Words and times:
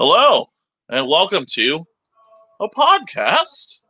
Hello, 0.00 0.46
and 0.90 1.08
welcome 1.08 1.44
to 1.54 1.84
a 2.60 2.68
podcast. 2.68 3.82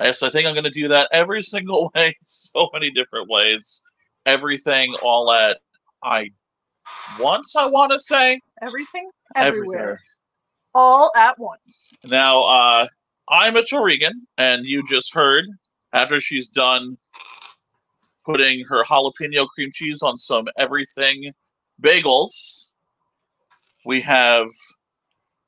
Yes, 0.00 0.24
I 0.24 0.28
think 0.28 0.44
I'm 0.44 0.54
going 0.54 0.64
to 0.64 0.70
do 0.70 0.88
that 0.88 1.08
every 1.12 1.40
single 1.40 1.92
way, 1.94 2.16
so 2.24 2.68
many 2.72 2.90
different 2.90 3.30
ways. 3.30 3.80
Everything 4.26 4.92
all 5.04 5.32
at 5.32 5.58
I 6.02 6.30
once, 7.20 7.54
I 7.54 7.64
want 7.66 7.92
to 7.92 7.98
say. 8.00 8.40
Everything, 8.60 9.08
everywhere, 9.36 10.00
all 10.74 11.12
at 11.14 11.38
once. 11.38 11.96
Now, 12.02 12.40
uh, 12.40 12.88
I'm 13.28 13.54
Mitchell 13.54 13.84
Regan, 13.84 14.26
and 14.36 14.66
you 14.66 14.82
just 14.88 15.14
heard 15.14 15.44
after 15.92 16.20
she's 16.20 16.48
done 16.48 16.98
putting 18.26 18.64
her 18.64 18.82
jalapeno 18.82 19.46
cream 19.46 19.70
cheese 19.72 20.02
on 20.02 20.18
some 20.18 20.48
everything 20.58 21.32
bagels, 21.80 22.70
we 23.86 24.00
have 24.00 24.48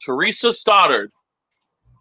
Theresa 0.05 0.53
Stoddard. 0.53 1.11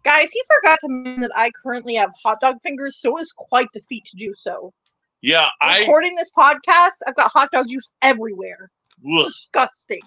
Guys, 0.04 0.30
he 0.32 0.42
forgot 0.56 0.78
to 0.80 0.88
mention 0.88 1.20
that 1.22 1.30
I 1.36 1.50
currently 1.62 1.94
have 1.94 2.10
hot 2.20 2.38
dog 2.40 2.56
fingers, 2.62 2.98
so 2.98 3.16
it's 3.18 3.32
quite 3.32 3.68
the 3.72 3.80
feat 3.88 4.04
to 4.06 4.16
do 4.16 4.34
so. 4.36 4.72
Yeah, 5.20 5.46
I 5.60 5.80
Recording 5.80 6.16
this 6.16 6.30
podcast, 6.36 6.96
I've 7.06 7.14
got 7.14 7.30
hot 7.30 7.50
dog 7.52 7.68
juice 7.68 7.92
everywhere. 8.02 8.70
Disgusting. 9.04 10.02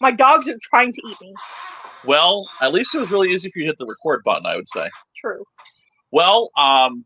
My 0.00 0.10
dogs 0.10 0.46
are 0.48 0.58
trying 0.62 0.92
to 0.92 1.00
eat 1.08 1.20
me. 1.22 1.34
well, 2.04 2.48
at 2.60 2.72
least 2.72 2.94
it 2.94 2.98
was 2.98 3.10
really 3.10 3.30
easy 3.30 3.48
for 3.48 3.60
you 3.60 3.66
hit 3.66 3.78
the 3.78 3.86
record 3.86 4.22
button, 4.24 4.44
I 4.44 4.56
would 4.56 4.68
say. 4.68 4.88
True. 5.16 5.42
Well, 6.12 6.50
um, 6.58 7.04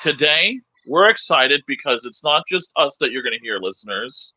today 0.00 0.60
we're 0.88 1.08
excited 1.08 1.62
because 1.68 2.04
it's 2.04 2.24
not 2.24 2.44
just 2.48 2.72
us 2.76 2.96
that 2.98 3.12
you're 3.12 3.22
going 3.22 3.38
to 3.38 3.44
hear, 3.44 3.58
listeners. 3.60 4.34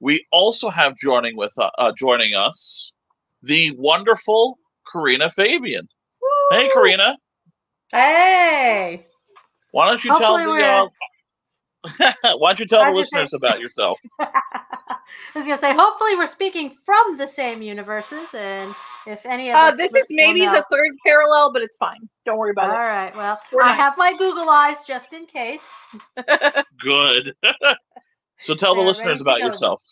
We 0.00 0.26
also 0.32 0.70
have 0.70 0.96
joining 0.96 1.36
with 1.36 1.52
uh, 1.58 1.70
uh, 1.78 1.92
joining 1.96 2.34
us 2.34 2.92
the 3.42 3.72
wonderful 3.76 4.58
Karina 4.90 5.30
Fabian. 5.30 5.88
Hey, 6.50 6.64
Woo! 6.64 6.70
Karina, 6.74 7.16
Hey. 7.92 9.04
why 9.72 9.86
don't 9.88 10.04
you 10.04 10.16
tell 10.18 10.36
the 10.38 10.62
uh, 10.64 10.86
why 12.38 12.50
don't 12.50 12.60
you 12.60 12.66
tell 12.66 12.84
the 12.84 12.90
listeners 12.96 13.30
say- 13.30 13.36
about 13.36 13.60
yourself? 13.60 13.98
I 14.20 15.38
was 15.38 15.46
gonna 15.46 15.58
say, 15.58 15.72
hopefully, 15.74 16.16
we're 16.16 16.26
speaking 16.26 16.76
from 16.84 17.16
the 17.16 17.26
same 17.26 17.62
universes, 17.62 18.28
and 18.34 18.74
if 19.06 19.24
any 19.24 19.50
of 19.50 19.56
Uh, 19.56 19.70
this 19.72 19.94
is 19.94 20.06
maybe 20.10 20.44
know- 20.44 20.52
the 20.54 20.64
third 20.70 20.90
parallel, 21.06 21.52
but 21.52 21.62
it's 21.62 21.76
fine. 21.76 22.08
Don't 22.26 22.38
worry 22.38 22.50
All 22.66 22.74
it. 22.74 22.78
All 22.78 22.86
right. 22.86 23.16
Well, 23.16 23.40
We're 23.52 23.62
I 23.62 23.72
have 23.72 23.96
my 23.96 24.12
Google 24.18 24.48
eyes 24.50 24.76
just 24.86 25.12
in 25.12 25.26
case. 25.26 25.62
Good. 26.80 27.34
so 28.38 28.54
tell 28.54 28.74
the 28.74 28.80
listeners 28.82 29.20
about 29.20 29.38
go. 29.40 29.46
yourself. 29.46 29.82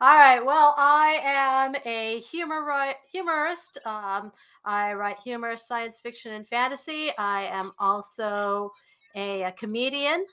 All 0.00 0.14
right. 0.16 0.38
Well, 0.44 0.74
I 0.78 1.18
am 1.24 1.74
a 1.84 2.20
humor 2.20 2.64
ri- 2.64 2.94
humorist. 3.10 3.78
Um, 3.84 4.30
I 4.64 4.92
write 4.92 5.16
humor, 5.24 5.56
science 5.56 5.98
fiction, 6.00 6.34
and 6.34 6.46
fantasy. 6.46 7.10
I 7.18 7.46
am 7.46 7.72
also 7.80 8.72
a, 9.16 9.42
a 9.42 9.52
comedian 9.52 10.24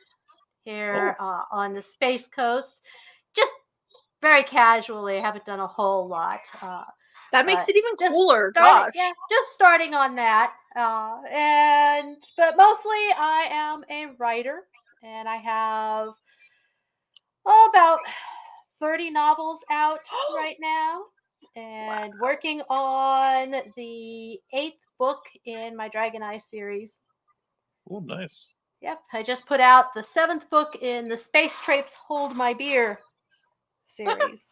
here 0.65 1.15
uh, 1.19 1.41
on 1.51 1.73
the 1.73 1.81
Space 1.81 2.27
Coast. 2.27 2.81
Just 3.35 3.51
very 4.21 4.43
casually. 4.43 5.17
I 5.17 5.21
haven't 5.21 5.45
done 5.45 5.59
a 5.59 5.67
whole 5.67 6.07
lot. 6.07 6.41
Uh, 6.61 6.83
that 7.31 7.47
makes 7.47 7.67
it 7.67 7.75
even 7.75 8.09
cooler. 8.09 8.51
starting- 8.55 8.83
Gosh. 8.83 8.91
yeah, 8.93 9.11
just 9.31 9.51
starting 9.53 9.95
on 9.95 10.15
that. 10.15 10.53
Uh, 10.75 11.21
and 11.31 12.17
but 12.37 12.55
mostly 12.55 12.91
I 13.17 13.47
am 13.49 13.83
a 13.89 14.13
writer, 14.19 14.63
and 15.01 15.27
I 15.27 15.37
have 15.37 16.09
oh, 17.47 17.69
about 17.73 17.99
thirty 18.79 19.09
novels 19.09 19.59
out 19.71 19.99
right 20.35 20.57
now, 20.59 21.01
and 21.55 22.13
working 22.21 22.61
on 22.69 23.55
the 23.75 24.39
eighth 24.53 24.77
book 24.99 25.19
in 25.45 25.75
my 25.75 25.89
Dragon 25.89 26.23
Eye 26.23 26.39
series. 26.39 26.99
Oh, 27.89 27.99
nice. 27.99 28.53
Yep, 28.81 28.99
I 29.13 29.23
just 29.23 29.45
put 29.45 29.59
out 29.59 29.93
the 29.95 30.03
seventh 30.03 30.49
book 30.49 30.75
in 30.81 31.07
the 31.07 31.17
Space 31.17 31.53
Traipse 31.63 31.93
Hold 32.07 32.35
My 32.35 32.53
Beer 32.53 32.99
series. 33.87 34.43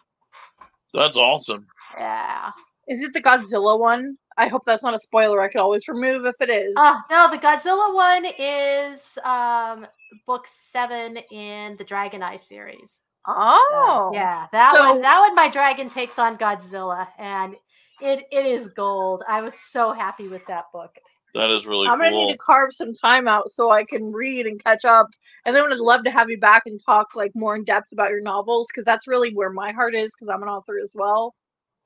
That's 0.93 1.17
awesome. 1.17 1.65
yeah. 1.97 2.51
Is 2.87 3.01
it 3.01 3.13
the 3.13 3.21
Godzilla 3.21 3.79
one? 3.79 4.17
I 4.37 4.47
hope 4.47 4.63
that's 4.65 4.83
not 4.83 4.93
a 4.93 4.99
spoiler. 4.99 5.41
I 5.41 5.47
could 5.47 5.61
always 5.61 5.87
remove 5.87 6.25
if 6.25 6.35
it 6.41 6.49
is. 6.49 6.73
Oh 6.75 6.99
no, 7.09 7.31
the 7.31 7.37
Godzilla 7.37 7.93
one 7.93 8.25
is 8.37 8.99
um 9.23 9.87
book 10.27 10.47
seven 10.71 11.17
in 11.31 11.77
the 11.77 11.83
Dragon 11.83 12.21
Eye 12.21 12.39
series. 12.49 12.89
So, 13.25 13.33
oh. 13.37 14.11
yeah, 14.13 14.47
that 14.51 14.73
So- 14.75 14.91
one 14.93 15.01
that 15.01 15.19
one 15.19 15.35
my 15.35 15.49
dragon 15.49 15.89
takes 15.89 16.19
on 16.19 16.37
Godzilla 16.37 17.07
and 17.17 17.55
it 18.01 18.25
it 18.31 18.45
is 18.45 18.67
gold. 18.75 19.23
I 19.27 19.41
was 19.41 19.53
so 19.71 19.93
happy 19.93 20.27
with 20.27 20.45
that 20.47 20.65
book. 20.73 20.95
That 21.33 21.49
is 21.49 21.65
really 21.65 21.87
I'm 21.87 21.97
gonna 21.97 22.11
cool. 22.11 22.27
need 22.27 22.33
to 22.33 22.37
carve 22.37 22.73
some 22.73 22.93
time 22.93 23.27
out 23.27 23.49
so 23.49 23.71
I 23.71 23.85
can 23.85 24.11
read 24.11 24.45
and 24.45 24.61
catch 24.63 24.85
up. 24.85 25.07
And 25.45 25.55
then 25.55 25.71
I'd 25.71 25.79
love 25.79 26.03
to 26.03 26.11
have 26.11 26.29
you 26.29 26.39
back 26.39 26.63
and 26.65 26.79
talk 26.83 27.15
like 27.15 27.31
more 27.33 27.55
in 27.55 27.63
depth 27.63 27.91
about 27.93 28.09
your 28.09 28.21
novels 28.21 28.67
because 28.67 28.85
that's 28.85 29.07
really 29.07 29.33
where 29.33 29.49
my 29.51 29.71
heart 29.71 29.95
is 29.95 30.11
because 30.13 30.27
I'm 30.29 30.43
an 30.43 30.49
author 30.49 30.77
as 30.83 30.93
well. 30.95 31.33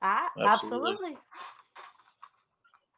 Ah, 0.02 0.28
Absolutely. 0.38 0.90
absolutely. 0.92 1.18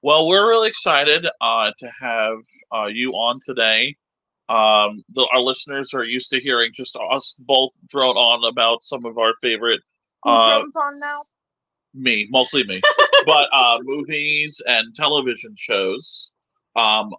Well, 0.03 0.27
we're 0.27 0.49
really 0.49 0.69
excited 0.69 1.27
uh, 1.43 1.73
to 1.79 1.91
have 2.01 2.39
uh, 2.75 2.87
you 2.87 3.13
on 3.13 3.39
today. 3.45 3.97
Um, 4.51 5.05
the, 5.15 5.29
our 5.33 5.41
listeners 5.41 5.95
are 5.95 6.03
used 6.03 6.31
to 6.33 6.41
hearing 6.41 6.73
just 6.75 6.99
us 7.11 7.37
both 7.39 7.71
drone 7.89 8.17
on 8.17 8.51
about 8.51 8.83
some 8.83 9.05
of 9.05 9.17
our 9.17 9.33
favorite, 9.41 9.81
Who 10.25 10.31
uh, 10.31 10.59
drones 10.59 10.77
on 10.77 10.99
now? 10.99 11.21
me, 11.95 12.27
mostly 12.31 12.65
me, 12.65 12.81
but 13.27 13.49
uh, 13.53 13.79
movies 13.83 14.61
and 14.67 14.93
television 14.95 15.55
shows. 15.57 16.33
Um, 16.75 17.13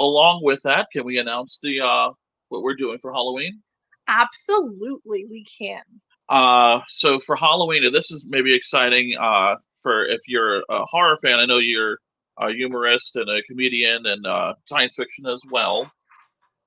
along 0.00 0.40
with 0.42 0.60
that, 0.64 0.88
can 0.92 1.04
we 1.04 1.18
announce 1.18 1.60
the 1.62 1.80
uh, 1.80 2.10
what 2.48 2.62
we're 2.62 2.74
doing 2.74 2.98
for 2.98 3.12
Halloween? 3.12 3.60
Absolutely, 4.08 5.24
we 5.30 5.44
can. 5.44 5.82
Uh, 6.28 6.80
so 6.88 7.20
for 7.20 7.36
Halloween, 7.36 7.84
and 7.84 7.94
this 7.94 8.10
is 8.10 8.26
maybe 8.28 8.52
exciting 8.54 9.14
uh, 9.20 9.54
for 9.82 10.04
if 10.06 10.20
you're 10.26 10.64
a 10.68 10.84
horror 10.86 11.16
fan. 11.22 11.38
I 11.38 11.46
know 11.46 11.58
you're 11.58 11.98
a 12.38 12.52
humorist 12.52 13.14
and 13.14 13.28
a 13.28 13.42
comedian 13.42 14.06
and 14.06 14.26
uh, 14.26 14.54
science 14.64 14.96
fiction 14.96 15.26
as 15.26 15.42
well. 15.50 15.88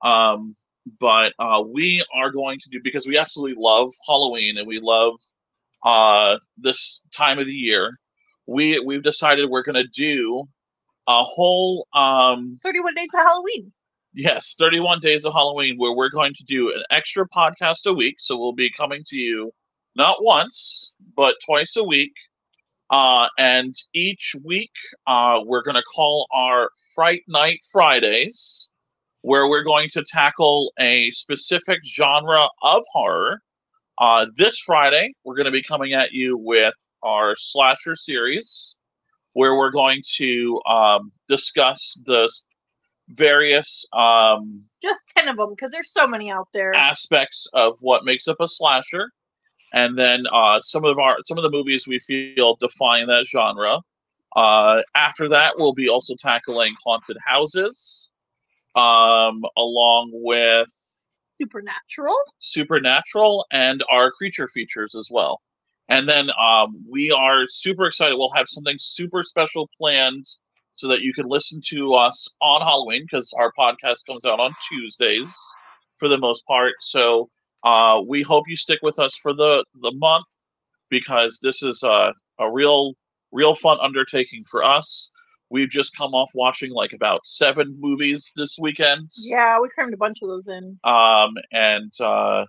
Um, 0.02 0.54
but 1.00 1.32
uh, 1.38 1.62
we 1.66 2.04
are 2.14 2.30
going 2.30 2.58
to 2.60 2.70
do 2.70 2.80
because 2.82 3.06
we 3.06 3.18
absolutely 3.18 3.56
love 3.58 3.92
Halloween 4.06 4.58
and 4.58 4.66
we 4.66 4.80
love 4.80 5.14
uh, 5.84 6.38
this 6.56 7.00
time 7.14 7.38
of 7.38 7.46
the 7.46 7.52
year. 7.52 7.92
We 8.46 8.78
we've 8.78 9.02
decided 9.02 9.50
we're 9.50 9.64
going 9.64 9.82
to 9.82 9.88
do 9.88 10.44
a 11.08 11.22
whole 11.22 11.86
um, 11.94 12.58
31 12.62 12.94
days 12.94 13.08
of 13.14 13.20
Halloween. 13.20 13.72
Yes, 14.14 14.54
31 14.58 15.00
days 15.00 15.24
of 15.24 15.34
Halloween, 15.34 15.76
where 15.76 15.92
we're 15.92 16.10
going 16.10 16.32
to 16.34 16.44
do 16.44 16.72
an 16.72 16.82
extra 16.90 17.28
podcast 17.28 17.86
a 17.86 17.92
week. 17.92 18.16
So 18.18 18.36
we'll 18.38 18.54
be 18.54 18.70
coming 18.70 19.02
to 19.08 19.16
you 19.16 19.52
not 19.94 20.22
once, 20.22 20.94
but 21.16 21.36
twice 21.44 21.76
a 21.76 21.84
week. 21.84 22.12
Uh, 22.88 23.28
and 23.38 23.74
each 23.94 24.34
week, 24.44 24.70
uh, 25.06 25.40
we're 25.44 25.62
going 25.62 25.74
to 25.74 25.82
call 25.94 26.26
our 26.32 26.70
Fright 26.94 27.22
Night 27.28 27.58
Fridays, 27.72 28.68
where 29.26 29.48
we're 29.48 29.64
going 29.64 29.88
to 29.90 30.04
tackle 30.04 30.72
a 30.78 31.10
specific 31.10 31.80
genre 31.84 32.46
of 32.62 32.84
horror. 32.92 33.42
Uh, 33.98 34.26
this 34.36 34.60
Friday, 34.60 35.12
we're 35.24 35.34
going 35.34 35.46
to 35.46 35.50
be 35.50 35.64
coming 35.64 35.94
at 35.94 36.12
you 36.12 36.38
with 36.38 36.74
our 37.02 37.34
slasher 37.36 37.96
series, 37.96 38.76
where 39.32 39.56
we're 39.56 39.72
going 39.72 40.00
to 40.14 40.60
um, 40.68 41.10
discuss 41.26 42.00
the 42.06 42.30
various 43.08 43.84
um, 43.94 44.64
Just 44.80 45.12
10 45.16 45.26
of 45.26 45.38
them 45.38 45.50
because 45.50 45.72
there's 45.72 45.92
so 45.92 46.06
many 46.06 46.30
out 46.30 46.46
there. 46.54 46.72
aspects 46.76 47.48
of 47.52 47.74
what 47.80 48.04
makes 48.04 48.28
up 48.28 48.36
a 48.38 48.46
slasher, 48.46 49.10
and 49.74 49.98
then 49.98 50.22
uh, 50.32 50.60
some 50.60 50.84
of 50.84 51.00
our 51.00 51.16
some 51.24 51.36
of 51.36 51.42
the 51.42 51.50
movies 51.50 51.88
we 51.88 51.98
feel 51.98 52.56
define 52.60 53.08
that 53.08 53.26
genre. 53.26 53.80
Uh, 54.36 54.82
after 54.94 55.28
that, 55.30 55.54
we'll 55.58 55.74
be 55.74 55.88
also 55.88 56.14
tackling 56.14 56.76
haunted 56.84 57.16
houses, 57.26 58.05
um, 58.76 59.42
along 59.56 60.10
with 60.12 60.68
Supernatural. 61.40 62.16
supernatural 62.38 63.46
and 63.52 63.82
our 63.90 64.10
creature 64.10 64.48
features 64.48 64.94
as 64.94 65.08
well. 65.10 65.40
And 65.88 66.08
then 66.08 66.30
um, 66.40 66.84
we 66.90 67.10
are 67.12 67.44
super 67.48 67.86
excited. 67.86 68.16
We'll 68.16 68.32
have 68.32 68.48
something 68.48 68.76
super 68.78 69.22
special 69.22 69.68
planned 69.78 70.24
so 70.74 70.88
that 70.88 71.00
you 71.00 71.12
can 71.14 71.26
listen 71.26 71.60
to 71.68 71.94
us 71.94 72.28
on 72.42 72.60
Halloween 72.60 73.06
because 73.10 73.32
our 73.38 73.52
podcast 73.58 74.06
comes 74.06 74.24
out 74.24 74.40
on 74.40 74.54
Tuesdays 74.68 75.34
for 75.98 76.08
the 76.08 76.18
most 76.18 76.44
part. 76.46 76.74
So 76.80 77.28
uh, 77.64 78.00
we 78.06 78.22
hope 78.22 78.44
you 78.48 78.56
stick 78.56 78.80
with 78.82 78.98
us 78.98 79.16
for 79.16 79.32
the, 79.32 79.64
the 79.82 79.92
month 79.92 80.26
because 80.90 81.38
this 81.42 81.62
is 81.62 81.82
a, 81.82 82.12
a 82.38 82.50
real 82.50 82.94
real 83.32 83.54
fun 83.54 83.78
undertaking 83.80 84.44
for 84.50 84.64
us. 84.64 85.10
We've 85.50 85.70
just 85.70 85.96
come 85.96 86.14
off 86.14 86.30
watching 86.34 86.72
like 86.72 86.92
about 86.92 87.26
seven 87.26 87.76
movies 87.78 88.32
this 88.36 88.58
weekend. 88.60 89.10
Yeah, 89.18 89.60
we 89.60 89.68
crammed 89.68 89.94
a 89.94 89.98
bunch 89.98 90.18
of 90.22 90.28
those 90.28 90.48
in. 90.48 90.78
Um, 90.84 91.34
and 91.52 91.92
uh, 92.00 92.46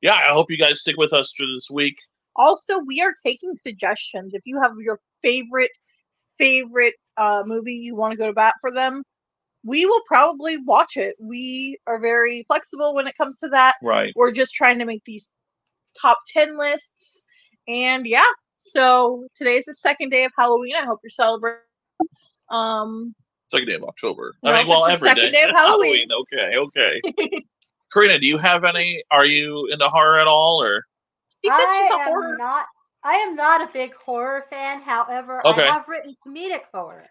yeah, 0.00 0.14
I 0.14 0.32
hope 0.32 0.50
you 0.50 0.56
guys 0.56 0.80
stick 0.80 0.96
with 0.96 1.12
us 1.12 1.32
through 1.36 1.52
this 1.54 1.68
week. 1.70 1.96
Also, 2.36 2.78
we 2.86 3.02
are 3.02 3.14
taking 3.24 3.56
suggestions. 3.56 4.32
If 4.34 4.42
you 4.46 4.60
have 4.60 4.72
your 4.78 5.00
favorite 5.22 5.72
favorite 6.38 6.94
uh, 7.18 7.42
movie, 7.44 7.74
you 7.74 7.94
want 7.94 8.12
to 8.12 8.16
go 8.16 8.26
to 8.26 8.32
bat 8.32 8.54
for 8.62 8.72
them, 8.72 9.02
we 9.64 9.84
will 9.84 10.00
probably 10.06 10.56
watch 10.56 10.96
it. 10.96 11.16
We 11.20 11.78
are 11.86 11.98
very 11.98 12.44
flexible 12.46 12.94
when 12.94 13.06
it 13.06 13.14
comes 13.16 13.38
to 13.40 13.48
that. 13.48 13.74
Right. 13.82 14.12
We're 14.16 14.32
just 14.32 14.54
trying 14.54 14.78
to 14.78 14.86
make 14.86 15.02
these 15.04 15.28
top 16.00 16.18
10 16.28 16.58
lists. 16.58 17.22
And 17.68 18.06
yeah, 18.06 18.24
so 18.72 19.26
today 19.36 19.58
is 19.58 19.66
the 19.66 19.74
second 19.74 20.10
day 20.10 20.24
of 20.24 20.32
Halloween. 20.36 20.74
I 20.76 20.86
hope 20.86 21.00
you're 21.02 21.10
celebrating. 21.10 21.60
Um, 22.50 23.14
Second 23.50 23.68
day 23.68 23.74
of 23.74 23.84
October. 23.84 24.34
No, 24.42 24.52
I 24.52 24.58
mean, 24.58 24.68
well, 24.68 24.84
it's 24.86 25.00
the 25.00 25.08
every 25.08 25.20
second 25.22 25.32
day 25.32 25.42
of 25.42 25.50
Halloween. 25.56 26.08
Okay, 26.12 26.56
okay. 26.56 27.02
Karina, 27.92 28.18
do 28.18 28.26
you 28.26 28.38
have 28.38 28.64
any? 28.64 29.02
Are 29.10 29.26
you 29.26 29.66
into 29.72 29.88
horror 29.88 30.20
at 30.20 30.28
all, 30.28 30.62
or 30.62 30.84
she 31.44 31.50
said 31.50 31.56
I 31.56 31.88
am 32.00 32.08
horror. 32.08 32.36
not. 32.38 32.66
I 33.02 33.14
am 33.14 33.34
not 33.34 33.60
a 33.62 33.72
big 33.72 33.92
horror 33.94 34.44
fan. 34.50 34.82
However, 34.82 35.44
Okay. 35.46 35.62
I 35.66 35.72
have 35.72 35.88
written 35.88 36.14
comedic 36.24 36.60
horror. 36.72 37.06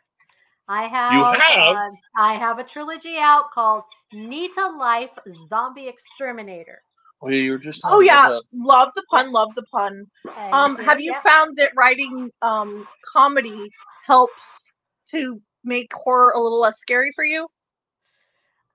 I 0.69 0.83
have. 0.87 1.13
You 1.13 1.23
have? 1.25 1.75
uh, 1.75 1.89
I 2.15 2.35
have 2.35 2.59
a 2.59 2.63
trilogy 2.63 3.17
out 3.17 3.51
called 3.53 3.83
Neeta 4.13 4.69
Lyffe 4.79 5.17
Zombie 5.47 5.87
Exterminator. 5.89 6.81
well, 7.21 7.33
you 7.33 7.51
were 7.51 7.57
just? 7.57 7.81
Oh 7.83 7.99
yeah, 7.99 8.27
about 8.27 8.43
love 8.53 8.91
the 8.95 9.03
pun, 9.11 9.31
love 9.33 9.49
the 9.55 9.63
pun. 9.73 10.05
And 10.37 10.53
Um, 10.53 10.77
have 10.77 11.01
you 11.01 11.11
yeah. 11.11 11.21
found 11.21 11.57
that 11.57 11.71
writing 11.75 12.29
um 12.41 12.87
comedy 13.11 13.69
helps 14.05 14.73
to 15.11 15.41
make 15.63 15.91
horror 15.93 16.31
a 16.35 16.39
little 16.41 16.59
less 16.59 16.79
scary 16.79 17.11
for 17.15 17.25
you? 17.25 17.47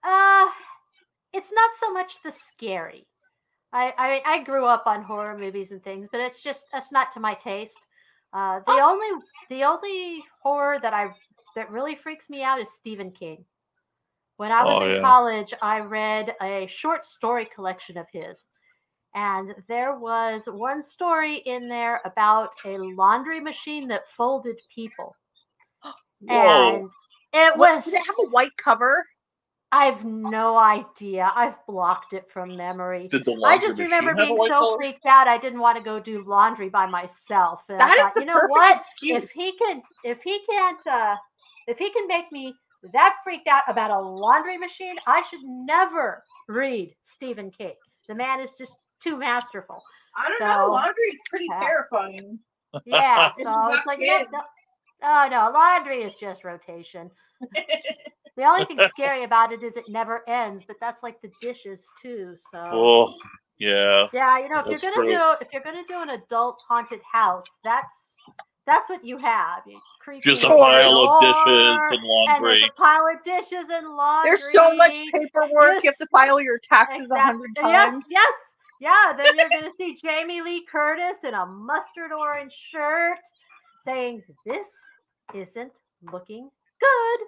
Uh, 0.03 0.51
it's 1.33 1.53
not 1.53 1.75
so 1.75 1.93
much 1.93 2.23
the 2.23 2.33
scary. 2.33 3.09
I, 3.73 3.95
I 3.99 4.35
I 4.35 4.45
grew 4.45 4.67
up 4.67 4.87
on 4.87 5.03
horror 5.05 5.39
movies 5.39 5.73
and 5.73 5.83
things, 5.83 6.09
but 6.11 6.21
it's 6.21 6.41
just 6.43 6.67
that's 6.73 6.93
not 6.93 7.13
to 7.13 7.21
my 7.21 7.35
taste. 7.35 7.79
Uh, 8.33 8.61
the 8.67 8.79
Oh. 8.79 8.81
only 8.81 9.09
the 9.51 9.65
only 9.65 10.25
horror 10.43 10.81
that 10.81 10.95
I 10.95 11.15
that 11.57 11.71
really 11.71 11.97
freaks 11.97 12.31
me 12.31 12.43
out 12.43 12.61
is 12.61 12.73
Stephen 12.75 13.13
King. 13.13 13.47
When 14.37 14.53
I 14.53 14.65
was 14.65 14.81
Oh, 14.81 14.83
in 14.83 14.95
yeah. 14.95 15.05
college, 15.05 15.55
I 15.63 15.81
read 15.81 16.37
a 16.43 16.67
short 16.69 17.05
story 17.05 17.47
collection 17.47 17.99
of 17.99 18.09
his, 18.13 18.45
and 19.15 19.55
there 19.69 19.99
was 19.99 20.47
one 20.49 20.83
story 20.83 21.37
in 21.39 21.69
there 21.69 22.01
about 22.05 22.55
a 22.65 22.79
laundry 22.79 23.41
machine 23.41 23.89
that 23.89 24.09
folded 24.09 24.61
people, 24.75 25.17
Whoa. 26.29 26.91
and 27.33 27.55
it 27.55 27.57
What, 27.59 27.75
was 27.77 27.85
did 27.85 27.95
it 27.95 28.07
have 28.07 28.17
a 28.21 28.29
white 28.31 28.57
cover? 28.57 29.05
I've 29.73 30.05
no 30.05 30.57
idea. 30.57 31.33
I've 31.35 31.57
blocked 31.67 32.13
it 32.13 32.31
from 32.31 32.57
memory. 32.57 33.09
Did 33.09 33.25
the 33.25 33.33
I 33.33 33.35
laundry 33.35 33.69
just 33.69 33.79
machine 33.79 33.85
remember 33.87 34.11
have 34.11 34.21
a 34.21 34.27
being 34.27 34.39
so 34.39 34.49
color? 34.49 34.77
freaked 34.77 35.05
out 35.07 35.27
I 35.27 35.37
didn't 35.37 35.59
want 35.59 35.77
to 35.77 35.83
go 35.83 35.99
do 35.99 36.23
laundry 36.25 36.69
by 36.69 36.87
myself. 36.87 37.65
And 37.69 37.83
I 37.83 37.89
That 37.89 37.95
is 37.97 38.03
thought, 38.03 38.15
the 38.15 38.21
you 38.21 38.27
know 38.27 38.35
perfect 38.35 38.51
what? 38.51 38.77
excuse. 38.77 39.25
If 39.25 39.31
he 39.31 39.57
can 39.59 39.83
if 40.05 40.23
he 40.23 40.39
can't 40.49 40.87
uh 40.87 41.17
if 41.67 41.79
he 41.79 41.91
can 41.91 42.07
make 42.07 42.31
me 42.31 42.55
that 42.93 43.17
freaked 43.25 43.49
out 43.49 43.65
about 43.67 43.91
a 43.91 43.99
laundry 43.99 44.59
machine, 44.59 44.95
I 45.09 45.23
should 45.23 45.43
never 45.43 46.23
read 46.49 46.95
Stephen 47.03 47.51
King. 47.51 47.75
The 48.07 48.15
man 48.15 48.41
is 48.41 48.57
just 48.57 48.77
too 49.01 49.17
masterful. 49.17 49.83
I 50.17 50.29
don't 50.29 50.39
so- 50.39 50.47
know. 50.47 50.67
Laundry 50.73 51.03
is 51.13 51.21
pretty 51.29 51.47
Yeah. 51.51 51.61
terrifying. 51.61 52.39
Yeah. 52.85 53.33
So 53.37 53.43
got 53.45 53.75
it's 53.75 53.87
like 53.87 53.99
no, 54.01 54.25
no, 54.33 54.41
oh 55.03 55.29
no, 55.31 55.51
laundry 55.53 56.03
is 56.03 56.15
just 56.17 56.45
rotation. 56.45 57.11
The 58.37 58.45
only 58.45 58.65
thing 58.65 58.79
scary 58.89 59.23
about 59.23 59.53
it 59.53 59.63
is 59.63 59.77
it 59.77 59.89
never 59.89 60.29
ends, 60.29 60.65
but 60.67 60.77
that's 60.81 61.03
like 61.05 61.21
the 61.23 61.31
dishes 61.41 61.89
too. 62.03 62.33
So 62.37 62.59
Oh, 62.73 63.15
yeah. 63.59 64.09
yeah, 64.13 64.39
you 64.41 64.49
know, 64.49 64.59
if 64.59 64.67
That's 64.67 64.83
you're 64.83 64.93
gonna 64.93 65.07
true. 65.07 65.17
do 65.39 65.47
if 65.47 65.53
you're 65.53 65.63
gonna 65.63 65.85
do 65.87 66.01
an 66.01 66.11
adult 66.11 66.61
haunted 66.69 67.01
house, 67.11 67.61
that's 67.63 68.13
that's 68.67 68.89
what 68.91 69.05
you 69.05 69.19
have. 69.19 69.63
You 69.67 69.79
creepy 70.01 70.31
Just 70.31 70.43
a 70.45 70.49
pile 70.49 70.99
of 70.99 71.21
dishes 71.21 71.47
and 71.47 72.01
and 72.35 72.45
there's 72.45 72.59
laundry. 72.59 72.63
a 72.65 72.73
pile 72.81 73.07
of 73.07 73.23
dishes 73.23 73.69
and 73.71 73.89
laundry. 73.95 74.31
There's 74.41 74.53
so 74.53 74.75
much 74.75 74.99
paperwork. 75.13 75.85
You 75.85 75.91
have 75.91 75.99
to 75.99 76.07
file 76.07 76.41
your 76.41 76.59
taxes 76.59 76.99
a 76.99 77.15
Exact- 77.15 77.27
hundred 77.27 77.51
Yes, 77.57 77.93
times. 77.93 78.07
yes, 78.11 78.57
yeah. 78.81 79.13
Then 79.17 79.37
you're 79.39 79.51
gonna 79.51 79.71
see 79.71 79.95
Jamie 79.95 80.41
Lee 80.43 80.65
Curtis 80.67 81.23
in 81.25 81.35
a 81.35 81.47
mustard 81.47 82.11
orange 82.13 82.53
shirt 82.53 83.19
saying, 83.85 84.23
"This 84.47 84.69
isn't 85.35 85.81
looking 86.13 86.51
good," 86.81 87.21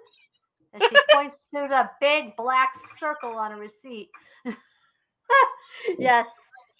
and 0.73 0.83
she 0.83 0.95
points 1.13 1.39
to 1.55 1.67
the 1.67 1.89
big 2.01 2.35
black 2.35 2.73
circle 2.75 3.35
on 3.37 3.51
a 3.51 3.57
receipt. 3.57 4.09
yes. 5.97 6.29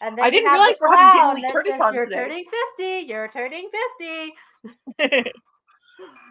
And 0.01 0.15
then 0.17 0.25
I 0.25 0.29
didn't 0.29 0.47
have 0.49 0.57
the 0.57 0.61
realize 0.61 0.77
we're 0.79 0.95
having 0.95 1.19
Jamie 1.19 1.21
clown 1.21 1.35
Lee 1.41 1.47
Curtis 1.51 1.71
says, 1.71 1.81
on 1.81 1.93
You're 1.93 2.05
today." 2.05 2.17
turning 2.17 2.45
fifty. 2.77 3.07
You're 3.07 3.27
turning 3.29 3.69
fifty. 4.99 5.31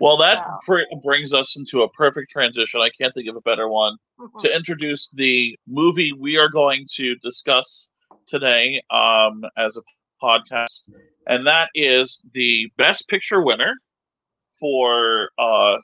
Well, 0.00 0.16
that 0.18 0.38
Wow. 0.46 0.58
br- 0.66 0.82
brings 1.02 1.32
us 1.34 1.56
into 1.56 1.82
a 1.82 1.88
perfect 1.90 2.30
transition. 2.30 2.80
I 2.80 2.90
can't 2.90 3.12
think 3.14 3.28
of 3.28 3.34
a 3.34 3.40
better 3.40 3.68
one 3.68 3.96
to 4.40 4.54
introduce 4.54 5.10
the 5.10 5.58
movie 5.66 6.12
we 6.12 6.36
are 6.36 6.48
going 6.48 6.86
to 6.94 7.16
discuss 7.16 7.88
today 8.26 8.80
um, 8.90 9.42
as 9.56 9.76
a 9.76 9.82
podcast, 10.22 10.88
and 11.26 11.46
that 11.46 11.70
is 11.74 12.24
the 12.32 12.70
Best 12.76 13.08
Picture 13.08 13.42
winner 13.42 13.74
for 14.58 15.30
uh, 15.38 15.76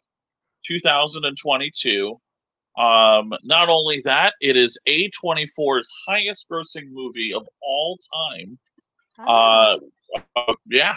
2022. 0.66 2.16
Um, 2.78 3.32
not 3.42 3.68
only 3.68 4.00
that, 4.04 4.34
it 4.40 4.56
is 4.56 4.78
A24's 4.88 5.90
highest 6.06 6.48
grossing 6.50 6.90
movie 6.90 7.34
of 7.34 7.46
all 7.60 7.98
time. 8.14 8.58
Oh. 9.18 9.24
Uh, 9.24 9.78
uh, 10.36 10.54
yeah. 10.70 10.96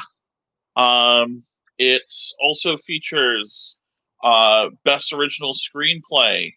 Um, 0.75 1.43
it 1.77 2.09
also 2.41 2.77
features 2.77 3.77
uh, 4.23 4.69
best 4.83 5.13
original 5.13 5.53
screenplay 5.53 6.51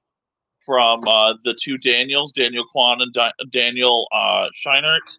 from 0.64 1.00
uh, 1.06 1.34
the 1.44 1.56
two 1.62 1.78
Daniels, 1.78 2.32
Daniel 2.32 2.64
Kwan 2.70 3.00
and 3.00 3.12
Di- 3.12 3.32
Daniel 3.52 4.06
uh, 4.12 4.46
Scheinert. 4.54 5.18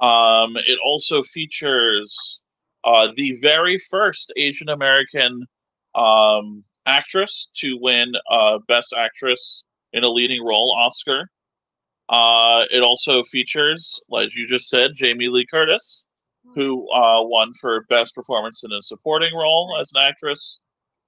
Um, 0.00 0.56
it 0.56 0.78
also 0.84 1.22
features 1.22 2.40
uh, 2.84 3.08
the 3.16 3.36
very 3.40 3.78
first 3.90 4.32
Asian 4.36 4.68
American 4.68 5.44
um, 5.94 6.62
actress 6.86 7.50
to 7.56 7.76
win 7.80 8.12
uh, 8.30 8.58
Best 8.68 8.94
Actress 8.96 9.64
in 9.92 10.04
a 10.04 10.08
Leading 10.08 10.44
Role 10.44 10.74
Oscar. 10.78 11.28
Uh, 12.08 12.64
it 12.70 12.82
also 12.82 13.22
features, 13.24 14.00
as 14.18 14.34
you 14.34 14.46
just 14.46 14.68
said, 14.68 14.92
Jamie 14.94 15.28
Lee 15.28 15.46
Curtis, 15.50 16.06
who 16.54 16.90
uh, 16.90 17.22
won 17.22 17.52
for 17.60 17.84
Best 17.90 18.14
Performance 18.14 18.64
in 18.64 18.72
a 18.72 18.80
Supporting 18.80 19.34
Role 19.34 19.76
as 19.80 19.92
an 19.94 20.02
actress. 20.02 20.60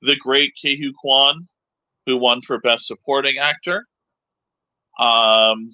The 0.03 0.17
great 0.17 0.53
Ke 0.55 0.76
Huy 0.76 0.93
Quan, 1.00 1.41
who 2.07 2.17
won 2.17 2.43
for 2.43 2.59
Best 2.59 2.87
Supporting 2.87 3.38
Actor. 3.38 3.87
Um, 4.99 5.71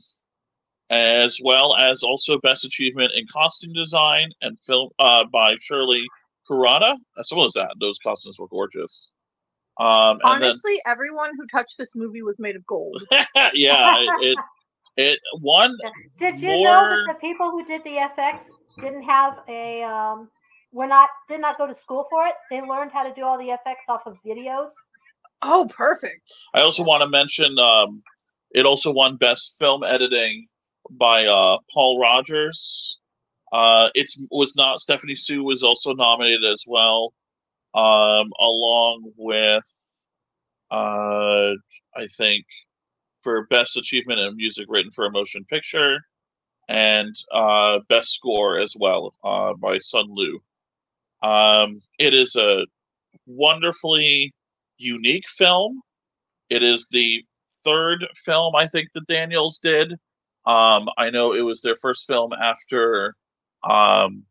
as 0.90 1.40
well 1.42 1.76
as 1.76 2.02
also 2.02 2.38
Best 2.38 2.64
Achievement 2.64 3.12
in 3.14 3.26
Costume 3.32 3.72
Design 3.72 4.30
and 4.42 4.58
Film 4.60 4.90
uh, 4.98 5.24
by 5.24 5.56
Shirley 5.60 6.04
Kurata. 6.48 6.96
As 7.18 7.30
well 7.32 7.46
as 7.46 7.54
that, 7.54 7.74
those 7.80 7.98
costumes 7.98 8.38
were 8.38 8.48
gorgeous. 8.48 9.12
Um, 9.78 10.20
and 10.24 10.42
then 10.42 10.50
Honestly, 10.50 10.80
everyone 10.86 11.32
who 11.36 11.46
touched 11.48 11.76
this 11.76 11.94
movie 11.94 12.22
was 12.22 12.38
made 12.38 12.56
of 12.56 12.64
gold. 12.66 13.02
yeah, 13.52 13.96
it, 13.98 14.10
it 14.20 14.38
it 14.96 15.18
won. 15.40 15.76
Did 16.16 16.40
you 16.40 16.62
know 16.62 16.88
that 16.88 17.04
the 17.06 17.14
people 17.20 17.50
who 17.50 17.64
did 17.64 17.84
the 17.84 17.96
FX 17.96 18.52
didn't 18.80 19.02
have 19.02 19.42
a 19.48 19.82
um 19.82 20.30
were 20.72 20.86
not 20.86 21.10
did 21.28 21.40
not 21.40 21.58
go 21.58 21.66
to 21.66 21.74
school 21.74 22.06
for 22.08 22.26
it? 22.26 22.34
They 22.50 22.62
learned 22.62 22.92
how 22.92 23.02
to 23.02 23.12
do 23.12 23.22
all 23.22 23.38
the 23.38 23.48
FX 23.48 23.88
off 23.88 24.06
of 24.06 24.16
videos. 24.24 24.70
Oh, 25.42 25.68
perfect. 25.68 26.32
I 26.54 26.60
also 26.60 26.82
want 26.82 27.02
to 27.02 27.08
mention 27.08 27.58
um, 27.58 28.02
it 28.52 28.64
also 28.64 28.90
won 28.90 29.16
Best 29.16 29.58
Film 29.58 29.84
Editing 29.84 30.48
by 30.90 31.26
uh, 31.26 31.58
Paul 31.72 32.00
Rogers. 32.00 33.00
Uh, 33.52 33.90
it's 33.94 34.20
was 34.30 34.56
not 34.56 34.80
Stephanie 34.80 35.14
Hsu 35.14 35.42
was 35.42 35.62
also 35.62 35.92
nominated 35.92 36.44
as 36.44 36.64
well, 36.66 37.14
um, 37.74 38.32
along 38.40 39.12
with 39.16 39.62
uh, 40.70 41.52
I 41.96 42.06
think 42.16 42.44
for 43.22 43.46
Best 43.46 43.76
Achievement 43.76 44.20
in 44.20 44.36
Music 44.36 44.66
Written 44.68 44.90
for 44.92 45.06
a 45.06 45.10
Motion 45.10 45.44
Picture 45.44 45.98
and 46.68 47.14
uh, 47.32 47.78
Best 47.88 48.12
Score 48.14 48.58
as 48.58 48.74
well 48.78 49.14
uh, 49.24 49.54
by 49.54 49.78
Son 49.78 50.06
Lux. 50.08 50.42
Um, 51.22 51.80
it 51.98 52.14
is 52.14 52.36
a 52.36 52.66
wonderfully 53.26 54.32
unique 54.78 55.28
film. 55.28 55.80
It 56.50 56.62
is 56.62 56.88
the 56.90 57.24
third 57.64 58.06
film 58.16 58.54
I 58.54 58.68
think 58.68 58.88
that 58.94 59.06
Daniels 59.06 59.58
did. 59.58 59.94
Um, 60.46 60.88
I 60.96 61.10
know 61.10 61.32
it 61.32 61.40
was 61.40 61.60
their 61.62 61.76
first 61.76 62.06
film 62.06 62.32
after, 62.32 63.14
um, 63.68 64.24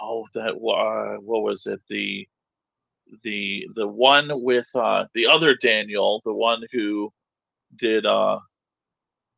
oh, 0.00 0.26
that 0.34 0.54
uh, 0.54 1.20
what 1.20 1.42
was 1.42 1.66
it? 1.66 1.80
The 1.88 2.26
the 3.22 3.66
the 3.74 3.86
one 3.86 4.30
with 4.42 4.68
uh, 4.74 5.04
the 5.14 5.26
other 5.26 5.54
Daniel, 5.56 6.22
the 6.24 6.32
one 6.32 6.62
who 6.72 7.12
did 7.76 8.06
uh, 8.06 8.38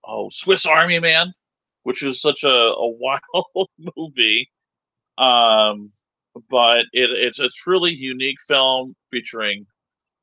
oh 0.05 0.29
Swiss 0.31 0.67
Army 0.67 1.01
Man, 1.01 1.33
which 1.83 2.03
was 2.03 2.21
such 2.21 2.45
a, 2.45 2.49
a 2.49 2.89
wild 2.99 3.69
movie. 3.97 4.49
Um, 5.19 5.91
but 6.49 6.87
it, 6.93 7.11
it's 7.11 7.39
a 7.41 7.49
truly 7.51 7.93
unique 7.93 8.39
film 8.47 8.95
featuring 9.11 9.67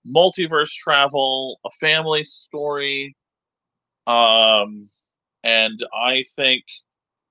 multiverse 0.07 0.71
travel, 0.71 1.59
a 1.65 1.69
family 1.79 2.23
story, 2.23 3.15
um, 4.07 4.89
and 5.43 5.83
I 5.93 6.23
think 6.35 6.63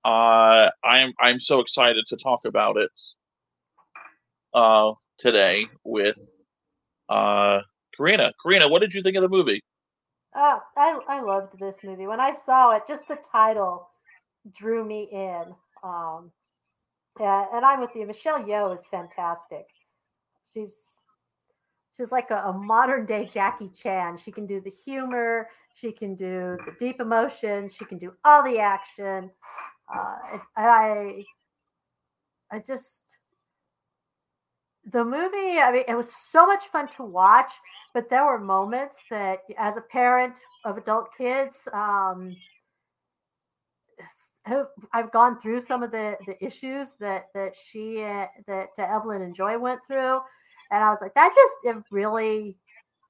uh, 0.04 0.70
I'm 0.84 1.12
I'm 1.20 1.40
so 1.40 1.60
excited 1.60 2.04
to 2.08 2.16
talk 2.16 2.40
about 2.44 2.76
it 2.76 2.90
uh, 4.54 4.92
today 5.18 5.66
with 5.84 6.16
uh, 7.08 7.60
Karina. 7.96 8.32
Karina, 8.42 8.68
what 8.68 8.80
did 8.80 8.94
you 8.94 9.02
think 9.02 9.16
of 9.16 9.22
the 9.22 9.28
movie? 9.28 9.62
Oh, 10.34 10.60
I 10.76 10.98
I 11.08 11.20
loved 11.20 11.58
this 11.58 11.82
movie. 11.84 12.06
When 12.06 12.20
I 12.20 12.32
saw 12.32 12.72
it, 12.76 12.84
just 12.86 13.08
the 13.08 13.16
title 13.16 13.88
drew 14.52 14.84
me 14.84 15.08
in. 15.10 15.54
Um, 15.82 16.32
yeah, 17.18 17.46
and 17.52 17.64
I'm 17.64 17.80
with 17.80 17.94
you. 17.94 18.06
Michelle 18.06 18.42
Yeoh 18.42 18.72
is 18.74 18.86
fantastic. 18.86 19.66
She's 20.44 21.02
she's 21.98 22.12
like 22.12 22.30
a, 22.30 22.36
a 22.46 22.52
modern 22.52 23.04
day 23.04 23.24
Jackie 23.24 23.68
Chan. 23.68 24.16
She 24.16 24.30
can 24.30 24.46
do 24.46 24.60
the 24.60 24.70
humor, 24.70 25.48
she 25.74 25.90
can 25.90 26.14
do 26.14 26.56
the 26.64 26.74
deep 26.78 27.00
emotions, 27.00 27.74
she 27.74 27.84
can 27.84 27.98
do 27.98 28.12
all 28.24 28.44
the 28.44 28.58
action. 28.60 29.30
Uh, 29.92 30.38
I 30.56 31.24
I 32.50 32.60
just 32.60 33.18
the 34.84 35.04
movie. 35.04 35.58
I 35.60 35.70
mean, 35.72 35.84
it 35.88 35.96
was 35.96 36.14
so 36.14 36.46
much 36.46 36.66
fun 36.66 36.88
to 36.88 37.04
watch, 37.04 37.50
but 37.92 38.08
there 38.08 38.24
were 38.24 38.38
moments 38.38 39.04
that, 39.10 39.40
as 39.58 39.76
a 39.76 39.82
parent 39.82 40.40
of 40.64 40.78
adult 40.78 41.14
kids, 41.16 41.68
um, 41.72 42.36
I've 44.92 45.10
gone 45.10 45.38
through 45.38 45.60
some 45.60 45.82
of 45.82 45.90
the 45.90 46.16
the 46.26 46.42
issues 46.42 46.96
that 46.96 47.26
that 47.34 47.56
she 47.56 48.02
uh, 48.02 48.26
that 48.46 48.68
Evelyn 48.78 49.22
and 49.22 49.34
Joy 49.34 49.58
went 49.58 49.84
through, 49.84 50.20
and 50.70 50.84
I 50.84 50.90
was 50.90 51.00
like, 51.00 51.14
that 51.14 51.32
just 51.34 51.56
it 51.64 51.82
really 51.90 52.56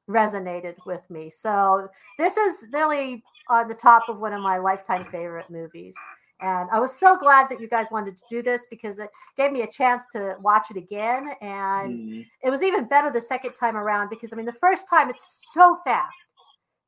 resonated 0.09 0.75
with 0.87 1.09
me. 1.11 1.29
So 1.31 1.89
this 2.19 2.37
is 2.37 2.67
really 2.73 3.23
on 3.49 3.69
the 3.69 3.75
top 3.75 4.09
of 4.09 4.21
one 4.21 4.33
of 4.33 4.43
my 4.43 4.59
lifetime 4.59 5.05
favorite 5.05 5.51
movies. 5.51 5.97
And 6.41 6.69
I 6.71 6.79
was 6.79 6.95
so 6.95 7.19
glad 7.19 7.49
that 7.49 7.61
you 7.61 7.69
guys 7.69 7.91
wanted 7.91 8.17
to 8.17 8.23
do 8.31 8.43
this 8.43 8.69
because 8.71 9.01
it 9.01 9.11
gave 9.37 9.51
me 9.51 9.63
a 9.63 9.67
chance 9.67 10.07
to 10.13 10.37
watch 10.41 10.71
it 10.71 10.77
again. 10.77 11.33
And 11.41 12.11
mm. 12.11 12.27
it 12.45 12.51
was 12.51 12.63
even 12.63 12.87
better 12.87 13.11
the 13.11 13.21
second 13.21 13.55
time 13.55 13.77
around 13.77 14.09
because, 14.09 14.33
I 14.33 14.37
mean, 14.37 14.47
the 14.47 14.53
first 14.53 14.89
time 14.89 15.11
it's 15.11 15.51
so 15.53 15.77
fast 15.85 16.35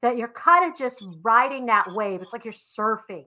that 0.03 0.17
you're 0.17 0.29
kind 0.29 0.71
of 0.71 0.79
just 0.79 1.05
riding 1.23 1.67
that 1.67 1.93
wave. 1.93 2.23
It's 2.23 2.33
like 2.33 2.45
you're 2.45 2.53
surfing 2.53 3.27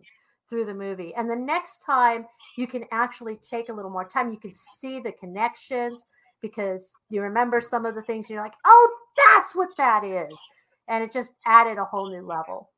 through 0.50 0.65
the 0.65 0.73
movie. 0.73 1.13
And 1.15 1.29
the 1.29 1.35
next 1.35 1.79
time 1.79 2.25
you 2.57 2.67
can 2.67 2.85
actually 2.91 3.38
take 3.38 3.69
a 3.69 3.73
little 3.73 3.91
more 3.91 4.07
time, 4.07 4.31
you 4.31 4.39
can 4.39 4.53
see 4.53 5.00
the 5.00 5.12
connections 5.12 6.05
because 6.43 6.93
you 7.09 7.23
remember 7.23 7.59
some 7.59 7.88
of 7.88 7.95
the 7.95 8.03
things 8.03 8.29
you're 8.29 8.43
like, 8.43 8.53
oh, 8.65 8.95
that's 9.31 9.55
what 9.55 9.69
that 9.77 10.03
is. 10.03 10.39
And 10.88 11.03
it 11.03 11.12
just 11.12 11.38
added 11.47 11.79
a 11.79 11.85
whole 11.85 12.12
new 12.12 12.21
level. 12.27 12.69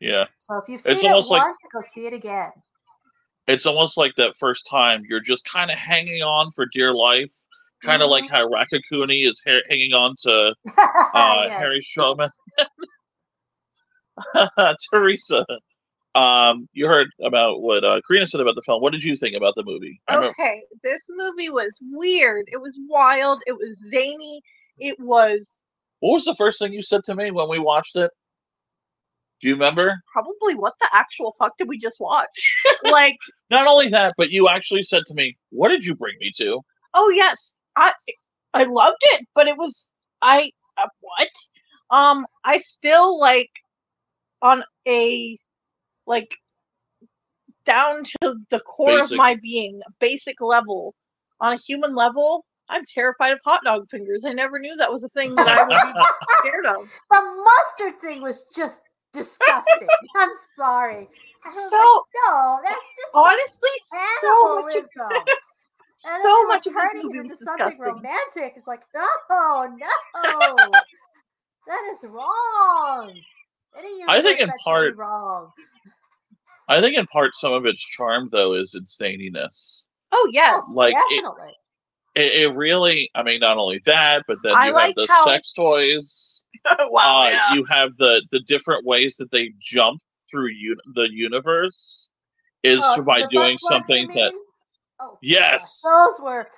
Yeah. 0.00 0.24
So 0.40 0.56
if 0.56 0.68
you've 0.68 0.80
seen 0.80 0.94
it's 0.94 1.04
it 1.04 1.12
once, 1.12 1.30
like, 1.30 1.54
go 1.72 1.80
see 1.80 2.06
it 2.06 2.12
again 2.12 2.50
it's 3.46 3.66
almost 3.66 3.96
like 3.96 4.14
that 4.16 4.36
first 4.38 4.66
time 4.70 5.04
you're 5.08 5.20
just 5.20 5.44
kind 5.44 5.70
of 5.70 5.78
hanging 5.78 6.22
on 6.22 6.50
for 6.52 6.66
dear 6.72 6.94
life, 6.94 7.30
kind 7.82 8.02
of 8.02 8.08
mm-hmm. 8.08 8.24
like 8.24 8.30
how 8.30 8.48
Raccacoonie 8.48 9.28
is 9.28 9.42
ha- 9.46 9.62
hanging 9.68 9.92
on 9.92 10.14
to 10.22 10.54
uh, 10.78 11.44
yes. 11.46 11.58
Harry 11.58 11.80
Showman. 11.82 12.30
Theresa, 14.92 15.44
um, 16.14 16.68
you 16.72 16.86
heard 16.86 17.08
about 17.24 17.62
what 17.62 17.84
uh, 17.84 18.00
Karina 18.06 18.26
said 18.26 18.40
about 18.40 18.54
the 18.54 18.62
film. 18.62 18.82
What 18.82 18.92
did 18.92 19.02
you 19.02 19.16
think 19.16 19.36
about 19.36 19.54
the 19.54 19.64
movie? 19.64 20.00
okay, 20.10 20.62
this 20.82 21.06
movie 21.10 21.48
was 21.48 21.78
weird. 21.90 22.48
It 22.52 22.60
was 22.60 22.78
wild. 22.88 23.42
It 23.46 23.52
was 23.52 23.78
zany. 23.90 24.42
It 24.78 24.98
was. 25.00 25.60
What 26.00 26.14
was 26.14 26.24
the 26.24 26.34
first 26.34 26.58
thing 26.58 26.72
you 26.72 26.82
said 26.82 27.04
to 27.04 27.14
me 27.14 27.30
when 27.30 27.48
we 27.48 27.58
watched 27.58 27.96
it? 27.96 28.10
Do 29.40 29.48
you 29.48 29.54
remember? 29.54 30.00
Probably 30.12 30.54
what 30.54 30.74
the 30.80 30.88
actual 30.92 31.34
fuck 31.38 31.56
did 31.58 31.68
we 31.68 31.78
just 31.78 31.98
watch? 31.98 32.28
like 32.84 33.16
not 33.50 33.66
only 33.66 33.88
that, 33.88 34.14
but 34.16 34.30
you 34.30 34.48
actually 34.48 34.82
said 34.84 35.02
to 35.06 35.14
me, 35.14 35.36
"What 35.50 35.68
did 35.68 35.84
you 35.84 35.96
bring 35.96 36.14
me 36.20 36.30
to?" 36.36 36.60
Oh 36.94 37.08
yes, 37.10 37.56
I 37.76 37.92
I 38.54 38.64
loved 38.64 38.98
it, 39.00 39.26
but 39.34 39.48
it 39.48 39.56
was 39.56 39.90
I 40.20 40.50
uh, 40.76 40.88
what? 41.00 41.30
Um, 41.90 42.26
I 42.44 42.58
still 42.58 43.18
like 43.18 43.50
on 44.42 44.62
a 44.86 45.38
like 46.06 46.36
down 47.64 48.04
to 48.04 48.34
the 48.50 48.60
core 48.60 48.98
basic. 48.98 49.12
of 49.12 49.18
my 49.18 49.36
being, 49.36 49.80
basic 50.00 50.40
level, 50.40 50.94
on 51.40 51.52
a 51.52 51.56
human 51.56 51.94
level. 51.94 52.44
I'm 52.68 52.84
terrified 52.86 53.32
of 53.32 53.40
hot 53.44 53.60
dog 53.64 53.90
fingers. 53.90 54.24
I 54.24 54.32
never 54.32 54.58
knew 54.58 54.76
that 54.76 54.90
was 54.90 55.04
a 55.04 55.08
thing 55.08 55.34
that 55.34 55.48
I 55.48 55.62
would 55.64 55.94
be 55.94 56.00
scared 56.38 56.66
of. 56.66 56.88
The 57.10 57.44
mustard 57.44 58.00
thing 58.00 58.22
was 58.22 58.46
just 58.54 58.82
disgusting. 59.12 59.88
I'm 60.16 60.30
sorry. 60.56 61.08
So 61.44 61.50
like, 61.50 62.04
no, 62.28 62.60
that's 62.64 62.76
just 62.76 63.10
honestly 63.14 63.70
cannibalism. 63.92 64.88
So 64.94 65.08
much 65.08 65.28
of, 66.08 66.22
so 66.22 66.46
much 66.46 66.66
of 66.66 66.72
turning 66.72 67.10
it 67.10 67.20
into 67.20 67.36
something 67.36 67.78
romantic. 67.78 68.54
It's 68.56 68.66
like, 68.68 68.82
oh 68.94 69.68
no, 69.76 70.56
that 71.66 71.92
is 71.92 72.04
wrong. 72.04 73.12
I 74.08 74.20
think 74.22 74.40
in 74.40 74.50
part 74.64 74.96
wrong. 74.96 75.50
I 76.68 76.80
think 76.80 76.96
in 76.96 77.06
part 77.06 77.34
some 77.34 77.52
of 77.52 77.66
its 77.66 77.80
charm 77.80 78.28
though 78.30 78.54
is 78.54 78.74
its 78.74 78.96
zaniness. 78.96 79.86
Oh 80.12 80.28
yes, 80.32 80.64
like 80.74 80.94
definitely. 80.94 81.52
It, 82.14 82.22
it, 82.22 82.42
it 82.42 82.48
really. 82.54 83.10
I 83.14 83.22
mean, 83.22 83.40
not 83.40 83.58
only 83.58 83.80
that, 83.86 84.24
but 84.26 84.38
then 84.42 84.54
I 84.54 84.68
you 84.68 84.74
like 84.74 84.86
have 84.88 84.94
the 84.94 85.06
how... 85.08 85.24
sex 85.24 85.52
toys 85.52 86.42
wow, 86.88 87.22
uh, 87.24 87.28
yeah. 87.30 87.54
You 87.54 87.64
have 87.64 87.96
the 87.96 88.22
the 88.30 88.40
different 88.40 88.84
ways 88.84 89.16
that 89.16 89.30
they 89.30 89.52
jump 89.60 90.00
through 90.30 90.48
un- 90.48 90.94
the 90.94 91.08
universe 91.10 92.10
is 92.62 92.80
oh, 92.82 93.02
by 93.02 93.26
doing 93.26 93.58
something 93.58 94.08
that. 94.14 94.32
Oh, 95.00 95.18
yes, 95.22 95.82
those 95.82 96.20
were 96.22 96.48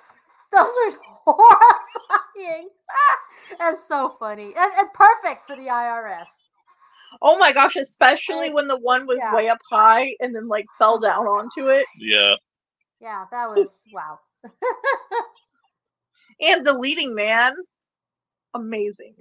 those 0.51 0.67
were 0.85 0.91
horrifying. 1.25 2.69
That's 3.59 3.83
so 3.83 4.09
funny 4.09 4.45
and, 4.45 4.71
and, 4.79 4.93
perfect 4.93 5.45
for 5.47 5.55
the 5.55 5.67
IRS. 5.67 6.44
Oh 7.21 7.37
my 7.37 7.51
gosh, 7.51 7.75
especially 7.75 8.51
when 8.51 8.67
the 8.67 8.77
one 8.77 9.07
was 9.07 9.17
yeah. 9.19 9.33
way 9.33 9.49
up 9.49 9.59
high 9.69 10.15
and 10.19 10.35
then 10.35 10.47
like 10.47 10.65
fell 10.77 10.99
down 10.99 11.25
onto 11.25 11.67
it. 11.69 11.85
Yeah. 11.97 12.35
Yeah, 13.01 13.25
that 13.31 13.49
was 13.49 13.83
wow. 13.93 14.19
and 16.41 16.65
the 16.65 16.73
leading 16.73 17.13
man, 17.13 17.53
amazing. 18.53 19.15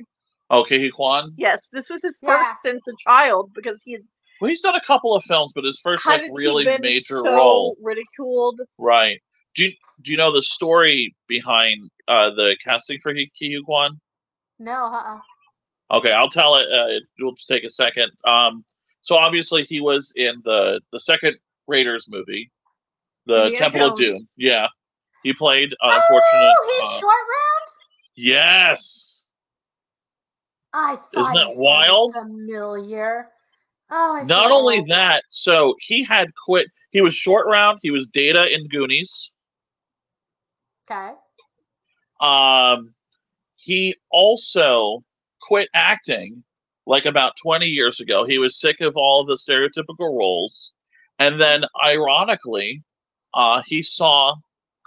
Okay, 0.50 0.88
Ke 0.88 0.92
Quan. 0.92 1.32
Yes, 1.36 1.68
this 1.72 1.88
was 1.88 2.02
his 2.02 2.18
first 2.20 2.44
yeah. 2.44 2.54
since 2.62 2.86
a 2.86 2.92
child 3.02 3.50
because 3.54 3.82
he 3.84 3.92
had. 3.92 4.02
Well, 4.40 4.48
he's 4.48 4.60
done 4.60 4.74
a 4.74 4.84
couple 4.86 5.14
of 5.14 5.24
films, 5.24 5.52
but 5.54 5.64
his 5.64 5.80
first 5.80 6.04
like 6.06 6.22
really 6.32 6.64
major 6.78 7.22
so 7.24 7.34
role. 7.34 7.76
Ridiculed. 7.82 8.60
Right. 8.78 9.20
Do 9.54 9.64
you, 9.66 9.72
do 10.02 10.10
you 10.10 10.16
know 10.16 10.32
the 10.32 10.42
story 10.42 11.14
behind 11.28 11.90
uh, 12.08 12.30
the 12.30 12.56
casting 12.62 12.98
for 13.00 13.14
Ke, 13.14 13.30
Ke 13.38 13.64
Quan? 13.64 14.00
No. 14.58 14.86
Uh. 14.86 15.18
Okay, 15.90 16.12
I'll 16.12 16.30
tell 16.30 16.56
it. 16.56 16.66
Uh, 16.72 17.00
it'll 17.18 17.34
just 17.34 17.48
take 17.48 17.64
a 17.64 17.70
second. 17.70 18.10
Um, 18.24 18.64
so 19.02 19.16
obviously 19.16 19.64
he 19.64 19.80
was 19.80 20.12
in 20.16 20.40
the 20.44 20.80
the 20.92 21.00
second 21.00 21.36
Raiders 21.66 22.06
movie, 22.08 22.50
the 23.26 23.54
Temple 23.56 23.80
Jones. 23.80 23.92
of 23.92 23.98
Doom. 23.98 24.18
Yeah, 24.38 24.68
he 25.22 25.32
played. 25.32 25.72
Uh, 25.82 25.90
oh, 25.92 26.20
he's 26.70 26.88
uh, 26.88 27.00
short 27.00 27.12
round. 27.12 27.72
Yes. 28.16 29.26
I 30.72 30.96
Isn't 31.16 31.34
that 31.34 31.52
wild? 31.54 32.14
Familiar. 32.14 33.28
Oh, 33.90 34.18
I 34.20 34.24
not 34.24 34.50
only 34.50 34.84
that, 34.88 35.22
so 35.28 35.76
he 35.80 36.02
had 36.02 36.28
quit. 36.44 36.66
He 36.90 37.00
was 37.00 37.14
short 37.14 37.46
round. 37.46 37.78
He 37.82 37.90
was 37.90 38.08
Data 38.08 38.52
in 38.52 38.66
Goonies. 38.68 39.30
Okay. 40.90 41.12
Um, 42.20 42.94
he 43.56 43.94
also 44.10 45.04
quit 45.46 45.68
acting 45.74 46.42
like 46.86 47.06
about 47.06 47.36
20 47.42 47.66
years 47.66 48.00
ago. 48.00 48.24
He 48.26 48.38
was 48.38 48.60
sick 48.60 48.80
of 48.80 48.96
all 48.96 49.24
the 49.24 49.36
stereotypical 49.36 50.16
roles. 50.16 50.72
And 51.18 51.40
then, 51.40 51.64
ironically, 51.84 52.82
uh, 53.32 53.62
he 53.66 53.82
saw 53.82 54.34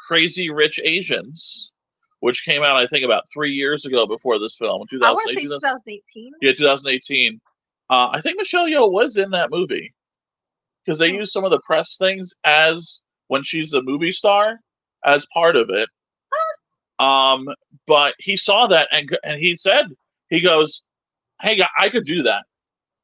Crazy 0.08 0.50
Rich 0.50 0.80
Asians 0.84 1.72
which 2.20 2.44
came 2.44 2.64
out 2.64 2.76
I 2.76 2.88
think 2.88 3.06
about 3.06 3.26
three 3.32 3.52
years 3.52 3.86
ago 3.86 4.06
before 4.06 4.40
this 4.40 4.56
film. 4.56 4.86
2018. 4.90 5.50
2018. 5.50 6.32
Yeah, 6.42 6.54
2018. 6.54 7.40
Uh, 7.90 8.10
I 8.12 8.22
think 8.22 8.38
Michelle 8.38 8.68
Yeoh 8.68 8.92
was 8.92 9.18
in 9.18 9.30
that 9.32 9.52
movie 9.52 9.94
because 10.84 11.00
they 11.00 11.12
oh. 11.12 11.20
used 11.20 11.32
some 11.32 11.46
of 11.46 11.52
the 11.52 11.62
press 11.62 11.98
things 11.98 12.34
as 12.44 13.02
when 13.28 13.44
she's 13.44 13.74
a 13.74 13.82
movie 13.82 14.12
star 14.12 14.60
as 15.06 15.26
part 15.34 15.56
of 15.56 15.70
it. 15.70 15.90
Um, 17.00 17.48
but 17.86 18.16
he 18.18 18.36
saw 18.36 18.66
that 18.68 18.88
and 18.92 19.16
and 19.24 19.40
he 19.40 19.56
said 19.56 19.86
he 20.30 20.42
goes, 20.42 20.84
"Hey, 21.42 21.62
I 21.78 21.90
could 21.90 22.06
do 22.06 22.24
that." 22.24 22.44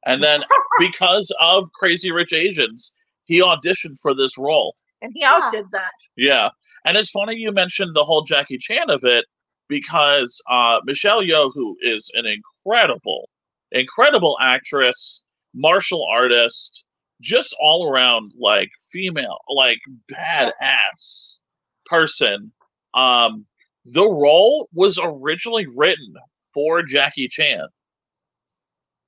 And 0.05 0.21
then 0.21 0.43
because 0.79 1.33
of 1.39 1.71
Crazy 1.73 2.11
Rich 2.11 2.33
Asians, 2.33 2.93
he 3.25 3.41
auditioned 3.41 3.97
for 4.01 4.13
this 4.13 4.37
role. 4.37 4.75
And 5.01 5.11
he 5.13 5.23
outdid 5.23 5.65
that. 5.71 5.91
Yeah. 6.15 6.49
And 6.85 6.97
it's 6.97 7.11
funny 7.11 7.35
you 7.35 7.51
mentioned 7.51 7.95
the 7.95 8.03
whole 8.03 8.23
Jackie 8.23 8.57
Chan 8.57 8.89
of 8.89 9.03
it 9.03 9.25
because 9.67 10.41
uh, 10.49 10.79
Michelle 10.85 11.21
Yeoh, 11.21 11.51
who 11.53 11.77
is 11.81 12.11
an 12.15 12.25
incredible, 12.25 13.29
incredible 13.71 14.37
actress, 14.41 15.23
martial 15.53 16.05
artist, 16.11 16.85
just 17.21 17.55
all 17.59 17.89
around 17.89 18.33
like 18.37 18.69
female, 18.91 19.39
like 19.49 19.79
badass 20.11 21.39
person. 21.85 22.51
Um, 22.93 23.45
the 23.85 24.05
role 24.05 24.69
was 24.73 24.99
originally 25.01 25.67
written 25.67 26.13
for 26.53 26.83
Jackie 26.83 27.27
Chan. 27.29 27.67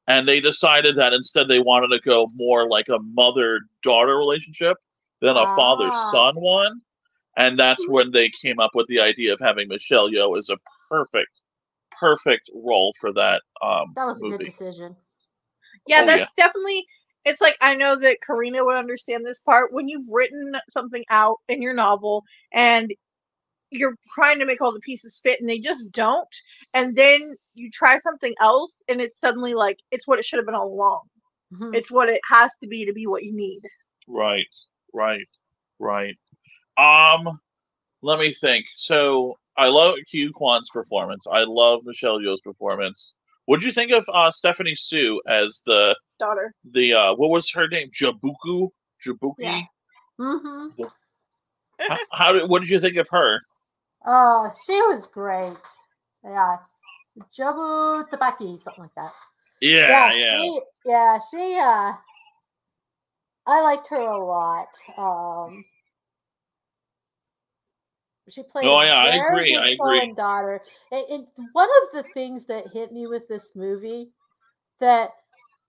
And 0.08 0.28
they 0.28 0.40
decided 0.42 0.98
that 0.98 1.14
instead 1.14 1.48
they 1.48 1.60
wanted 1.60 1.90
to 1.90 2.00
go 2.02 2.28
more 2.36 2.70
like 2.70 2.90
a 2.90 3.00
mother 3.00 3.62
daughter 3.84 4.18
relationship 4.18 4.78
than 5.22 5.38
a 5.38 5.42
Ah. 5.42 5.56
father 5.56 5.92
son 5.94 6.36
one. 6.36 6.82
And 7.38 7.60
that's 7.60 7.88
when 7.88 8.12
they 8.12 8.32
came 8.42 8.60
up 8.60 8.72
with 8.76 8.88
the 8.88 9.02
idea 9.02 9.34
of 9.34 9.40
having 9.42 9.68
Michelle 9.68 10.10
Yeoh 10.10 10.38
as 10.38 10.50
a 10.50 10.58
perfect, 10.90 11.42
perfect 12.00 12.50
role 12.54 12.94
for 13.02 13.14
that. 13.14 13.42
Um, 13.62 13.94
That 13.96 14.06
was 14.06 14.22
a 14.22 14.30
good 14.30 14.44
decision. 14.44 14.96
Yeah, 15.88 16.02
Oh, 16.02 16.06
that's 16.06 16.32
definitely. 16.38 16.86
It's 17.26 17.42
like 17.42 17.58
I 17.62 17.76
know 17.76 17.96
that 17.98 18.22
Karina 18.22 18.64
would 18.64 18.78
understand 18.78 19.26
this 19.26 19.40
part 19.42 19.74
when 19.74 19.88
you've 19.88 20.08
written 20.10 20.54
something 20.70 21.04
out 21.10 21.38
in 21.50 21.62
your 21.62 21.74
novel 21.74 22.24
and 22.54 22.94
you're 23.78 23.96
trying 24.14 24.40
to 24.40 24.46
make 24.46 24.62
all 24.62 24.74
the 24.74 24.80
pieces 24.80 25.20
fit 25.22 25.40
and 25.40 25.50
they 25.50 25.60
just 25.60 25.92
don't, 25.92 26.28
and 26.74 26.96
then 26.96 27.20
you 27.54 27.70
try 27.72 27.98
something 28.00 28.34
else 28.42 28.84
and 28.88 29.02
it's 29.02 29.20
suddenly 29.20 29.54
like 29.54 29.80
it's 29.92 30.08
what 30.08 30.20
it 30.20 30.26
should 30.26 30.38
have 30.38 30.46
been 30.46 30.56
all 30.56 30.74
along. 30.74 31.02
Mhm. 31.54 31.76
It's 31.76 31.92
what 31.92 32.10
it 32.10 32.22
has 32.30 32.52
to 32.62 32.68
be 32.68 32.86
to 32.86 32.94
be 32.94 33.08
what 33.08 33.24
you 33.24 33.34
need. 33.34 33.62
Right, 34.08 34.54
right, 34.94 35.28
right. 35.80 36.16
Um, 36.78 37.40
let 38.02 38.20
me 38.20 38.34
think. 38.34 38.66
So 38.76 39.38
I 39.58 39.68
love 39.68 39.96
Ke 40.10 40.34
Quan's 40.34 40.70
performance. 40.70 41.28
I 41.28 41.44
love 41.44 41.82
Michelle 41.86 42.20
Yeoh's 42.20 42.42
performance. 42.42 43.14
What 43.46 43.60
did 43.60 43.68
you 43.68 43.72
think 43.72 43.92
of 43.92 44.06
uh, 44.12 44.32
Stephanie 44.32 44.76
Hsu 44.76 45.22
as 45.28 45.62
the 45.66 45.96
Daughter. 46.20 46.54
the 46.72 46.94
uh, 46.94 47.16
what 47.16 47.30
was 47.30 47.52
her 47.52 47.68
name? 47.68 47.90
Jabuku, 47.92 48.70
Jabuki. 49.06 49.36
Yeah. 49.40 49.62
Mm-hmm. 50.20 50.84
How, 51.80 51.98
how 52.12 52.34
did 52.34 52.50
what 52.50 52.62
did 52.62 52.70
you 52.70 52.80
think 52.80 52.98
of 52.98 53.08
her? 53.12 53.40
Oh, 54.06 54.52
she 54.66 54.74
was 54.84 55.08
great. 55.08 55.58
Yeah. 56.24 56.58
Jobu 57.38 58.08
Tabaki, 58.10 58.60
something 58.60 58.84
like 58.84 58.96
that. 58.96 59.12
Yeah, 59.62 60.12
yeah, 60.14 60.36
she 60.38 60.60
yeah, 60.86 61.20
she 61.32 61.58
uh 61.62 61.94
I 63.48 63.62
liked 63.62 63.88
her 63.90 64.02
a 64.02 64.18
lot. 64.18 64.68
Um 64.98 65.64
she 68.30 68.44
played 68.44 68.66
Oh, 68.66 68.82
a 68.82 68.86
yeah, 68.86 68.96
I 68.96 69.16
agree, 69.16 69.56
I 69.56 69.70
agree. 69.70 70.00
and 70.00 70.16
daughter. 70.16 70.62
And, 70.92 71.06
and 71.10 71.28
one 71.54 71.70
of 71.84 72.04
the 72.04 72.10
things 72.12 72.46
that 72.46 72.68
hit 72.68 72.92
me 72.92 73.08
with 73.08 73.28
this 73.28 73.56
movie 73.56 74.10
that 74.80 75.12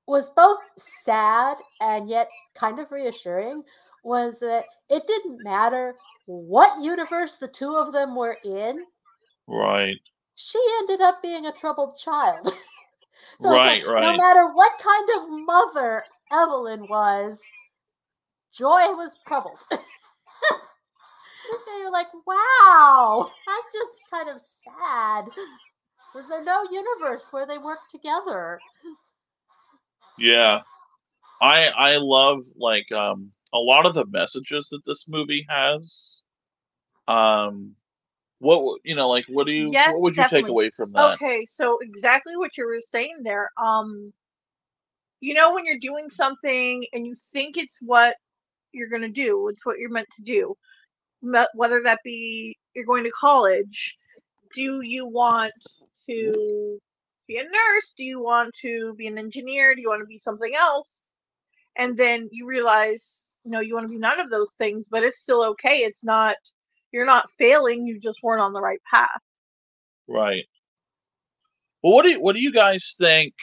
was 0.07 0.31
both 0.31 0.59
sad 0.77 1.59
and 1.81 2.09
yet 2.09 2.29
kind 2.55 2.79
of 2.79 2.91
reassuring 2.93 3.63
was 4.05 4.39
that 4.41 4.65
it 4.89 5.07
didn't 5.07 5.43
matter 5.43 5.97
what 6.27 6.83
universe 6.83 7.37
the 7.37 7.49
two 7.49 7.75
of 7.77 7.93
them 7.93 8.15
were 8.15 8.39
in, 8.45 8.85
right, 9.47 9.97
she 10.35 10.61
ended 10.81 11.01
up 11.01 11.23
being 11.23 11.47
a 11.47 11.53
troubled 11.53 11.97
child. 11.97 12.53
So 13.41 13.51
right, 13.51 13.83
like, 13.83 13.95
right. 13.95 14.03
No 14.03 14.17
matter 14.17 14.53
what 14.53 14.73
kind 14.79 15.09
of 15.17 15.47
mother 15.47 16.05
Evelyn 16.33 16.87
was, 16.89 17.43
Joy 18.53 18.95
was 18.95 19.19
troubled. 19.27 19.59
and 19.71 19.81
you're 21.79 21.93
like, 21.93 22.09
wow, 22.27 23.31
that's 23.47 23.73
just 23.73 24.11
kind 24.11 24.29
of 24.29 24.41
sad. 24.41 25.27
Was 26.15 26.29
there 26.29 26.43
no 26.43 26.65
universe 26.71 27.33
where 27.33 27.47
they 27.47 27.59
worked 27.59 27.91
together? 27.91 28.59
Yeah. 30.19 30.61
I 31.41 31.67
I 31.67 31.97
love 31.97 32.45
like 32.57 32.91
um 32.93 33.33
a 33.57 33.59
lot 33.59 33.87
of 33.87 33.95
the 33.95 34.07
messages 34.07 34.69
that 34.71 34.85
this 34.85 35.07
movie 35.09 35.47
has. 35.49 36.23
Um 37.09 37.75
what 38.39 38.81
you 38.85 38.95
know 38.95 39.09
like 39.09 39.25
what 39.29 39.47
do 39.47 39.53
you 39.53 39.71
Yes, 39.71 39.89
what 39.89 40.03
would 40.03 40.17
you 40.17 40.29
take 40.29 40.49
away 40.49 40.71
from 40.71 40.93
that? 40.93 41.15
Okay, 41.15 41.47
so 41.47 41.79
exactly 41.81 42.37
what 42.37 42.57
you 42.57 42.67
were 42.67 42.81
saying 42.91 43.23
there. 43.23 43.51
Um, 43.57 44.13
you 45.21 45.35
know 45.35 45.55
when 45.55 45.65
you're 45.65 45.79
doing 45.79 46.11
something 46.11 46.85
and 46.93 47.07
you 47.07 47.15
think 47.33 47.57
it's 47.57 47.79
what 47.81 48.17
you're 48.73 48.91
gonna 48.91 49.09
do, 49.09 49.49
it's 49.49 49.65
what 49.65 49.79
you're 49.79 49.91
meant 49.91 50.09
to 50.17 50.23
do. 50.23 50.55
Whether 51.55 51.83
that 51.85 52.01
be 52.05 52.57
you're 52.75 52.85
going 52.85 53.05
to 53.05 53.11
college, 53.11 53.97
do 54.55 54.83
you 54.83 55.07
want 55.07 55.53
to 56.09 56.79
be 57.27 57.39
a 57.39 57.43
nurse? 57.43 57.95
Do 57.97 58.05
you 58.05 58.23
want 58.23 58.55
to 58.63 58.95
be 58.97 59.07
an 59.07 59.19
engineer? 59.19 59.75
Do 59.75 59.81
you 59.81 59.89
want 59.89 60.03
to 60.03 60.07
be 60.07 60.19
something 60.19 60.55
else? 60.55 61.11
And 61.77 61.97
then 61.97 62.29
you 62.31 62.47
realize, 62.47 63.26
no, 63.47 63.61
you 63.61 63.75
want 63.75 63.85
to 63.87 63.93
be 63.93 63.99
none 63.99 64.21
of 64.21 64.31
those 64.31 64.55
things, 64.55 64.89
but 64.91 65.03
it's 65.03 65.21
still 65.21 65.45
okay. 65.45 65.79
It's 65.79 66.05
not. 66.05 66.37
You're 66.93 67.07
not 67.07 67.31
failing. 67.39 67.87
You 67.87 68.01
just 68.01 68.23
weren't 68.23 68.41
on 68.41 68.53
the 68.53 68.61
right 68.61 68.81
path. 68.91 69.21
Right. 70.09 70.45
Well, 71.83 71.93
what 71.93 72.05
do 72.05 72.11
you, 72.11 72.21
what 72.21 72.35
do 72.35 72.41
you 72.41 72.53
guys 72.53 72.95
think 72.99 73.35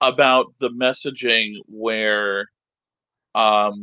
about 0.00 0.46
the 0.58 0.70
messaging 0.70 1.54
where, 1.68 2.48
um, 3.34 3.82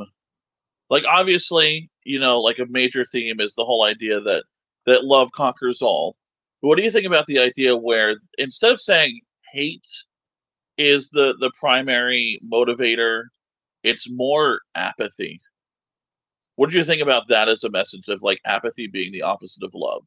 like 0.90 1.04
obviously, 1.06 1.90
you 2.04 2.20
know, 2.20 2.42
like 2.42 2.60
a 2.60 2.66
major 2.70 3.06
theme 3.06 3.40
is 3.40 3.54
the 3.56 3.64
whole 3.64 3.86
idea 3.86 4.20
that 4.22 4.44
that 4.86 5.04
love 5.04 5.32
conquers 5.34 5.82
all. 5.82 6.16
But 6.62 6.70
what 6.70 6.78
do 6.78 6.84
you 6.84 6.92
think 6.92 7.06
about 7.06 7.28
the 7.28 7.40
idea 7.40 7.76
where 7.76 8.16
instead 8.38 8.72
of 8.72 8.82
saying 8.82 9.22
hate 9.54 9.88
is 10.78 11.10
the 11.10 11.36
the 11.40 11.52
primary 11.60 12.40
motivator, 12.52 13.26
it's 13.88 14.10
more 14.10 14.60
apathy? 14.76 15.42
What 16.56 16.72
do 16.72 16.78
you 16.78 16.84
think 16.84 17.02
about 17.02 17.28
that 17.30 17.48
as 17.48 17.64
a 17.64 17.70
message 17.70 18.08
of 18.10 18.24
like 18.24 18.40
apathy 18.46 18.88
being 18.88 19.12
the 19.12 19.22
opposite 19.22 19.64
of 19.64 19.72
love? 19.74 20.04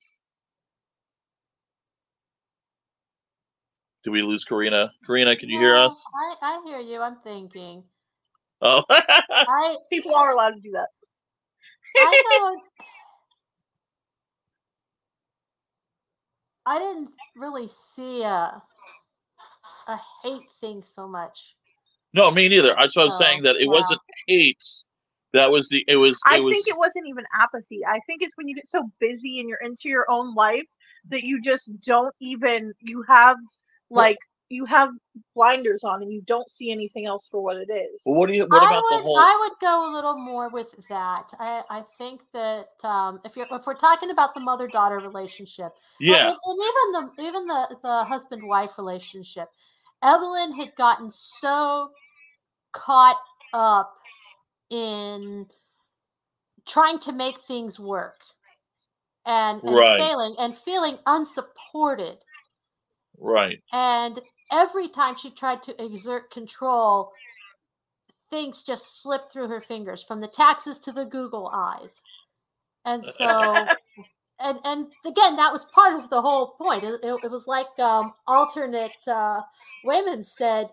Do 4.03 4.11
we 4.11 4.23
lose 4.23 4.45
Karina? 4.45 4.93
Karina, 5.07 5.37
can 5.37 5.49
you 5.49 5.59
hear 5.59 5.77
us? 5.77 6.03
I, 6.15 6.35
I 6.43 6.63
hear 6.65 6.81
you. 6.81 7.01
I'm 7.01 7.17
thinking. 7.23 7.85
Oh, 8.63 8.83
I 8.91 9.77
People 9.91 10.15
are 10.15 10.33
allowed 10.33 10.51
to 10.51 10.61
do 10.61 10.73
that. 10.73 10.89
I 11.97 12.23
don't 12.39 12.63
I 16.67 16.79
didn't 16.79 17.11
really 17.37 17.69
see 17.69 18.23
a 18.23 18.63
a 19.89 20.01
hate 20.23 20.51
thing 20.61 20.83
so 20.83 21.09
much. 21.09 21.57
No, 22.13 22.31
me 22.31 22.49
neither. 22.49 22.79
I 22.79 22.89
so 22.89 23.03
I 23.03 23.05
was 23.05 23.15
Oh, 23.15 23.25
saying 23.25 23.43
that 23.45 23.57
it 23.57 23.67
wow. 23.67 23.75
wasn't 23.75 24.01
hate. 24.27 24.63
That 25.33 25.51
was 25.51 25.69
the. 25.69 25.85
It 25.87 25.97
was. 25.97 26.21
It 26.27 26.37
I 26.37 26.41
was. 26.41 26.55
think 26.55 26.67
it 26.69 26.77
wasn't 26.77 27.07
even 27.09 27.25
apathy. 27.33 27.85
I 27.87 28.01
think 28.07 28.23
it's 28.23 28.37
when 28.37 28.49
you 28.49 28.55
get 28.55 28.67
so 28.69 28.91
busy 28.99 29.41
and 29.41 29.49
you're 29.49 29.61
into 29.63 29.89
your 29.89 30.11
own 30.11 30.35
life 30.35 30.67
that 31.09 31.23
you 31.23 31.41
just 31.41 31.71
don't 31.81 32.15
even 32.21 32.73
you 32.81 33.03
have 33.09 33.37
like 33.91 34.19
you 34.51 34.65
have 34.65 34.91
blinders 35.35 35.85
on 35.85 36.03
and 36.03 36.13
you 36.13 36.23
don't 36.27 36.51
see 36.51 36.73
anything 36.73 37.07
else 37.07 37.29
for 37.29 37.41
what 37.41 37.57
it 37.57 37.71
is. 37.71 38.03
Well, 38.05 38.17
what 38.19 38.27
do 38.27 38.35
you? 38.35 38.45
What 38.47 38.63
I 38.63 38.67
about 38.67 38.83
would 38.83 38.99
the 38.99 39.03
whole? 39.05 39.17
I 39.17 39.37
would 39.41 39.59
go 39.61 39.91
a 39.91 39.93
little 39.95 40.19
more 40.19 40.51
with 40.51 40.75
that. 40.89 41.33
I, 41.39 41.63
I 41.71 41.85
think 41.97 42.23
that 42.35 42.71
um, 42.83 43.21
if 43.25 43.37
you're 43.37 43.47
if 43.51 43.67
we're 43.67 43.75
talking 43.75 44.11
about 44.11 44.35
the 44.35 44.41
mother 44.41 44.67
daughter 44.67 44.99
relationship, 44.99 45.73
yeah. 46.01 46.27
and, 46.29 46.37
and 46.45 46.59
even 46.59 47.17
the 47.17 47.23
even 47.23 47.47
the 47.47 47.77
the 47.83 48.05
husband 48.05 48.43
wife 48.43 48.77
relationship, 48.77 49.49
Evelyn 50.03 50.53
had 50.53 50.75
gotten 50.77 51.11
so 51.11 51.91
caught 52.73 53.19
up 53.53 53.95
in 54.71 55.47
trying 56.67 56.99
to 57.01 57.13
make 57.13 57.39
things 57.41 57.79
work 57.81 58.21
and, 59.27 59.63
and 59.63 59.75
Right. 59.75 59.99
failing 59.99 60.35
and 60.39 60.57
feeling 60.57 60.99
unsupported 61.07 62.19
Right. 63.19 63.63
and 63.73 64.21
every 64.51 64.89
time 64.89 65.15
she 65.15 65.31
tried 65.31 65.63
to 65.65 65.85
exert 65.85 66.31
control 66.31 67.13
things 68.31 68.63
just 68.63 69.03
slipped 69.03 69.31
through 69.33 69.49
her 69.49 69.61
fingers 69.61 70.03
from 70.03 70.21
the 70.21 70.29
taxes 70.29 70.79
to 70.81 70.93
the 70.93 71.05
google 71.05 71.51
eyes 71.53 72.03
and 72.85 73.05
so 73.05 73.67
and 74.41 74.59
and 74.65 74.87
again 75.07 75.37
that 75.37 75.53
was 75.53 75.65
part 75.67 75.95
of 75.95 76.09
the 76.11 76.21
whole 76.21 76.55
point 76.59 76.85
it, 76.85 77.01
it, 77.03 77.21
it 77.25 77.31
was 77.31 77.47
like 77.47 77.67
um, 77.79 78.13
alternate 78.27 78.91
uh, 79.07 79.41
Waymond 79.85 80.25
said 80.25 80.69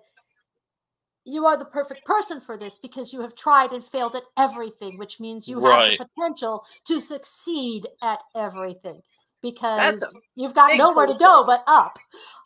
you 1.25 1.45
are 1.45 1.58
the 1.58 1.65
perfect 1.65 2.06
person 2.06 2.39
for 2.39 2.58
this 2.58 2.77
because 2.77 3.12
you 3.12 3.21
have 3.21 3.36
tried 3.36 3.73
and 3.73 3.84
failed 3.84 4.15
at 4.15 4.23
everything 4.38 4.97
which 4.97 5.19
means 5.19 5.47
you 5.47 5.60
Right. 5.60 5.89
have 5.91 5.97
the 5.97 6.06
potential 6.15 6.65
to 6.86 6.99
succeed 6.99 7.86
at 8.01 8.23
everything 8.36 9.01
because 9.41 10.15
you've 10.36 10.56
got 10.56 10.77
nowhere 10.77 11.06
to 11.08 11.13
go 11.19 11.43
but 11.45 11.63
up 11.67 11.99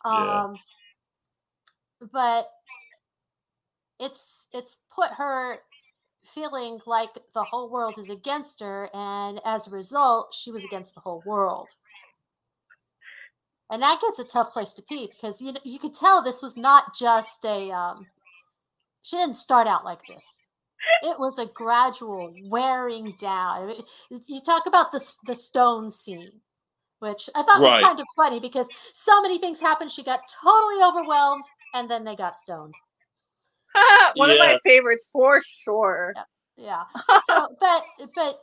Yeah. 0.03 0.43
um 0.43 0.59
but 2.11 2.49
it's 3.99 4.47
it's 4.51 4.79
put 4.93 5.11
her 5.11 5.59
feeling 6.23 6.79
like 6.85 7.09
the 7.33 7.43
whole 7.43 7.69
world 7.69 7.97
is 7.97 8.09
against 8.09 8.59
her, 8.59 8.89
and 8.93 9.39
as 9.45 9.67
a 9.67 9.71
result, 9.71 10.33
she 10.33 10.51
was 10.51 10.63
against 10.63 10.93
the 10.95 11.01
whole 11.01 11.23
world. 11.25 11.69
And 13.69 13.81
that 13.81 14.01
gets 14.01 14.19
a 14.19 14.25
tough 14.25 14.51
place 14.51 14.73
to 14.73 14.83
be 14.89 15.07
because 15.07 15.41
you 15.41 15.53
you 15.63 15.79
could 15.79 15.93
tell 15.93 16.21
this 16.21 16.41
was 16.41 16.57
not 16.57 16.93
just 16.93 17.45
a 17.45 17.71
um, 17.71 18.07
she 19.01 19.17
didn't 19.17 19.35
start 19.35 19.65
out 19.65 19.85
like 19.85 20.05
this. 20.07 20.43
It 21.03 21.19
was 21.19 21.39
a 21.39 21.45
gradual 21.45 22.33
wearing 22.45 23.15
down. 23.19 23.75
You 24.09 24.41
talk 24.41 24.65
about 24.65 24.91
the 24.91 25.15
the 25.25 25.35
stone 25.35 25.89
scene, 25.89 26.41
which 26.99 27.29
I 27.33 27.43
thought 27.43 27.61
right. 27.61 27.75
was 27.75 27.83
kind 27.83 27.99
of 27.99 28.05
funny 28.15 28.39
because 28.41 28.67
so 28.93 29.21
many 29.21 29.39
things 29.39 29.61
happened. 29.61 29.91
She 29.91 30.03
got 30.03 30.21
totally 30.43 30.83
overwhelmed, 30.83 31.45
and 31.73 31.89
then 31.89 32.03
they 32.03 32.15
got 32.15 32.37
stoned. 32.37 32.73
One 34.15 34.29
yeah. 34.29 34.35
of 34.35 34.39
my 34.39 34.59
favorites 34.65 35.09
for 35.11 35.41
sure. 35.63 36.13
Yeah. 36.57 36.83
yeah. 36.87 37.01
So, 37.29 37.47
but 37.59 37.83
but 38.15 38.35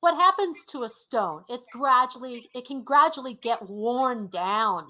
what 0.00 0.14
happens 0.14 0.64
to 0.68 0.82
a 0.82 0.88
stone? 0.88 1.44
It 1.48 1.60
gradually 1.72 2.48
it 2.54 2.66
can 2.66 2.82
gradually 2.82 3.38
get 3.42 3.68
worn 3.68 4.28
down. 4.28 4.86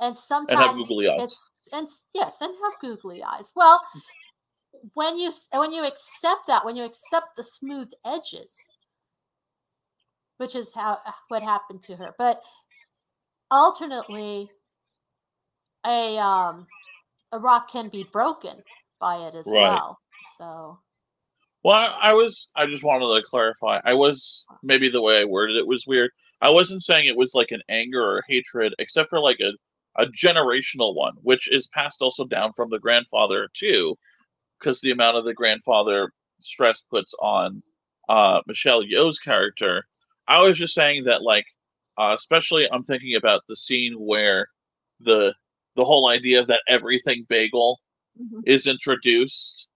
And 0.00 0.16
sometimes 0.16 0.60
and 0.60 0.68
have 0.68 0.76
googly 0.76 1.08
eyes. 1.08 1.20
It's 1.22 1.68
and 1.72 1.88
yes, 2.14 2.38
and 2.40 2.52
have 2.64 2.80
googly 2.80 3.22
eyes. 3.22 3.52
Well, 3.54 3.80
when 4.94 5.16
you 5.16 5.30
when 5.52 5.72
you 5.72 5.84
accept 5.84 6.46
that, 6.48 6.64
when 6.64 6.76
you 6.76 6.84
accept 6.84 7.36
the 7.36 7.44
smooth 7.44 7.90
edges, 8.04 8.56
which 10.38 10.56
is 10.56 10.72
how 10.74 10.98
what 11.28 11.42
happened 11.42 11.82
to 11.84 11.96
her, 11.96 12.14
but 12.18 12.42
alternately, 13.50 14.50
a 15.86 16.18
um 16.18 16.66
a 17.30 17.38
rock 17.38 17.70
can 17.70 17.88
be 17.88 18.04
broken 18.12 18.62
by 19.02 19.16
it 19.16 19.34
as 19.34 19.46
right. 19.46 19.54
well. 19.54 19.98
So. 20.38 20.78
Well, 21.64 21.94
I 22.00 22.14
was. 22.14 22.48
I 22.56 22.66
just 22.66 22.84
wanted 22.84 23.14
to 23.14 23.28
clarify. 23.28 23.80
I 23.84 23.92
was 23.92 24.44
maybe 24.62 24.88
the 24.88 25.02
way 25.02 25.20
I 25.20 25.24
worded 25.24 25.56
it 25.56 25.66
was 25.66 25.86
weird. 25.86 26.10
I 26.40 26.50
wasn't 26.50 26.82
saying 26.82 27.06
it 27.06 27.16
was 27.16 27.34
like 27.34 27.50
an 27.50 27.62
anger 27.68 28.02
or 28.02 28.24
hatred, 28.26 28.74
except 28.78 29.10
for 29.10 29.20
like 29.20 29.40
a 29.40 29.52
a 30.00 30.06
generational 30.06 30.94
one, 30.94 31.14
which 31.22 31.50
is 31.52 31.68
passed 31.68 32.00
also 32.00 32.24
down 32.24 32.52
from 32.56 32.70
the 32.70 32.78
grandfather 32.78 33.48
too, 33.54 33.94
because 34.58 34.80
the 34.80 34.90
amount 34.90 35.18
of 35.18 35.24
the 35.24 35.34
grandfather 35.34 36.10
stress 36.40 36.82
puts 36.90 37.14
on 37.20 37.62
uh, 38.08 38.40
Michelle 38.46 38.82
Yeoh's 38.82 39.18
character. 39.18 39.84
I 40.28 40.40
was 40.40 40.56
just 40.56 40.74
saying 40.74 41.04
that, 41.04 41.22
like, 41.22 41.44
uh, 41.98 42.14
especially 42.16 42.66
I'm 42.72 42.82
thinking 42.82 43.16
about 43.16 43.42
the 43.48 43.56
scene 43.56 43.94
where 43.94 44.46
the 45.00 45.34
the 45.76 45.84
whole 45.84 46.08
idea 46.08 46.44
that 46.46 46.62
everything 46.68 47.26
bagel 47.28 47.78
mm-hmm. 48.20 48.40
is 48.46 48.66
introduced 48.66 49.68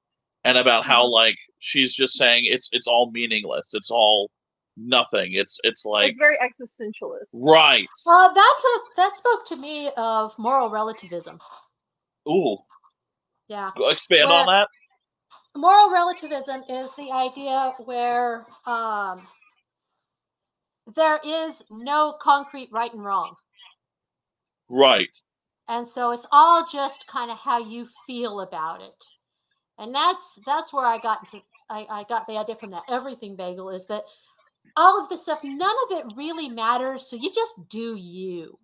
and 0.45 0.59
about 0.59 0.87
how 0.87 1.05
mm-hmm. 1.05 1.13
like 1.13 1.37
she's 1.59 1.95
just 1.95 2.17
saying 2.17 2.43
it's 2.45 2.69
it's 2.73 2.87
all 2.87 3.11
meaningless 3.11 3.71
it's 3.73 3.91
all 3.91 4.31
nothing 4.77 5.33
it's 5.33 5.59
it's 5.65 5.85
like 5.85 6.11
it's 6.11 6.19
very 6.19 6.37
existentialist. 6.37 7.31
Right. 7.43 7.89
Uh, 8.07 8.33
that 8.33 8.55
took 8.61 8.83
that 8.97 9.17
spoke 9.17 9.47
to 9.47 9.57
me 9.57 9.91
of 9.97 10.39
moral 10.39 10.71
relativism. 10.71 11.39
Ooh. 12.29 12.59
Yeah. 13.49 13.71
Expand 13.79 14.29
where 14.29 14.39
on 14.39 14.47
that. 14.47 14.69
Moral 15.55 15.91
relativism 15.91 16.63
is 16.69 16.91
the 16.97 17.11
idea 17.11 17.73
where 17.85 18.47
um, 18.67 19.27
there 20.95 21.21
is 21.25 21.63
no 21.71 22.15
concrete 22.21 22.69
right 22.71 22.93
and 22.93 23.05
wrong. 23.05 23.35
Right 24.69 25.09
and 25.69 25.87
so 25.87 26.11
it's 26.11 26.27
all 26.31 26.67
just 26.71 27.07
kind 27.07 27.31
of 27.31 27.39
how 27.39 27.59
you 27.59 27.87
feel 28.07 28.41
about 28.41 28.83
it. 28.83 29.05
And 29.79 29.95
that's 29.95 30.39
that's 30.47 30.73
where 30.73 30.87
i 30.87 30.99
got 30.99 31.21
into 31.25 31.45
I, 31.69 31.87
I 31.91 32.05
got 32.09 32.27
the 32.27 32.39
idea 32.39 32.55
from 32.57 32.71
that 32.71 32.85
everything 32.89 33.37
bagel 33.37 33.71
is 33.71 33.87
that 33.87 34.05
all 34.77 35.03
of 35.03 35.09
this 35.09 35.23
stuff 35.23 35.41
none 35.43 35.77
of 35.91 35.99
it 35.99 36.17
really 36.17 36.49
matters 36.49 37.09
so 37.09 37.17
you 37.17 37.31
just 37.33 37.55
do 37.69 37.95
you. 37.97 38.59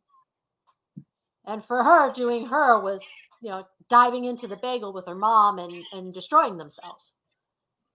And 1.44 1.64
for 1.64 1.82
her 1.82 2.12
doing 2.12 2.46
her 2.46 2.80
was 2.80 3.04
you 3.42 3.50
know 3.50 3.66
diving 3.88 4.24
into 4.24 4.46
the 4.46 4.56
bagel 4.56 4.92
with 4.92 5.06
her 5.06 5.14
mom 5.14 5.58
and 5.58 5.82
and 5.92 6.14
destroying 6.14 6.56
themselves. 6.56 7.14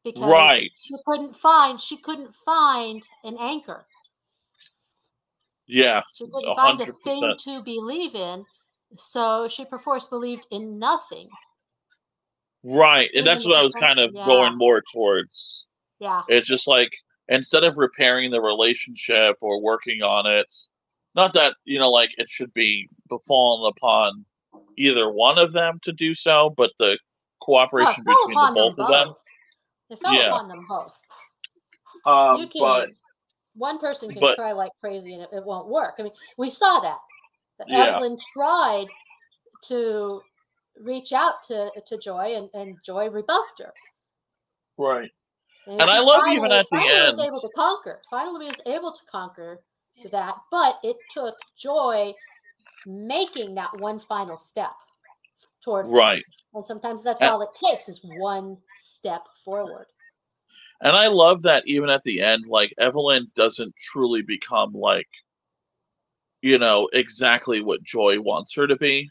Because 0.03 0.31
right. 0.31 0.71
she 0.75 0.93
couldn't 1.05 1.35
find 1.37 1.81
she 1.81 1.97
couldn't 1.97 2.35
find 2.45 3.01
an 3.23 3.37
anchor. 3.39 3.85
Yeah. 5.65 6.01
She 6.13 6.25
couldn't 6.25 6.51
100%. 6.51 6.55
find 6.55 6.81
a 6.81 6.93
thing 7.03 7.35
to 7.39 7.63
believe 7.63 8.15
in 8.15 8.45
so 8.95 9.47
she 9.47 9.65
perforce 9.65 10.05
believed 10.05 10.47
in 10.51 10.79
nothing. 10.79 11.29
Right. 12.63 13.09
And 13.15 13.25
that's 13.25 13.45
what 13.45 13.57
I 13.57 13.61
was 13.61 13.73
kind 13.73 13.99
of 13.99 14.11
yeah. 14.13 14.25
going 14.25 14.57
more 14.57 14.83
towards. 14.93 15.67
Yeah. 15.99 16.21
It's 16.27 16.47
just 16.47 16.67
like 16.67 16.91
instead 17.29 17.63
of 17.63 17.77
repairing 17.77 18.31
the 18.31 18.41
relationship 18.41 19.37
or 19.41 19.61
working 19.61 20.01
on 20.01 20.25
it, 20.25 20.53
not 21.15 21.33
that, 21.33 21.55
you 21.65 21.79
know, 21.79 21.89
like 21.89 22.11
it 22.17 22.29
should 22.29 22.53
be 22.53 22.89
befallen 23.09 23.71
upon 23.75 24.25
either 24.77 25.11
one 25.11 25.37
of 25.37 25.51
them 25.51 25.79
to 25.83 25.91
do 25.91 26.13
so, 26.13 26.53
but 26.55 26.71
the 26.77 26.97
cooperation 27.41 28.03
oh, 28.07 28.27
between 28.27 28.53
the 28.53 28.61
both, 28.61 28.79
of 28.79 28.89
them. 28.89 29.13
It 29.89 29.99
fell 29.99 30.13
yeah. 30.13 30.27
upon 30.27 30.47
them 30.47 30.65
both. 30.67 30.97
Um, 32.05 32.37
you 32.37 32.47
can, 32.47 32.61
but, 32.61 32.89
one 33.55 33.79
person 33.79 34.09
can 34.11 34.19
but, 34.19 34.35
try 34.35 34.51
like 34.51 34.71
crazy 34.79 35.13
and 35.13 35.23
it, 35.23 35.29
it, 35.33 35.43
won't 35.43 35.67
work. 35.67 35.95
I 35.99 36.03
mean, 36.03 36.13
we 36.37 36.49
saw 36.49 36.79
that 36.79 36.97
yeah. 37.67 37.95
Evelyn 37.95 38.17
tried 38.33 38.87
to 39.63 40.21
reach 40.79 41.13
out 41.13 41.43
to 41.47 41.71
to 41.85 41.97
Joy, 41.97 42.35
and, 42.35 42.49
and 42.53 42.77
Joy 42.83 43.09
rebuffed 43.09 43.59
her. 43.59 43.73
Right. 44.77 45.11
And, 45.65 45.81
and 45.81 45.89
I 45.89 45.99
love 45.99 46.21
finally, 46.21 46.37
even 46.37 46.51
at 46.51 46.65
the 46.71 46.77
end. 46.77 47.17
was 47.17 47.19
able 47.19 47.41
to 47.41 47.49
conquer. 47.55 48.01
Finally, 48.09 48.47
was 48.47 48.61
able 48.65 48.91
to 48.91 49.01
conquer 49.11 49.59
that, 50.11 50.35
but 50.51 50.75
it 50.83 50.95
took 51.11 51.35
Joy 51.57 52.13
making 52.85 53.55
that 53.55 53.77
one 53.79 53.99
final 53.99 54.37
step 54.37 54.71
toward 55.63 55.87
right. 55.87 56.23
And 56.53 56.65
sometimes 56.65 57.03
that's 57.03 57.21
and, 57.21 57.31
all 57.31 57.41
it 57.41 57.49
takes 57.53 57.89
is 57.89 57.99
one 58.17 58.57
step 58.79 59.23
forward. 59.43 59.87
And 60.81 60.95
I 60.95 61.07
love 61.07 61.41
that 61.41 61.63
even 61.65 61.89
at 61.89 62.03
the 62.03 62.21
end, 62.21 62.45
like 62.47 62.73
Evelyn 62.77 63.29
doesn't 63.35 63.75
truly 63.91 64.21
become 64.21 64.71
like 64.73 65.09
you 66.41 66.57
know, 66.57 66.89
exactly 66.93 67.61
what 67.61 67.83
Joy 67.83 68.19
wants 68.19 68.55
her 68.55 68.67
to 68.67 68.75
be, 68.75 69.09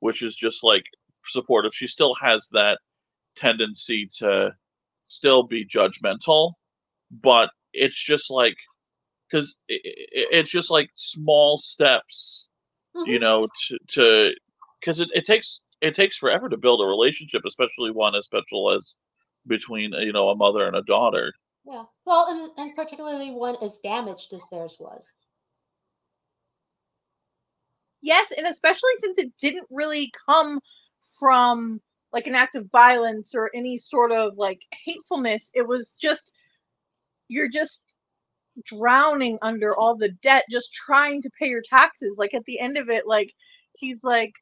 which 0.00 0.22
is 0.22 0.34
just 0.34 0.64
like 0.64 0.84
supportive. 1.28 1.74
She 1.74 1.86
still 1.86 2.14
has 2.14 2.48
that 2.52 2.78
tendency 3.36 4.08
to 4.18 4.52
still 5.06 5.42
be 5.42 5.66
judgmental, 5.66 6.52
but 7.10 7.50
it's 7.72 8.02
just 8.02 8.30
like, 8.30 8.56
because 9.30 9.58
it, 9.68 9.80
it, 9.84 10.28
it's 10.32 10.50
just 10.50 10.70
like 10.70 10.90
small 10.94 11.58
steps, 11.58 12.46
mm-hmm. 12.96 13.10
you 13.10 13.18
know, 13.18 13.48
to, 13.68 13.78
to, 13.88 14.34
because 14.80 15.00
it, 15.00 15.08
it 15.14 15.26
takes, 15.26 15.62
it 15.80 15.94
takes 15.94 16.16
forever 16.16 16.48
to 16.48 16.56
build 16.56 16.80
a 16.80 16.84
relationship, 16.84 17.42
especially 17.46 17.90
one 17.90 18.14
as 18.14 18.24
special 18.24 18.72
as 18.72 18.96
between, 19.46 19.92
you 19.92 20.12
know, 20.12 20.30
a 20.30 20.36
mother 20.36 20.66
and 20.66 20.76
a 20.76 20.82
daughter. 20.82 21.32
Yeah. 21.64 21.84
Well, 22.06 22.26
and, 22.28 22.50
and 22.56 22.76
particularly 22.76 23.30
one 23.30 23.56
as 23.62 23.78
damaged 23.84 24.32
as 24.32 24.42
theirs 24.50 24.76
was. 24.80 25.12
Yes, 28.02 28.32
and 28.36 28.46
especially 28.46 28.92
since 28.98 29.18
it 29.18 29.32
didn't 29.40 29.66
really 29.70 30.12
come 30.28 30.60
from 31.18 31.80
like 32.12 32.26
an 32.26 32.34
act 32.34 32.56
of 32.56 32.70
violence 32.70 33.34
or 33.34 33.50
any 33.54 33.78
sort 33.78 34.12
of 34.12 34.36
like 34.36 34.60
hatefulness. 34.84 35.50
It 35.54 35.66
was 35.66 35.96
just 36.00 36.32
you're 37.28 37.48
just 37.48 37.82
drowning 38.64 39.38
under 39.42 39.76
all 39.76 39.96
the 39.96 40.08
debt 40.22 40.44
just 40.50 40.72
trying 40.72 41.22
to 41.22 41.30
pay 41.38 41.48
your 41.48 41.62
taxes. 41.68 42.16
Like 42.18 42.34
at 42.34 42.44
the 42.44 42.58
end 42.60 42.76
of 42.76 42.88
it, 42.88 43.06
like 43.06 43.32
he's 43.76 44.04
like 44.04 44.32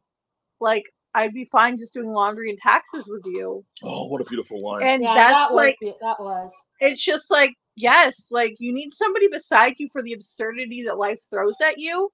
like 0.60 0.84
I'd 1.14 1.32
be 1.32 1.48
fine 1.50 1.78
just 1.78 1.94
doing 1.94 2.12
laundry 2.12 2.50
and 2.50 2.58
taxes 2.58 3.08
with 3.08 3.22
you. 3.24 3.64
Oh, 3.82 4.06
what 4.06 4.20
a 4.20 4.24
beautiful 4.24 4.58
line. 4.60 4.82
And 4.82 5.02
yeah, 5.02 5.14
that's 5.14 5.48
that 5.48 5.54
like 5.54 5.78
that 5.80 6.20
was. 6.20 6.52
It's 6.80 7.02
just 7.02 7.30
like 7.30 7.54
yes, 7.74 8.28
like 8.30 8.54
you 8.58 8.72
need 8.72 8.94
somebody 8.94 9.28
beside 9.28 9.74
you 9.78 9.88
for 9.92 10.02
the 10.02 10.12
absurdity 10.12 10.84
that 10.84 10.98
life 10.98 11.20
throws 11.30 11.56
at 11.66 11.78
you 11.78 12.10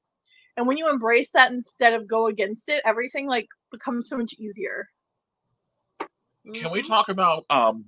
and 0.57 0.67
when 0.67 0.77
you 0.77 0.89
embrace 0.89 1.33
that 1.33 1.53
instead 1.53 1.95
of 1.95 2.07
go 2.07 2.27
against 2.27 2.69
it 2.69 2.83
everything 2.85 3.27
like 3.27 3.47
becomes 3.71 4.09
so 4.09 4.17
much 4.17 4.35
easier 4.39 4.89
can 6.55 6.73
we 6.73 6.83
talk 6.83 7.09
about 7.09 7.45
um 7.51 7.85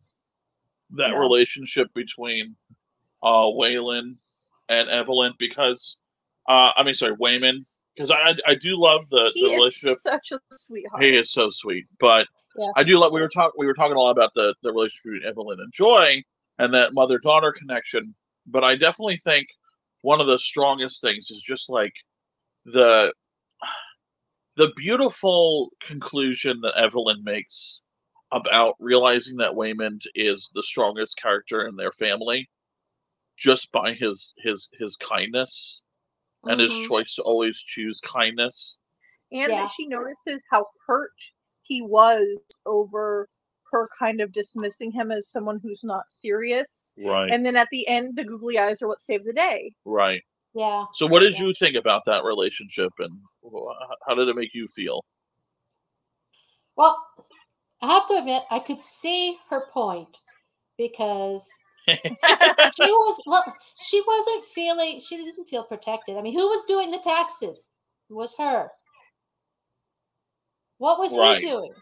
that 0.91 1.11
yeah. 1.11 1.19
relationship 1.19 1.89
between 1.95 2.55
uh 3.23 3.47
Waylon 3.47 4.13
and 4.69 4.89
Evelyn 4.89 5.33
because 5.39 5.99
uh 6.49 6.71
I 6.77 6.83
mean 6.83 6.95
sorry 6.95 7.17
Waymond 7.17 7.65
because 7.95 8.11
I 8.11 8.35
I 8.47 8.55
do 8.55 8.77
love 8.77 9.03
the, 9.11 9.31
he 9.35 9.49
the 9.49 9.57
relationship. 9.57 9.99
such 9.99 10.33
a 10.33 10.39
sweetheart. 10.57 11.03
He 11.03 11.17
is 11.17 11.33
so 11.33 11.51
sweet, 11.51 11.87
but 12.01 12.27
yes. 12.59 12.73
I 12.77 12.83
do 12.83 12.99
love. 12.99 13.13
We 13.13 13.21
were 13.21 13.29
talking. 13.29 13.53
We 13.59 13.67
were 13.67 13.75
talking 13.75 13.97
a 13.97 14.01
lot 14.01 14.11
about 14.11 14.33
the 14.35 14.55
the 14.63 14.73
relationship 14.73 15.05
between 15.05 15.29
Evelyn 15.29 15.61
and 15.61 15.73
Joy 15.73 16.23
and 16.59 16.73
that 16.75 16.95
mother 16.95 17.19
daughter 17.19 17.53
connection. 17.53 18.15
But 18.47 18.65
I 18.65 18.77
definitely 18.77 19.19
think 19.19 19.47
one 20.03 20.21
of 20.21 20.27
the 20.27 20.39
strongest 20.39 21.01
things 21.01 21.31
is 21.31 21.41
just 21.41 21.71
like 21.71 21.93
the 22.67 23.13
the 24.57 24.73
beautiful 24.77 25.71
conclusion 25.81 26.61
that 26.63 26.77
Evelyn 26.79 27.23
makes 27.25 27.83
about 28.33 28.77
realizing 28.81 29.37
that 29.39 29.53
Waymond 29.53 30.03
is 30.15 30.51
the 30.55 30.63
strongest 30.63 31.17
character 31.19 31.67
in 31.67 31.77
their 31.77 31.93
family 31.93 32.49
just 33.37 33.73
by 33.73 33.93
his 33.95 34.35
his 34.39 34.69
his 34.79 34.97
kindness 34.97 35.83
and 36.47 36.61
his 36.61 36.73
Mhm. 36.73 36.87
choice 36.87 37.15
to 37.17 37.23
always 37.23 37.59
choose 37.59 38.01
kindness. 38.01 38.79
and 39.33 39.51
Yeah. 39.53 39.63
that 39.63 39.71
she 39.71 39.87
notices 39.89 40.43
how 40.51 40.67
hurt 40.87 41.11
he 41.63 41.83
was 41.83 42.39
over 42.67 43.29
her 43.73 43.89
kind 43.99 44.21
of 44.21 44.33
dismissing 44.33 44.93
him 44.93 45.11
as 45.11 45.29
someone 45.29 45.59
who's 45.61 45.83
not 45.83 46.09
serious. 46.11 46.93
Right. 46.99 47.31
And 47.33 47.45
then 47.45 47.57
at 47.57 47.69
the 47.73 47.89
end, 47.89 48.17
the 48.17 48.25
googly 48.25 48.59
eyes 48.59 48.81
are 48.83 48.89
what 48.89 49.01
saved 49.01 49.25
the 49.27 49.33
day. 49.33 49.73
right. 49.85 50.23
Yeah. 50.55 50.85
So 50.95 51.07
what 51.07 51.21
did 51.21 51.35
Yeah. 51.35 51.47
you 51.47 51.55
think 51.59 51.77
about 51.77 52.05
that 52.07 52.25
relationship 52.25 52.93
and 53.01 53.21
how 54.07 54.15
did 54.15 54.29
it 54.29 54.37
make 54.37 54.55
you 54.55 54.69
feel? 54.69 55.05
Well, 56.77 57.05
I 57.83 57.93
have 57.93 58.09
to 58.09 58.15
admit, 58.15 58.45
I 58.51 58.61
could 58.61 58.81
see 58.81 59.37
her 59.51 59.67
point 59.73 60.21
because 60.79 61.47
she 61.89 61.99
was 62.81 63.23
well, 63.27 63.45
she 63.83 64.03
wasn't 64.07 64.45
feeling 64.47 65.01
she 65.01 65.17
didn't 65.17 65.47
feel 65.49 65.65
protected. 65.65 66.17
I 66.17 66.23
mean, 66.23 66.33
who 66.33 66.47
was 66.47 66.65
doing 66.65 66.91
the 66.91 66.99
taxes? 66.99 67.69
It 68.09 68.15
was 68.15 68.35
her. 68.39 68.71
What 70.79 70.99
was 70.99 71.13
Right. 71.13 71.41
he 71.41 71.49
doing? 71.49 71.73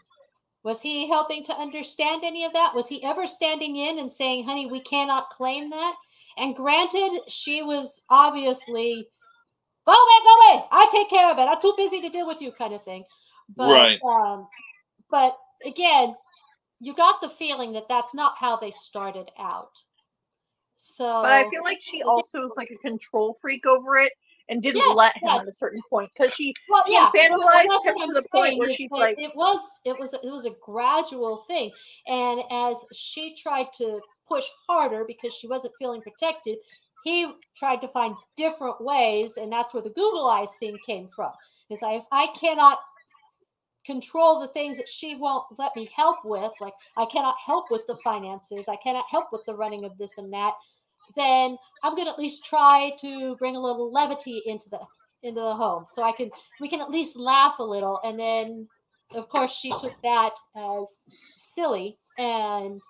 Was 0.63 0.81
he 0.81 1.07
helping 1.07 1.43
to 1.45 1.53
understand 1.53 2.23
any 2.23 2.45
of 2.45 2.53
that? 2.53 2.73
Was 2.73 2.87
he 2.87 3.03
ever 3.03 3.27
standing 3.27 3.75
in 3.75 3.99
and 3.99 4.11
saying, 4.11 4.45
honey, 4.45 4.65
we 4.65 4.79
cannot 4.79 5.29
claim 5.29 5.69
that? 5.71 5.95
And 6.37 6.55
granted, 6.55 7.21
she 7.27 7.61
was 7.61 8.03
obviously, 8.09 9.07
go 9.85 9.91
away, 9.93 10.23
go 10.23 10.55
away. 10.55 10.65
I 10.71 10.89
take 10.91 11.09
care 11.09 11.29
of 11.31 11.37
it. 11.37 11.43
I'm 11.43 11.61
too 11.61 11.73
busy 11.77 12.01
to 12.01 12.09
deal 12.09 12.27
with 12.27 12.41
you, 12.41 12.51
kind 12.51 12.73
of 12.73 12.83
thing. 12.83 13.03
But, 13.55 13.71
Right. 13.71 13.99
um, 14.03 14.47
but 15.11 15.37
again, 15.65 16.15
you 16.79 16.93
got 16.93 17.21
the 17.21 17.29
feeling 17.29 17.73
that 17.73 17.87
that's 17.87 18.13
not 18.13 18.37
how 18.37 18.57
they 18.57 18.71
started 18.71 19.31
out. 19.37 19.71
So, 20.75 21.21
But 21.21 21.31
I 21.31 21.49
feel 21.49 21.63
like 21.63 21.81
she 21.81 22.03
also 22.03 22.41
was 22.41 22.55
like 22.57 22.69
a 22.71 22.77
control 22.77 23.33
freak 23.41 23.65
over 23.65 23.95
it 23.97 24.11
and 24.49 24.61
didn't 24.61 24.77
Yes, 24.85 24.95
let 24.97 25.15
him 25.15 25.29
yes. 25.29 25.43
at 25.43 25.47
a 25.47 25.53
certain 25.55 25.81
point 25.89 26.11
because 26.17 26.33
she 26.33 26.53
well, 26.69 26.83
she 26.85 26.91
yeah, 26.93 27.09
well, 27.13 27.39
infantilized 27.39 27.67
that's 27.69 27.85
him 27.85 27.95
to 27.95 28.03
I'm 28.03 28.13
the 28.13 28.23
point 28.33 28.45
saying 28.47 28.59
where 28.59 28.69
is 28.69 28.75
she's 28.75 28.89
that 28.89 28.95
like- 28.97 29.15
it 29.17 29.31
was, 29.33 29.61
it 29.85 29.97
was, 29.97 30.13
it 30.13 30.25
was 30.25 30.45
a 30.45 30.53
gradual 30.61 31.45
thing, 31.47 31.71
and 32.07 32.41
as 32.51 32.75
she 32.91 33.33
tried 33.35 33.71
to 33.77 34.01
push 34.27 34.45
harder 34.67 35.03
because 35.05 35.33
she 35.33 35.47
wasn't 35.47 35.73
feeling 35.79 36.01
protected, 36.01 36.57
he 37.03 37.31
tried 37.57 37.81
to 37.81 37.87
find 37.89 38.15
different 38.37 38.81
ways, 38.81 39.37
and 39.37 39.51
that's 39.51 39.73
where 39.73 39.83
the 39.83 39.89
Google 39.89 40.27
Eyes 40.27 40.49
thing 40.59 40.77
came 40.85 41.09
from. 41.15 41.31
Is 41.69 41.83
I 41.83 41.93
if 41.93 42.05
I 42.11 42.27
cannot 42.39 42.79
control 43.85 44.39
the 44.39 44.47
things 44.49 44.77
that 44.77 44.87
she 44.87 45.15
won't 45.15 45.45
let 45.57 45.75
me 45.75 45.89
help 45.93 46.17
with, 46.23 46.51
like 46.61 46.73
I 46.97 47.05
cannot 47.05 47.35
help 47.45 47.65
with 47.69 47.81
the 47.87 47.97
finances, 47.97 48.67
I 48.69 48.77
cannot 48.77 49.05
help 49.09 49.27
with 49.31 49.41
the 49.45 49.55
running 49.55 49.83
of 49.83 49.97
this 49.97 50.17
and 50.17 50.31
that, 50.31 50.53
then 51.15 51.57
I'm 51.83 51.95
going 51.95 52.07
to 52.07 52.13
at 52.13 52.19
least 52.19 52.45
try 52.45 52.91
to 53.01 53.35
bring 53.35 53.55
a 53.55 53.61
little 53.61 53.91
levity 53.91 54.41
into 54.45 54.69
the 54.69 54.79
into 55.23 55.39
the 55.39 55.55
home 55.55 55.85
so 55.89 56.03
I 56.03 56.11
can 56.11 56.29
we 56.59 56.69
can 56.69 56.81
at 56.81 56.89
least 56.89 57.17
laugh 57.17 57.59
a 57.59 57.63
little 57.63 57.99
and 58.03 58.19
then 58.19 58.67
of 59.15 59.29
course 59.29 59.53
she 59.53 59.71
took 59.71 59.93
that 60.03 60.33
as 60.57 60.97
silly 61.07 61.97
and 62.17 62.81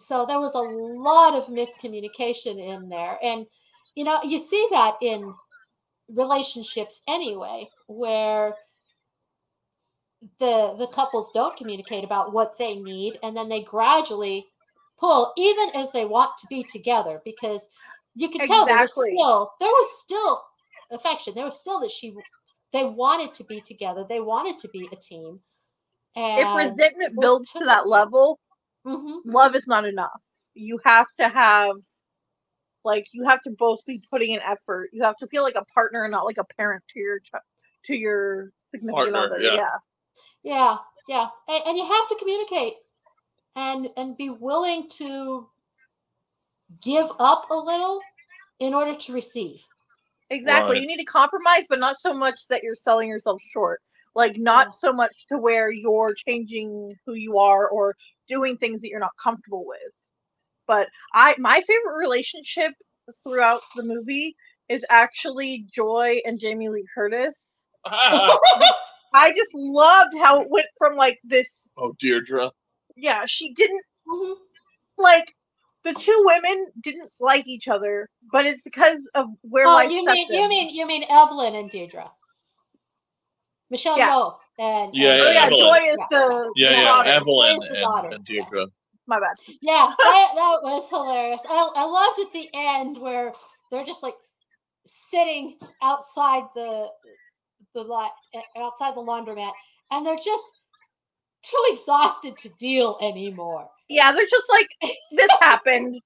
so 0.00 0.24
there 0.26 0.40
was 0.40 0.54
a 0.54 0.58
lot 0.58 1.34
of 1.34 1.46
miscommunication 1.46 2.58
in 2.58 2.88
there. 2.88 3.18
And 3.22 3.46
you 3.94 4.04
know 4.04 4.20
you 4.22 4.38
see 4.38 4.66
that 4.70 4.94
in 5.02 5.34
relationships 6.08 7.02
anyway 7.08 7.68
where 7.86 8.54
the 10.40 10.74
the 10.78 10.88
couples 10.94 11.30
don't 11.32 11.56
communicate 11.56 12.04
about 12.04 12.32
what 12.32 12.56
they 12.58 12.76
need 12.76 13.18
and 13.22 13.36
then 13.36 13.48
they 13.48 13.62
gradually 13.62 14.46
pull 14.98 15.32
even 15.36 15.70
as 15.74 15.90
they 15.92 16.04
want 16.04 16.30
to 16.38 16.46
be 16.48 16.64
together 16.64 17.20
because 17.24 17.68
you 18.14 18.30
can 18.30 18.46
tell 18.46 18.66
there 18.66 18.80
was 18.80 18.92
still 18.92 19.52
there 19.60 19.68
was 19.68 20.00
still 20.02 20.42
affection. 20.90 21.34
There 21.34 21.44
was 21.44 21.58
still 21.58 21.80
that 21.80 21.90
she 21.90 22.14
they 22.72 22.84
wanted 22.84 23.34
to 23.34 23.44
be 23.44 23.60
together. 23.60 24.04
They 24.08 24.20
wanted 24.20 24.58
to 24.60 24.68
be 24.68 24.88
a 24.92 24.96
team. 24.96 25.40
And 26.16 26.40
if 26.40 26.68
resentment 26.68 27.18
builds 27.18 27.52
to 27.52 27.64
that 27.64 27.86
level, 27.88 28.38
Mhm. 28.88 29.20
love 29.24 29.54
is 29.54 29.66
not 29.66 29.84
enough. 29.84 30.20
You 30.54 30.80
have 30.84 31.10
to 31.18 31.28
have 31.28 31.76
like 32.84 33.06
you 33.12 33.24
have 33.24 33.42
to 33.42 33.50
both 33.50 33.84
be 33.86 34.02
putting 34.10 34.30
in 34.32 34.40
effort. 34.40 34.90
You 34.92 35.02
have 35.02 35.16
to 35.18 35.26
feel 35.26 35.42
like 35.42 35.56
a 35.56 35.64
partner 35.66 36.04
and 36.04 36.12
not 36.12 36.24
like 36.24 36.38
a 36.38 36.44
parent 36.44 36.82
to 36.94 37.00
your 37.00 37.20
ch- 37.20 37.30
to 37.84 37.94
your 37.94 38.52
significant 38.70 39.14
Partner, 39.14 39.34
other. 39.36 39.40
yeah. 39.40 39.54
Yeah. 39.54 39.76
Yeah, 40.44 40.76
yeah, 41.08 41.28
and, 41.48 41.62
and 41.66 41.76
you 41.78 41.84
have 41.84 42.08
to 42.08 42.16
communicate, 42.16 42.74
and 43.56 43.88
and 43.96 44.16
be 44.16 44.30
willing 44.30 44.88
to 44.90 45.48
give 46.82 47.06
up 47.18 47.50
a 47.50 47.54
little 47.56 48.00
in 48.60 48.72
order 48.74 48.94
to 48.94 49.12
receive. 49.12 49.64
Exactly. 50.30 50.74
Right. 50.76 50.82
You 50.82 50.88
need 50.88 50.98
to 50.98 51.04
compromise, 51.04 51.66
but 51.68 51.78
not 51.80 51.98
so 51.98 52.14
much 52.14 52.46
that 52.48 52.62
you're 52.62 52.76
selling 52.76 53.08
yourself 53.08 53.40
short. 53.50 53.80
Like 54.14 54.36
not 54.36 54.68
Yeah. 54.68 54.70
so 54.72 54.92
much 54.92 55.26
to 55.28 55.38
where 55.38 55.70
you're 55.70 56.14
changing 56.14 56.94
who 57.06 57.14
you 57.14 57.38
are 57.38 57.68
or 57.68 57.96
doing 58.28 58.56
things 58.56 58.80
that 58.82 58.88
you're 58.88 59.00
not 59.00 59.16
comfortable 59.22 59.64
with. 59.66 59.78
But 60.66 60.88
I 61.14 61.34
my 61.38 61.60
favorite 61.60 61.98
relationship 61.98 62.72
throughout 63.24 63.62
the 63.76 63.82
movie 63.82 64.36
is 64.68 64.84
actually 64.90 65.66
Joy 65.74 66.20
and 66.26 66.38
Jamie 66.38 66.68
Lee 66.68 66.84
Curtis. 66.94 67.66
I 67.86 69.30
just 69.34 69.54
loved 69.54 70.14
how 70.18 70.42
it 70.42 70.50
went 70.50 70.66
from 70.76 70.96
like 70.96 71.18
this 71.24 71.68
oh, 71.78 71.94
Deirdre. 71.98 72.50
yeah, 72.96 73.24
she 73.26 73.54
didn't 73.54 73.82
Mhm. 74.06 74.34
like 74.98 75.32
the 75.84 75.94
two 75.94 76.22
women 76.26 76.66
didn't 76.82 77.10
like 77.20 77.46
each 77.46 77.68
other, 77.68 78.08
but 78.30 78.44
it's 78.44 78.64
because 78.64 79.08
of 79.14 79.26
where 79.42 79.66
Oh, 79.66 79.72
life 79.72 79.90
you 79.90 80.04
set 80.04 80.12
mean 80.14 80.28
you 80.30 80.48
mean 80.48 80.74
you 80.74 80.86
mean 80.86 81.04
Evelyn 81.08 81.54
and 81.54 81.70
Deirdre, 81.70 82.10
Michelle 83.70 83.96
Yeah. 83.96 84.10
Yeoh 84.12 84.38
and 84.58 84.94
Yeah, 84.94 85.12
and 85.14 85.22
Oh 85.22 85.30
yeah, 85.30 85.50
Joy 85.50 85.92
is 85.92 85.98
Yeah. 85.98 86.06
the 86.10 86.52
Yeah, 86.56 86.68
the 86.70 86.76
yeah, 86.76 86.84
daughter. 86.84 87.08
Evelyn 87.10 87.58
the 87.60 87.68
and, 87.68 87.80
daughter, 87.80 88.08
and 88.08 88.26
yeah. 88.28 88.64
My 89.06 89.18
bad. 89.20 89.36
Yeah, 89.62 89.94
that, 89.98 90.32
that 90.34 90.58
was 90.62 90.88
hilarious. 90.90 91.42
I, 91.48 91.70
I 91.76 91.84
loved 91.84 92.20
at 92.20 92.32
the 92.32 92.48
end 92.52 93.00
where 93.00 93.32
they're 93.70 93.84
just 93.84 94.02
like 94.02 94.14
sitting 94.84 95.58
outside 95.82 96.44
the 96.54 96.88
the 97.74 97.82
lot 97.82 98.12
outside 98.56 98.94
the 98.94 99.00
laundromat, 99.00 99.52
and 99.90 100.04
they're 100.04 100.16
just 100.16 100.44
too 101.42 101.64
exhausted 101.68 102.36
to 102.38 102.50
deal 102.58 102.98
anymore. 103.00 103.68
Yeah, 103.88 104.12
they're 104.12 104.26
just 104.26 104.50
like 104.50 104.68
this 105.12 105.30
happened. 105.40 106.00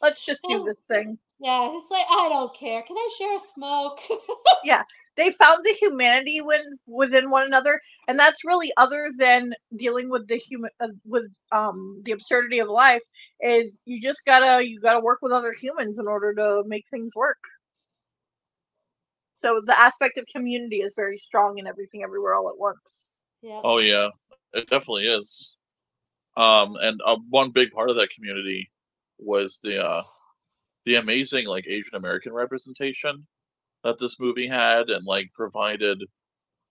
Let's 0.00 0.24
just 0.24 0.42
do 0.48 0.64
this 0.64 0.84
thing. 0.88 1.18
Yeah, 1.38 1.70
it's 1.76 1.90
like 1.90 2.06
I 2.10 2.28
don't 2.30 2.56
care. 2.56 2.82
Can 2.82 2.96
I 2.96 3.08
share 3.18 3.36
a 3.36 3.38
smoke? 3.38 4.00
Yeah, 4.64 4.82
they 5.16 5.30
found 5.32 5.64
the 5.64 5.74
humanity 5.74 6.40
when 6.40 6.60
within 6.86 7.30
one 7.30 7.44
another, 7.44 7.80
and 8.08 8.18
that's 8.18 8.44
really 8.44 8.72
other 8.76 9.10
than 9.16 9.52
dealing 9.76 10.08
with 10.08 10.26
the 10.26 10.38
human 10.38 10.70
uh, 10.80 10.88
with 11.04 11.30
um 11.52 12.00
the 12.04 12.10
absurdity 12.12 12.58
of 12.58 12.68
life. 12.68 13.02
Is 13.40 13.80
you 13.84 14.00
just 14.00 14.22
gotta 14.26 14.66
you 14.66 14.80
gotta 14.80 14.98
work 14.98 15.20
with 15.22 15.30
other 15.30 15.52
humans 15.52 15.98
in 15.98 16.08
order 16.08 16.34
to 16.34 16.64
make 16.66 16.84
things 16.90 17.14
work. 17.14 17.38
So 19.36 19.60
the 19.64 19.78
aspect 19.78 20.18
of 20.18 20.26
community 20.34 20.78
is 20.78 20.94
very 20.96 21.18
strong 21.18 21.58
in 21.58 21.66
everything, 21.68 22.02
everywhere, 22.02 22.34
all 22.34 22.48
at 22.48 22.58
once. 22.58 23.20
yeah. 23.42 23.60
Oh 23.62 23.78
yeah, 23.78 24.08
it 24.52 24.68
definitely 24.68 25.06
is. 25.06 25.54
Um, 26.36 26.76
and 26.80 27.00
uh, 27.06 27.18
one 27.30 27.50
big 27.50 27.70
part 27.70 27.90
of 27.90 27.96
that 27.96 28.10
community 28.14 28.68
was 29.18 29.60
the 29.62 29.84
uh, 29.84 30.02
the 30.86 30.94
amazing 30.96 31.46
like 31.46 31.66
Asian 31.66 31.96
American 31.96 32.32
representation 32.32 33.26
that 33.84 33.98
this 33.98 34.18
movie 34.18 34.48
had, 34.48 34.88
and 34.88 35.04
like 35.06 35.30
provided 35.34 36.02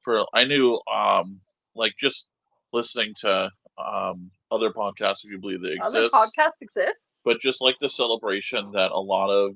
for. 0.01 0.25
I 0.33 0.45
knew 0.45 0.79
um 0.91 1.39
like 1.75 1.93
just 1.99 2.29
listening 2.73 3.13
to 3.21 3.49
um 3.77 4.31
other 4.51 4.71
podcasts, 4.71 5.23
if 5.23 5.31
you 5.31 5.37
believe 5.39 5.61
they 5.61 5.73
exist. 5.73 5.95
Other 5.95 6.09
podcasts 6.09 6.61
exist. 6.61 7.15
but 7.23 7.39
just 7.41 7.61
like 7.61 7.75
the 7.79 7.89
celebration 7.89 8.71
that 8.71 8.91
a 8.91 8.99
lot 8.99 9.29
of 9.29 9.55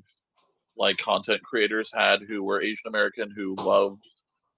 like 0.78 0.98
content 0.98 1.42
creators 1.44 1.92
had 1.94 2.22
who 2.28 2.44
were 2.44 2.62
Asian 2.62 2.88
American 2.88 3.32
who 3.36 3.56
loved 3.56 4.04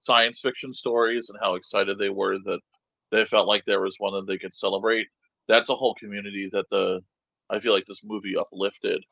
science 0.00 0.40
fiction 0.40 0.72
stories 0.74 1.28
and 1.30 1.38
how 1.40 1.54
excited 1.54 1.98
they 1.98 2.10
were 2.10 2.38
that 2.44 2.60
they 3.12 3.24
felt 3.24 3.46
like 3.46 3.64
there 3.64 3.80
was 3.80 3.96
one 3.98 4.14
that 4.14 4.26
they 4.26 4.38
could 4.38 4.54
celebrate. 4.54 5.06
That's 5.48 5.68
a 5.68 5.74
whole 5.74 5.94
community 5.94 6.48
that 6.52 6.68
the 6.70 7.00
I 7.50 7.60
feel 7.60 7.72
like 7.72 7.86
this 7.86 8.02
movie 8.04 8.36
uplifted 8.36 9.04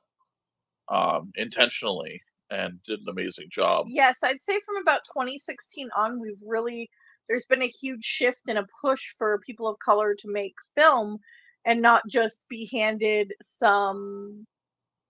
um 0.90 1.30
intentionally 1.36 2.20
and 2.50 2.80
did 2.84 3.00
an 3.00 3.08
amazing 3.08 3.48
job. 3.50 3.86
Yes, 3.88 4.22
I'd 4.22 4.42
say 4.42 4.60
from 4.66 4.76
about 4.82 5.02
2016 5.06 5.88
on, 5.96 6.20
we've 6.20 6.34
really 6.44 6.90
there's 7.28 7.46
been 7.46 7.62
a 7.62 7.66
huge 7.66 8.04
shift 8.04 8.40
and 8.48 8.58
a 8.58 8.66
push 8.80 9.14
for 9.16 9.38
people 9.46 9.68
of 9.68 9.78
color 9.78 10.14
to 10.18 10.28
make 10.32 10.54
film 10.76 11.18
and 11.64 11.80
not 11.80 12.02
just 12.08 12.46
be 12.48 12.68
handed 12.72 13.32
some 13.40 14.46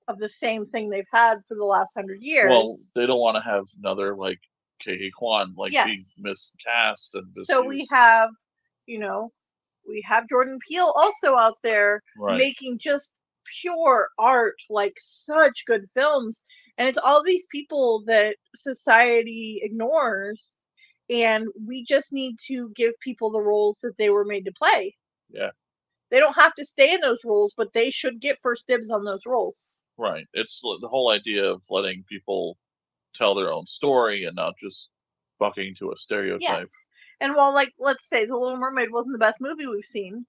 of 0.09 0.19
the 0.19 0.29
same 0.29 0.67
thing 0.67 0.91
they've 0.91 1.05
had 1.13 1.39
for 1.49 1.55
the 1.55 1.65
last 1.65 1.95
hundred 1.95 2.21
years. 2.21 2.51
Well, 2.51 2.77
they 2.95 3.07
don't 3.07 3.21
want 3.21 3.37
to 3.37 3.43
have 3.51 3.65
another 3.79 4.15
like 4.17 4.41
Ke 4.83 5.13
Quan 5.17 5.55
like 5.57 5.73
be 5.73 5.75
Yes. 5.75 6.15
miscast 6.19 7.15
and 7.15 7.35
so 7.35 7.63
we 7.67 7.87
have, 7.91 8.31
you 8.87 8.99
know, 8.99 9.31
we 9.89 10.03
have 10.07 10.29
Jordan 10.29 10.59
Peele 10.69 10.93
also 10.95 11.37
out 11.37 11.57
there 11.63 12.03
Right. 12.19 12.39
making 12.39 12.79
just 12.79 13.15
pure 13.61 14.09
art, 14.19 14.57
like 14.69 14.97
such 14.99 15.65
good 15.67 15.89
films. 15.95 16.45
And 16.79 16.89
it's 16.89 16.99
all 16.99 17.23
these 17.23 17.47
people 17.51 18.03
that 18.07 18.37
society 18.55 19.61
ignores. 19.63 20.57
And 21.09 21.49
we 21.67 21.85
just 21.85 22.13
need 22.13 22.37
to 22.47 22.71
give 22.77 22.93
people 23.01 23.31
the 23.31 23.41
roles 23.41 23.81
that 23.81 23.97
they 23.97 24.11
were 24.11 24.25
made 24.25 24.45
to 24.45 24.53
play. 24.53 24.97
Yeah. 25.29 25.51
They 26.11 26.21
don't 26.21 26.37
have 26.37 26.55
to 26.55 26.65
stay 26.65 26.93
in 26.93 27.01
those 27.01 27.19
roles, 27.25 27.53
but 27.57 27.73
they 27.73 27.91
should 27.91 28.21
get 28.21 28.41
first 28.41 28.65
dibs 28.69 28.91
on 28.91 29.05
those 29.05 29.27
roles. 29.27 29.81
Right. 29.97 30.27
It's 30.35 30.61
the 30.61 30.89
whole 30.89 31.11
idea 31.11 31.45
of 31.45 31.63
letting 31.69 32.05
people 32.09 32.57
tell 33.15 33.35
their 33.35 33.53
own 33.53 33.67
story 33.67 34.25
and 34.25 34.37
not 34.37 34.55
just 34.63 34.89
bucking 35.39 35.75
to 35.77 35.93
a 35.93 35.97
stereotype. 35.97 36.41
Yes. 36.41 36.69
And 37.21 37.35
while, 37.35 37.53
like, 37.53 37.73
let's 37.79 38.09
say 38.09 38.25
The 38.25 38.37
Little 38.37 38.57
Mermaid 38.57 38.91
wasn't 38.91 39.15
the 39.15 39.19
best 39.19 39.41
movie 39.41 39.67
we've 39.67 39.85
seen, 39.85 40.25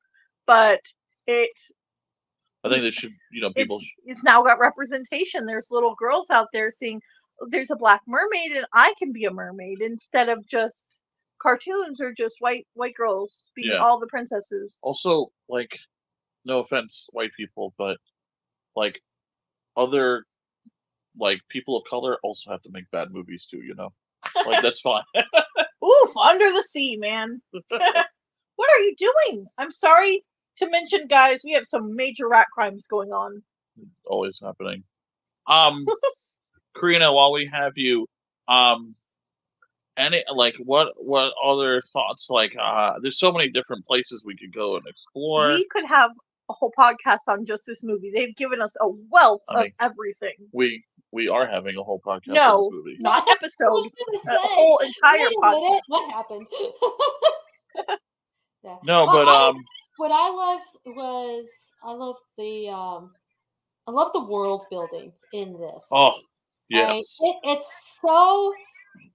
but 0.45 0.81
it 1.25 1.51
I 2.63 2.69
think 2.69 2.83
they 2.83 2.91
should, 2.91 3.13
you 3.31 3.41
know, 3.41 3.51
people. 3.51 3.77
it's, 3.77 3.91
it's 4.05 4.23
now 4.23 4.43
got 4.43 4.59
representation. 4.59 5.45
There's 5.45 5.67
little 5.71 5.95
girls 5.95 6.29
out 6.29 6.47
there 6.53 6.71
seeing 6.71 7.01
"Oh, 7.41 7.47
there's 7.49 7.71
a 7.71 7.75
black 7.75 8.01
mermaid 8.07 8.51
and 8.51 8.65
I 8.73 8.93
can 8.99 9.11
be 9.11 9.25
a 9.25 9.31
mermaid 9.31 9.81
instead 9.81 10.29
of 10.29 10.45
just 10.47 11.01
cartoons 11.41 11.99
or 11.99 12.13
just 12.13 12.35
white 12.39 12.67
white 12.73 12.93
girls 12.95 13.51
being 13.55 13.71
Yeah. 13.71 13.77
all 13.79 13.99
the 13.99 14.07
princesses. 14.07 14.77
Also, 14.83 15.31
like, 15.49 15.77
no 16.45 16.59
offense, 16.59 17.07
white 17.13 17.31
people, 17.35 17.73
but 17.77 17.97
like 18.75 19.01
other 19.75 20.25
like 21.19 21.41
people 21.49 21.75
of 21.75 21.83
color 21.89 22.17
also 22.23 22.51
have 22.51 22.61
to 22.61 22.69
make 22.71 22.89
bad 22.91 23.11
movies 23.11 23.47
too. 23.49 23.61
You 23.63 23.73
know, 23.75 23.91
like 24.45 24.61
that's 24.61 24.81
fine. 24.81 25.03
Oof, 25.83 26.17
under 26.17 26.51
the 26.51 26.63
sea, 26.67 26.95
man. 26.97 27.41
what 27.69 28.69
are 28.71 28.79
you 28.81 28.95
doing? 28.97 29.47
I'm 29.57 29.71
sorry 29.71 30.23
to 30.57 30.69
mention, 30.69 31.07
guys, 31.07 31.41
we 31.43 31.53
have 31.53 31.65
some 31.67 31.95
major 31.95 32.27
rat 32.27 32.47
crimes 32.53 32.85
going 32.87 33.09
on. 33.11 33.41
Always 34.05 34.39
happening. 34.43 34.83
Um, 35.47 35.85
Karina, 36.79 37.11
while 37.13 37.31
we 37.31 37.49
have 37.51 37.73
you, 37.75 38.07
um, 38.47 38.95
any 39.97 40.23
like 40.33 40.55
what 40.63 40.93
what 40.97 41.33
other 41.43 41.81
thoughts? 41.93 42.29
Like, 42.29 42.55
uh, 42.61 42.93
there's 43.01 43.19
so 43.19 43.31
many 43.31 43.49
different 43.49 43.85
places 43.85 44.23
we 44.25 44.35
could 44.37 44.53
go 44.53 44.75
and 44.77 44.85
explore. 44.87 45.47
We 45.49 45.67
could 45.71 45.85
have 45.85 46.11
a 46.49 46.53
whole 46.53 46.71
podcast 46.77 47.19
on 47.27 47.45
just 47.45 47.65
this 47.65 47.83
movie. 47.83 48.11
They've 48.13 48.35
given 48.35 48.61
us 48.61 48.75
a 48.81 48.87
wealth 49.09 49.43
I 49.49 49.53
of 49.55 49.63
mean, 49.63 49.73
everything. 49.79 50.35
we 50.53 50.83
we 51.11 51.27
are 51.27 51.45
having 51.45 51.75
a 51.77 51.83
whole 51.83 51.99
podcast 52.05 52.29
on 52.29 52.35
No, 52.35 52.57
this 52.63 52.71
movie. 52.71 52.97
Not 52.99 53.29
episode, 53.29 53.85
a 54.27 54.37
whole 54.37 54.77
entire 54.79 55.19
wait 55.19 55.33
a 55.35 55.41
podcast. 55.45 55.61
minute, 55.61 55.83
what 55.87 56.11
happened? 56.13 56.47
yeah. 58.63 58.77
No, 58.85 59.05
Well, 59.05 59.25
but 59.25 59.27
I- 59.27 59.47
um, 59.49 59.63
what 59.97 60.11
I 60.11 60.29
loved 60.29 60.97
was 60.97 61.49
I 61.83 61.91
love 61.93 62.15
the 62.37 62.69
um 62.69 63.11
I 63.87 63.91
love 63.91 64.11
the 64.13 64.23
world 64.23 64.65
building 64.69 65.11
in 65.33 65.53
this. 65.53 65.87
oh 65.91 66.13
yes, 66.69 67.17
it, 67.21 67.35
it's 67.43 67.99
so 68.01 68.53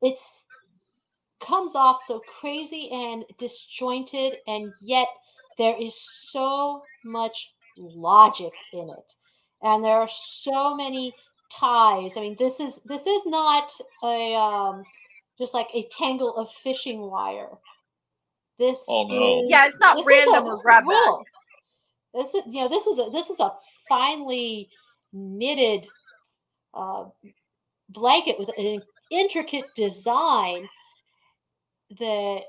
it's 0.03 0.45
comes 1.41 1.75
off 1.75 2.01
so 2.07 2.21
crazy 2.41 2.89
and 2.91 3.25
disjointed 3.39 4.37
and 4.47 4.73
yet 4.81 5.07
there 5.59 5.77
is 5.81 5.95
so 6.31 6.83
much 7.05 7.53
logic 7.79 8.53
in 8.73 8.89
it. 8.91 9.13
And 9.63 9.85
there 9.85 9.97
are 9.97 10.09
so 10.09 10.75
many 10.75 11.13
ties. 11.53 12.17
I 12.17 12.21
mean 12.21 12.37
this 12.39 12.61
is 12.61 12.83
this 12.85 13.07
is 13.07 13.27
not 13.27 13.71
a 14.03 14.35
um 14.35 14.83
just 15.39 15.55
like 15.55 15.69
a 15.75 15.87
tangle 15.91 16.37
of 16.37 16.51
fishing 16.51 17.01
wire 17.01 17.51
this 18.59 18.81
Oh, 18.89 19.07
no. 19.09 19.45
is, 19.45 19.49
Yeah, 19.49 19.67
it's 19.67 19.81
not 19.81 19.97
this 19.97 20.11
is 20.11 20.27
a 20.27 20.31
random 20.31 20.45
or 20.47 20.59
grab 20.63 20.85
bag. 20.89 21.15
quilt. 21.15 21.27
this 22.15 22.35
is 22.35 22.43
you 22.47 22.61
know 22.63 22.69
this 22.69 22.87
is 22.87 22.99
a 22.99 23.11
this 23.13 23.31
is 23.31 23.41
a 23.41 23.51
finely 23.89 24.69
knitted 25.13 25.87
uh, 26.75 27.05
blanket 27.91 28.39
with 28.39 28.51
an 28.59 28.83
intricate 29.11 29.75
design 29.75 30.69
that 31.99 32.41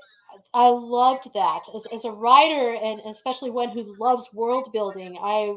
I 0.54 0.68
loved 0.68 1.32
that 1.34 1.62
as, 1.74 1.86
as 1.92 2.04
a 2.04 2.10
writer 2.10 2.74
and 2.82 3.00
especially 3.06 3.50
one 3.50 3.70
who 3.70 3.84
loves 3.98 4.28
world 4.32 4.70
building. 4.72 5.18
I 5.20 5.54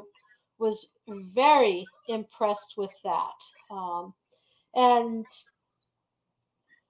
was 0.59 0.87
very 1.07 1.85
impressed 2.07 2.75
with 2.77 2.91
that. 3.03 3.39
Um, 3.71 4.13
and 4.75 5.25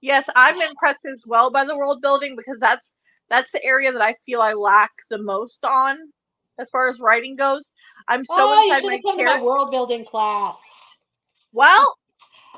Yes, 0.02 0.30
I'm 0.36 0.62
impressed 0.62 1.06
as 1.12 1.26
well 1.28 1.50
by 1.52 1.66
the 1.66 1.76
world 1.76 2.02
building 2.02 2.36
because 2.36 2.60
that's 2.60 2.94
that's 3.32 3.52
the 3.52 3.64
area 3.64 3.92
that 3.92 4.02
I 4.02 4.16
feel 4.26 4.42
I 4.42 4.54
lack 4.54 4.92
the 5.10 5.18
most 5.18 5.64
on 5.64 5.98
as 6.60 6.70
far 6.70 6.90
as 6.90 7.00
writing 7.00 7.36
goes. 7.36 7.74
I'm 8.08 8.26
so 8.26 8.36
oh, 8.38 8.64
inside 8.66 8.82
should 8.82 8.88
my 8.88 8.94
have 8.94 9.02
to 9.02 9.08
my 9.16 9.24
character. 9.24 9.46
world 9.46 9.72
building 9.72 10.06
class. 10.06 10.62
Well, 11.54 11.98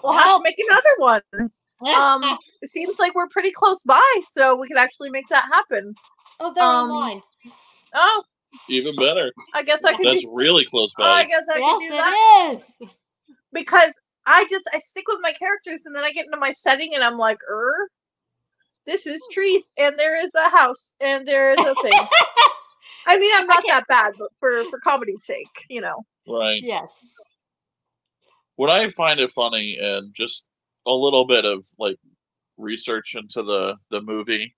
we'll 0.04 0.14
have 0.14 0.26
Well- 0.26 0.38
to 0.40 0.44
make 0.44 0.58
another 0.70 0.90
one. 0.98 1.52
Um, 1.86 2.38
it 2.62 2.70
seems 2.70 3.00
like 3.00 3.14
we're 3.14 3.30
pretty 3.30 3.52
close 3.52 3.84
by, 3.84 4.22
so 4.28 4.60
we 4.60 4.68
could 4.68 4.78
actually 4.78 5.10
make 5.10 5.28
that 5.30 5.46
happen. 5.52 5.94
oh, 6.40 6.54
they're 6.54 6.64
um, 6.64 6.90
online. 6.92 7.22
Oh, 7.94 8.24
even 8.70 8.96
better. 8.96 9.32
I 9.54 9.64
guess 9.64 9.84
I 9.84 9.94
could. 9.94 10.06
That's 10.06 10.24
Do, 10.24 10.32
really 10.34 10.66
close 10.66 10.94
oh, 11.00 11.04
I 11.04 11.26
guess 11.26 11.44
I 11.50 11.60
could 11.60 11.80
do 11.80 11.90
that 11.90 12.50
Yes, 12.52 12.78
it 12.80 12.86
is. 12.86 12.90
because 13.52 13.94
I 14.26 14.46
just 14.50 14.66
I 14.74 14.80
stick 14.80 15.06
with 15.08 15.20
my 15.22 15.34
characters, 15.34 15.84
and 15.86 15.96
then 15.96 16.04
I 16.04 16.12
get 16.12 16.26
into 16.26 16.38
my 16.38 16.52
setting, 16.52 16.96
and 16.96 17.04
I'm 17.04 17.18
like, 17.18 17.40
er, 17.50 17.90
this 18.86 19.06
is 19.08 19.22
trees, 19.32 19.72
and 19.78 19.98
there 19.98 20.18
is 20.24 20.34
a 20.36 20.50
house, 20.50 20.94
and 21.00 21.28
there 21.28 21.52
is 21.54 21.60
a 21.66 21.76
thing. 21.76 21.92
I 23.06 23.18
mean, 23.20 23.32
I'm 23.36 23.48
not 23.48 23.64
that 23.68 23.86
bad, 23.88 24.14
but 24.18 24.30
for 24.40 24.64
for 24.70 24.80
comedy's 24.80 25.26
sake, 25.26 25.48
you 25.70 25.82
know. 25.82 26.06
Right. 26.28 26.62
yes. 26.64 27.14
What 28.56 28.70
I 28.70 28.90
find 28.92 29.20
it 29.20 29.32
funny 29.32 29.78
and 29.82 30.14
just 30.14 30.46
a 30.88 30.92
little 30.92 31.26
bit 31.26 31.44
of 31.44 31.66
like 31.80 31.98
research 32.58 33.16
into 33.16 33.44
the 33.44 33.76
the 33.90 34.02
movie. 34.02 34.56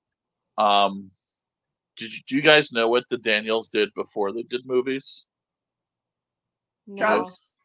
Um, 0.57 1.09
did 1.97 2.13
you, 2.13 2.19
do 2.27 2.35
you 2.35 2.41
guys 2.41 2.71
know 2.71 2.87
what 2.89 3.05
the 3.09 3.17
Daniels 3.17 3.69
did 3.69 3.89
before 3.95 4.31
they 4.33 4.43
did 4.43 4.65
movies? 4.65 5.25
No. 6.87 6.97
Drugs. 7.17 7.57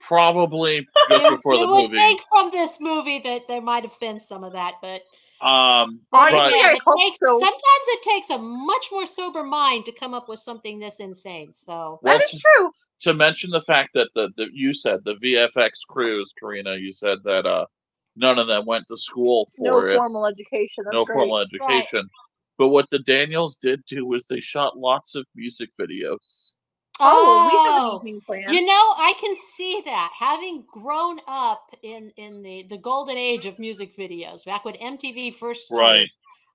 Probably 0.00 0.86
just 1.10 1.24
You- 1.24 1.36
before 1.36 1.54
you 1.54 1.60
the 1.60 1.72
would 1.72 1.82
movie. 1.84 1.96
think 1.96 2.22
from 2.28 2.50
this 2.50 2.80
movie 2.80 3.20
that 3.20 3.48
there 3.48 3.60
might 3.60 3.82
have 3.84 3.98
been 4.00 4.18
some 4.20 4.44
of 4.44 4.52
that, 4.52 4.74
but 4.82 5.02
Um, 5.42 6.00
Honestly, 6.12 6.38
but 6.38 6.52
I 6.54 6.78
it 6.78 7.00
takes, 7.00 7.18
so. 7.18 7.40
sometimes 7.40 7.86
it 7.88 8.02
takes 8.02 8.30
a 8.30 8.38
much 8.38 8.86
more 8.92 9.06
sober 9.06 9.42
mind 9.42 9.84
to 9.86 9.92
come 9.92 10.14
up 10.14 10.28
with 10.28 10.38
something 10.38 10.78
this 10.78 11.00
insane. 11.00 11.52
So 11.52 11.98
well, 12.00 12.16
that 12.16 12.22
is 12.22 12.30
to, 12.30 12.38
true. 12.38 12.70
to 13.00 13.14
mention 13.14 13.50
the 13.50 13.62
fact 13.62 13.90
that 13.94 14.08
the, 14.14 14.28
the 14.36 14.46
you 14.52 14.72
said 14.72 15.00
the 15.04 15.16
VFX 15.16 15.70
crews, 15.88 16.32
Karina, 16.38 16.76
you 16.76 16.92
said 16.92 17.18
that 17.24 17.44
uh 17.44 17.66
none 18.14 18.38
of 18.38 18.46
them 18.46 18.66
went 18.66 18.86
to 18.86 18.96
school 18.96 19.48
No 19.58 19.72
for 19.72 19.90
it. 19.90 19.94
No 19.94 20.00
formal 20.00 20.26
education. 20.26 20.84
That's 20.84 20.94
no 20.94 21.04
great. 21.04 21.16
formal 21.16 21.38
education. 21.38 22.08
But 22.56 22.68
what 22.68 22.88
the 22.90 23.00
Daniels 23.00 23.56
did 23.56 23.84
do 23.86 24.06
was 24.06 24.26
they 24.26 24.40
shot 24.40 24.78
lots 24.78 25.16
of 25.16 25.26
music 25.34 25.70
videos. 25.80 26.56
Oh, 27.04 27.44
we 27.46 27.52
have 27.52 27.76
an 27.76 27.82
Oh, 27.84 27.96
evening 27.96 28.20
plan. 28.20 28.44
You 28.52 28.64
know, 28.64 28.72
I 28.72 29.14
can 29.20 29.34
see 29.34 29.82
that. 29.84 30.12
Having 30.18 30.64
grown 30.72 31.18
up 31.26 31.62
in 31.82 32.10
in 32.16 32.42
the 32.42 32.62
the 32.64 32.78
golden 32.78 33.16
age 33.16 33.46
of 33.46 33.58
music 33.58 33.96
videos, 33.96 34.44
back 34.44 34.64
when 34.64 34.74
MTV 34.74 35.34
first 35.34 35.66
started, 35.66 35.86
Right. 36.00 36.08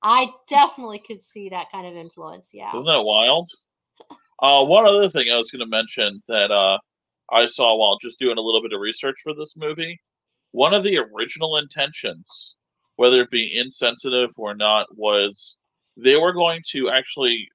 I 0.03 0.29
definitely 0.47 0.99
could 0.99 1.21
see 1.21 1.49
that 1.49 1.71
kind 1.71 1.87
of 1.87 1.95
influence. 1.95 2.51
Yeah. 2.53 2.75
Isn't 2.75 2.85
that 2.85 3.03
wild? 3.03 3.47
Uh, 4.41 4.63
one 4.63 4.85
other 4.85 5.09
thing 5.09 5.29
I 5.31 5.37
was 5.37 5.49
going 5.51 5.61
to 5.61 5.65
mention 5.67 6.21
that 6.27 6.51
uh, 6.51 6.77
I 7.31 7.45
saw 7.47 7.75
while 7.75 7.97
just 7.97 8.19
doing 8.19 8.37
a 8.37 8.41
little 8.41 8.61
bit 8.61 8.73
of 8.73 8.79
research 8.79 9.17
for 9.23 9.33
this 9.33 9.55
movie, 9.57 9.99
one 10.51 10.73
of 10.73 10.83
the 10.83 10.97
original 10.97 11.57
intentions, 11.57 12.55
whether 12.97 13.21
it 13.21 13.31
be 13.31 13.57
insensitive 13.57 14.29
or 14.37 14.53
not, 14.55 14.87
was 14.95 15.57
they 15.97 16.15
were 16.17 16.33
going 16.33 16.61
to 16.71 16.89
actually 16.89 17.47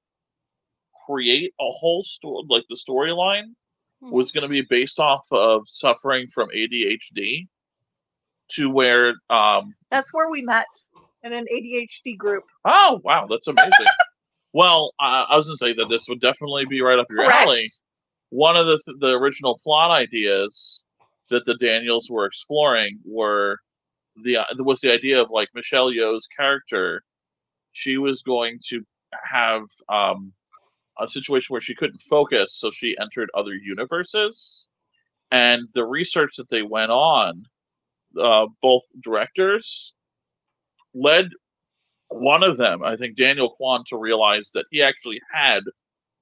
create 1.07 1.53
a 1.61 1.71
whole 1.71 2.03
story, 2.05 2.45
like 2.49 2.65
the 2.69 2.77
storyline 2.77 3.55
Mhm. 4.03 4.11
was 4.11 4.33
going 4.33 4.43
to 4.43 4.49
be 4.49 4.63
based 4.63 4.99
off 4.99 5.25
of 5.31 5.63
suffering 5.69 6.27
from 6.29 6.49
ADHD, 6.51 7.47
to 8.53 8.69
where 8.71 9.15
um, 9.31 9.75
That's 9.91 10.13
where 10.13 10.29
we 10.31 10.43
met 10.43 10.67
in 11.23 11.33
an 11.33 11.47
ADHD 11.53 12.17
group. 12.17 12.45
Oh 12.65 13.01
wow, 13.05 13.27
that's 13.31 13.47
amazing. 13.47 13.87
well, 14.53 14.93
I, 14.99 15.27
I 15.31 15.37
was 15.37 15.47
gonna 15.47 15.57
say 15.57 15.73
that 15.75 15.89
this 15.89 16.09
would 16.09 16.21
definitely 16.21 16.65
be 16.67 16.81
right 16.83 16.99
up 16.99 17.07
your 17.11 17.25
Correct. 17.27 17.47
alley. 17.47 17.71
One 18.31 18.57
of 18.57 18.67
the 18.67 18.79
th- 18.85 18.97
the 18.99 19.15
original 19.17 19.59
plot 19.63 19.91
ideas 19.91 20.83
that 21.31 21.45
the 21.45 21.55
Daniels 21.57 22.11
were 22.11 22.27
exploring 22.27 22.99
were 23.05 23.59
the 24.17 24.39
uh, 24.39 24.45
was 24.59 24.81
the 24.81 24.91
idea 24.91 25.21
of 25.23 25.31
like 25.31 25.49
Michelle 25.55 25.91
Yeoh's 25.91 26.27
character. 26.37 27.03
She 27.73 27.97
was 27.99 28.23
going 28.23 28.59
to 28.69 28.83
have 29.31 29.63
um, 29.89 30.33
a 30.99 31.09
situation 31.09 31.53
where 31.53 31.61
she 31.61 31.75
couldn't 31.75 32.01
focus, 32.03 32.55
so 32.55 32.71
she 32.71 32.97
entered 33.01 33.31
other 33.35 33.55
universes. 33.55 34.67
And 35.31 35.69
the 35.75 35.85
research 35.85 36.37
that 36.37 36.51
they 36.51 36.63
went 36.63 36.91
on, 36.91 37.45
uh, 38.21 38.47
both 38.61 38.83
directors 39.03 39.95
led 40.95 41.31
one 42.09 42.45
of 42.45 42.59
them, 42.59 42.83
I 42.83 42.97
think 42.97 43.17
Daniel 43.17 43.51
Kwan, 43.51 43.85
to 43.89 43.97
realize 43.97 44.51
that 44.53 44.67
he 44.71 44.83
actually 44.83 45.21
had 45.33 45.63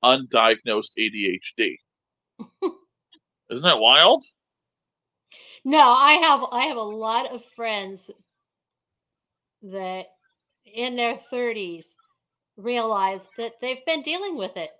undiagnosed 0.04 0.92
ADHD. 0.98 1.76
Isn't 3.50 3.64
that 3.64 3.80
wild? 3.80 4.24
No, 5.64 5.80
I 5.80 6.12
have 6.12 6.46
I 6.52 6.64
have 6.66 6.76
a 6.76 6.82
lot 6.82 7.32
of 7.32 7.44
friends 7.44 8.10
that 9.62 10.06
in 10.64 10.96
their 10.96 11.18
30s 11.30 11.94
realize 12.62 13.26
that 13.36 13.60
they've 13.60 13.84
been 13.86 14.02
dealing 14.02 14.36
with 14.36 14.56
it. 14.56 14.70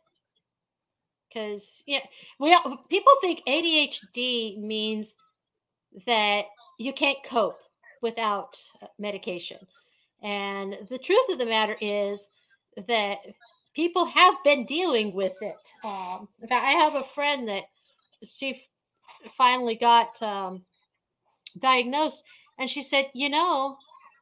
Cuz 1.32 1.82
yeah, 1.86 2.04
we 2.38 2.56
people 2.88 3.12
think 3.20 3.42
ADHD 3.46 4.58
means 4.58 5.14
that 6.06 6.46
you 6.78 6.92
can't 6.92 7.22
cope 7.22 7.60
without 8.02 8.56
uh, 8.82 8.86
medication. 8.98 9.58
And 10.22 10.76
the 10.88 10.98
truth 10.98 11.28
of 11.30 11.38
the 11.38 11.46
matter 11.46 11.76
is 11.80 12.30
that 12.86 13.18
people 13.74 14.04
have 14.04 14.34
been 14.44 14.64
dealing 14.64 15.12
with 15.12 15.40
it. 15.40 15.68
Um, 15.84 16.28
in 16.40 16.48
fact, 16.48 16.66
I 16.66 16.72
have 16.72 16.94
a 16.94 17.02
friend 17.02 17.48
that 17.48 17.64
she 18.26 18.50
f- 18.50 19.32
finally 19.32 19.76
got 19.76 20.20
um, 20.22 20.64
diagnosed, 21.58 22.22
and 22.58 22.68
she 22.68 22.82
said, 22.82 23.10
You 23.14 23.28
know, 23.28 23.76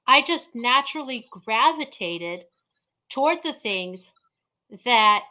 I 0.06 0.22
just 0.22 0.54
naturally 0.54 1.26
gravitated 1.30 2.44
toward 3.10 3.42
the 3.44 3.54
things 3.54 4.12
that 4.84 5.24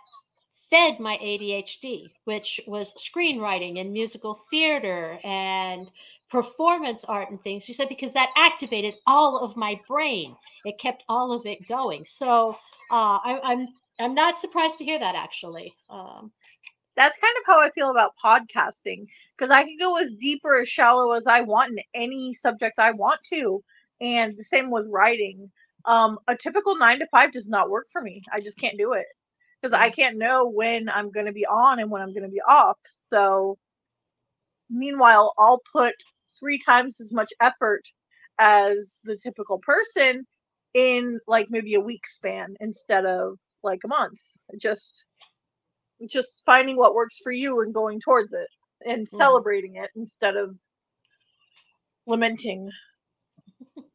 fed 0.71 0.99
my 0.99 1.17
ADHD, 1.17 2.11
which 2.25 2.59
was 2.67 2.93
screenwriting 2.95 3.79
and 3.81 3.93
musical 3.93 4.35
theater 4.51 5.19
and 5.23 5.91
performance 6.29 7.05
art 7.05 7.29
and 7.31 7.41
things. 7.41 7.65
She 7.65 7.73
said 7.73 7.89
because 7.89 8.13
that 8.13 8.31
activated 8.37 8.95
all 9.07 9.39
of 9.39 9.57
my 9.57 9.79
brain. 9.87 10.35
It 10.65 10.79
kept 10.79 11.03
all 11.09 11.33
of 11.33 11.45
it 11.45 11.67
going. 11.67 12.05
So 12.05 12.51
uh, 12.91 13.19
I, 13.23 13.41
I'm 13.43 13.67
I'm 13.99 14.15
not 14.15 14.39
surprised 14.39 14.79
to 14.79 14.85
hear 14.85 14.99
that 14.99 15.15
actually. 15.15 15.73
Um, 15.89 16.31
That's 16.97 17.17
kind 17.19 17.35
of 17.39 17.45
how 17.47 17.61
I 17.61 17.71
feel 17.71 17.91
about 17.91 18.13
podcasting 18.23 19.07
because 19.37 19.51
I 19.51 19.63
can 19.63 19.77
go 19.79 19.97
as 19.97 20.15
deep 20.15 20.41
or 20.45 20.61
as 20.61 20.69
shallow 20.69 21.13
as 21.13 21.27
I 21.27 21.41
want 21.41 21.73
in 21.73 21.79
any 21.95 22.35
subject 22.35 22.79
I 22.79 22.91
want 22.93 23.21
to, 23.33 23.63
and 24.01 24.37
the 24.37 24.45
same 24.45 24.71
with 24.71 24.87
writing. 24.91 25.51
Um, 25.87 26.19
a 26.27 26.35
typical 26.37 26.77
nine 26.77 26.99
to 26.99 27.07
five 27.07 27.31
does 27.31 27.47
not 27.47 27.69
work 27.69 27.87
for 27.91 28.01
me. 28.01 28.21
I 28.33 28.39
just 28.41 28.59
can't 28.59 28.77
do 28.77 28.93
it 28.93 29.07
because 29.61 29.73
I 29.73 29.89
can't 29.89 30.17
know 30.17 30.49
when 30.49 30.89
I'm 30.89 31.11
going 31.11 31.27
to 31.27 31.33
be 31.33 31.45
on 31.45 31.79
and 31.79 31.91
when 31.91 32.01
I'm 32.01 32.13
going 32.13 32.23
to 32.23 32.29
be 32.29 32.41
off. 32.41 32.77
So, 32.87 33.57
meanwhile, 34.69 35.33
I'll 35.37 35.61
put 35.73 35.95
three 36.39 36.59
times 36.59 36.99
as 37.01 37.13
much 37.13 37.31
effort 37.41 37.83
as 38.39 38.99
the 39.03 39.17
typical 39.17 39.59
person 39.59 40.25
in 40.73 41.19
like 41.27 41.47
maybe 41.49 41.75
a 41.75 41.79
week 41.81 42.07
span 42.07 42.55
instead 42.59 43.05
of 43.05 43.37
like 43.63 43.79
a 43.85 43.87
month. 43.89 44.19
Just 44.59 45.05
just 46.09 46.43
finding 46.45 46.77
what 46.77 46.95
works 46.95 47.19
for 47.23 47.31
you 47.31 47.61
and 47.61 47.73
going 47.73 47.99
towards 47.99 48.33
it 48.33 48.47
and 48.85 49.07
Mhm. 49.11 49.43
celebrating 49.47 49.75
it 49.75 49.89
instead 49.95 50.35
of 50.35 50.57
lamenting. 52.07 52.71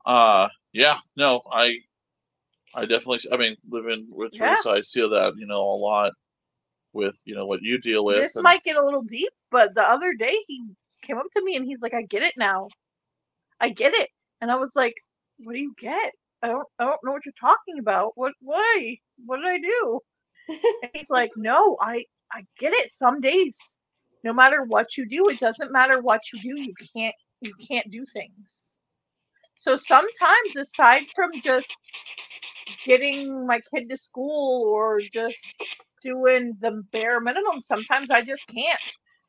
Uh 0.07 0.49
yeah, 0.73 0.99
no, 1.17 1.43
I 1.53 1.77
I 2.75 2.87
definitely 2.87 3.21
I 3.33 3.37
mean 3.37 3.57
living 3.69 4.07
with 4.11 4.33
Yeah. 4.33 4.51
Theresa, 4.57 4.71
I 4.71 4.81
see 4.83 5.01
that, 5.01 5.35
you 5.37 5.47
know, 5.47 5.61
a 5.63 5.77
lot 5.77 6.13
with, 6.93 7.17
you 7.25 7.35
know, 7.35 7.47
what 7.47 7.63
you 7.63 7.79
deal 7.79 8.05
with. 8.05 8.17
This 8.19 8.37
and- 8.37 8.45
might 8.45 8.65
get 8.65 8.77
a 8.77 8.85
little 8.85 9.03
deep, 9.03 9.33
but 9.51 9.75
the 9.75 9.83
other 9.83 10.15
day 10.15 10.37
he 10.47 10.65
came 11.03 11.19
up 11.19 11.27
to 11.33 11.45
me 11.45 11.57
and 11.57 11.67
he's 11.67 11.83
like, 11.83 11.95
"I 11.95 12.03
get 12.03 12.23
it 12.23 12.35
now. 12.37 12.69
I 13.61 13.71
get 13.71 13.95
it." 13.95 14.11
And 14.41 14.51
I 14.51 14.57
was 14.57 14.75
like, 14.77 14.95
"What 15.39 15.55
do 15.55 15.61
you 15.61 15.75
get? 15.79 16.13
I 16.43 16.49
don't 16.49 16.67
I 16.79 16.85
don't 16.85 17.01
know 17.05 17.13
what 17.13 17.25
you're 17.27 17.35
talking 17.41 17.79
about. 17.79 18.13
What 18.17 18.35
why? 18.41 18.97
What 19.27 19.37
did 19.39 19.47
I 19.47 19.59
do?" 19.59 20.01
And 20.49 20.91
he's 20.95 21.11
like, 21.11 21.33
"No, 21.37 21.77
I 21.81 22.05
I 22.33 22.45
get 22.59 22.73
it. 22.75 22.91
Some 22.91 23.21
days, 23.21 23.59
no 24.25 24.33
matter 24.33 24.65
what 24.65 24.97
you 24.97 25.07
do, 25.07 25.29
it 25.29 25.41
doesn't 25.41 25.73
matter 25.73 26.01
what 26.03 26.21
you 26.33 26.41
do, 26.41 26.61
you 26.63 26.75
can't 26.97 27.15
you 27.41 27.55
can't 27.69 27.91
do 27.91 28.05
things." 28.15 28.72
So 29.63 29.77
sometimes 29.77 30.57
aside 30.57 31.05
from 31.15 31.31
just 31.41 31.73
getting 32.85 33.47
my 33.47 33.61
kid 33.73 33.89
to 33.91 33.97
school 33.97 34.65
or 34.67 34.99
just 34.99 35.63
doing 36.03 36.57
the 36.61 36.83
bare 36.91 37.21
minimum, 37.21 37.61
sometimes 37.61 38.11
I 38.11 38.23
just 38.23 38.45
can't. 38.49 38.81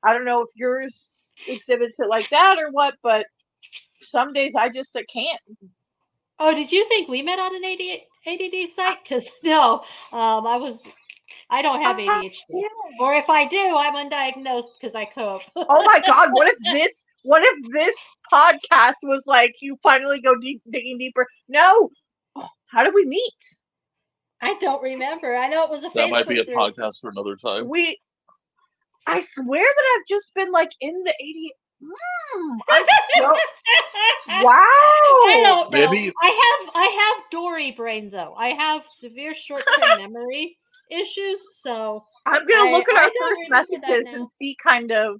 I 0.03 0.11
don't 0.11 0.25
know 0.25 0.41
if 0.41 0.49
yours 0.55 1.05
exhibits 1.47 1.99
it 1.99 2.09
like 2.09 2.27
that 2.29 2.57
or 2.57 2.71
what, 2.71 2.95
but 3.03 3.27
some 4.01 4.33
days 4.33 4.53
I 4.57 4.69
just 4.69 4.97
I 4.97 5.03
can't. 5.03 5.39
oh, 6.39 6.55
did 6.55 6.71
you 6.71 6.87
think 6.87 7.09
we 7.09 7.21
met 7.21 7.37
on 7.37 7.55
an 7.55 7.63
AD, 7.63 7.99
ADD 8.25 8.69
site? 8.69 9.03
Because 9.03 9.29
no, 9.43 9.83
um, 10.11 10.47
I 10.47 10.57
was. 10.57 10.81
I 11.51 11.61
don't 11.61 11.83
have 11.83 11.97
ADHD, 11.97 12.63
or 12.99 13.13
if 13.13 13.29
I 13.29 13.47
do, 13.47 13.57
I'm 13.57 14.09
undiagnosed 14.09 14.79
because 14.79 14.95
I 14.95 15.05
cope. 15.05 15.43
Oh 15.55 15.85
my 15.85 15.99
god, 15.99 16.29
what 16.31 16.47
if 16.47 16.57
this 16.73 17.05
what 17.23 17.41
if 17.43 17.71
this 17.71 17.95
podcast 18.31 18.95
was 19.03 19.23
like 19.27 19.53
you 19.61 19.77
finally 19.83 20.21
go 20.21 20.35
deep 20.39 20.61
digging 20.69 20.97
deeper? 20.97 21.25
No. 21.47 21.89
Oh, 22.35 22.47
How 22.67 22.83
did 22.83 22.93
we 22.93 23.05
meet? 23.05 23.33
I 24.41 24.55
don't 24.55 24.81
remember. 24.81 25.35
I 25.35 25.47
know 25.47 25.63
it 25.63 25.69
was 25.69 25.83
a 25.85 25.89
that 25.95 26.09
might 26.09 26.27
be 26.27 26.39
a 26.39 26.45
group. 26.45 26.57
podcast 26.57 26.99
for 26.99 27.09
another 27.09 27.35
time. 27.37 27.69
We 27.69 27.97
I 29.07 29.21
swear 29.21 29.63
that 29.63 29.97
I've 29.97 30.07
just 30.07 30.33
been 30.35 30.51
like 30.51 30.71
in 30.81 30.93
the 31.03 31.13
80 31.19 31.51
Mm, 31.83 32.57
I'm 32.69 32.85
so, 33.17 33.23
wow. 34.41 34.53
I 34.53 35.31
don't 35.33 35.43
know. 35.43 35.69
Maybe- 35.69 36.13
I 36.21 36.27
have 36.63 36.71
I 36.75 36.85
have 37.17 37.23
Dory 37.29 37.71
brain 37.71 38.09
though. 38.09 38.33
I 38.37 38.49
have 38.49 38.85
severe 38.89 39.33
short 39.33 39.63
term 39.81 39.97
memory 40.13 40.57
issues, 40.89 41.45
so 41.51 42.01
I'm 42.25 42.45
gonna 42.47 42.69
I- 42.69 42.71
look 42.71 42.87
at 42.87 42.95
I 42.97 43.03
our 43.03 43.09
don't 43.13 43.29
first 43.49 43.49
messages 43.49 44.07
and 44.13 44.29
see 44.29 44.55
kind 44.65 44.91
of 44.93 45.19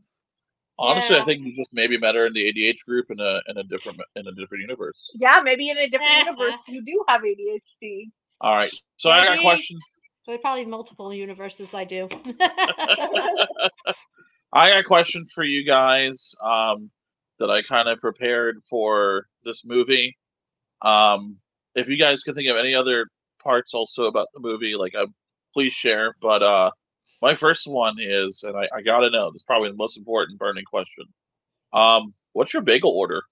Honestly, 0.80 1.16
I 1.18 1.24
think 1.24 1.44
you 1.44 1.56
just 1.56 1.72
maybe 1.72 1.98
met 1.98 2.16
her 2.16 2.26
in 2.26 2.34
the 2.34 2.52
ADH 2.52 2.84
group 2.86 3.12
in 3.12 3.20
a 3.20 3.42
in 3.48 3.58
a 3.58 3.64
different 3.64 4.00
in 4.16 4.28
a 4.28 4.32
different 4.32 4.62
universe. 4.62 5.12
yeah, 5.14 5.40
maybe 5.44 5.70
in 5.70 5.78
a 5.78 5.88
different 5.88 6.12
universe 6.26 6.60
you 6.68 6.84
do 6.84 7.04
have 7.08 7.22
ADHD. 7.22 8.10
All 8.42 8.56
right. 8.56 8.72
So 8.98 9.10
I 9.10 9.24
got 9.24 9.40
questions. 9.40 9.84
but 10.26 10.42
probably 10.42 10.66
multiple 10.66 11.14
universes 11.14 11.74
I 11.74 11.84
do. 11.84 12.10
I 14.56 14.70
got 14.70 14.80
a 14.80 14.84
question 14.84 15.26
for 15.34 15.44
you 15.44 15.66
guys 15.66 16.36
um, 16.44 16.92
that 17.40 17.50
I 17.50 17.62
kind 17.64 17.88
of 17.88 18.00
prepared 18.00 18.62
for 18.70 19.28
this 19.44 19.64
movie. 19.66 20.16
Um, 20.82 21.38
if 21.76 21.88
you 21.88 21.98
guys 21.98 22.24
can 22.24 22.36
think 22.36 22.50
of 22.50 22.58
any 22.58 22.76
other 22.76 23.08
parts 23.42 23.74
also 23.74 24.06
about 24.06 24.28
the 24.34 24.40
movie, 24.40 24.76
like 24.76 24.94
uh, 24.96 25.08
please 25.54 25.74
share. 25.74 26.16
But 26.22 26.44
uh, 26.44 26.72
my 27.24 27.36
first 27.36 27.68
one 27.68 27.96
is, 28.02 28.44
and 28.44 28.58
I, 28.58 28.68
I 28.76 28.82
gotta 28.82 29.10
know, 29.10 29.32
this 29.32 29.40
is 29.40 29.44
probably 29.44 29.70
the 29.70 29.78
most 29.78 29.98
important 29.98 30.38
burning 30.38 30.66
question. 30.66 31.06
Um, 31.72 32.14
what's 32.34 32.54
your 32.54 32.62
bagel 32.62 32.92
order? 32.92 33.24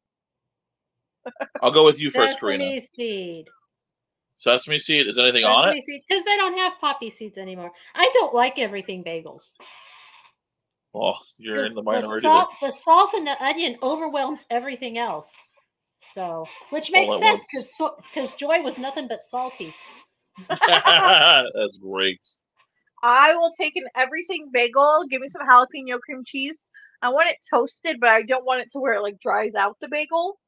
I'll 1.61 1.73
go 1.73 1.83
with 1.83 1.99
you 1.99 2.09
first, 2.09 2.39
Karina. 2.39 2.63
Sesame 2.63 2.79
seed. 2.95 3.49
Sesame 4.37 4.79
seed. 4.79 5.07
Is 5.07 5.19
anything 5.19 5.43
on 5.43 5.69
it? 5.69 5.83
Because 5.85 6.23
they 6.23 6.37
don't 6.37 6.57
have 6.57 6.79
poppy 6.79 7.09
seeds 7.09 7.37
anymore. 7.37 7.71
I 7.93 8.09
don't 8.13 8.33
like 8.33 8.57
everything 8.57 9.03
bagels. 9.03 9.51
Well, 10.93 11.19
you're 11.37 11.65
in 11.65 11.73
the 11.73 11.81
the 11.81 11.83
minority. 11.83 12.25
there. 12.25 12.31
salt, 12.31 12.49
the 12.61 12.71
salt 12.71 13.13
and 13.13 13.27
the 13.27 13.43
onion 13.43 13.75
overwhelms 13.83 14.45
everything 14.49 14.97
else. 14.97 15.29
So, 16.13 16.45
which 16.69 16.91
makes 16.91 17.19
sense 17.19 17.45
because 17.51 17.91
because 18.07 18.33
Joy 18.35 18.61
was 18.61 18.77
nothing 18.77 19.09
but 19.09 19.19
salty. 19.19 19.75
That's 20.47 21.77
great. 21.81 22.25
I 23.03 23.35
will 23.35 23.53
take 23.59 23.75
an 23.75 23.85
everything 23.95 24.49
bagel. 24.53 25.05
Give 25.09 25.21
me 25.21 25.27
some 25.29 25.47
jalapeno 25.47 25.99
cream 26.01 26.23
cheese. 26.25 26.67
I 27.01 27.09
want 27.09 27.29
it 27.29 27.37
toasted, 27.53 27.99
but 27.99 28.09
I 28.09 28.21
don't 28.23 28.45
want 28.45 28.61
it 28.61 28.71
to 28.73 28.79
where 28.79 28.93
it 28.93 29.01
like 29.01 29.19
dries 29.21 29.55
out 29.55 29.77
the 29.81 29.87
bagel. 29.89 30.39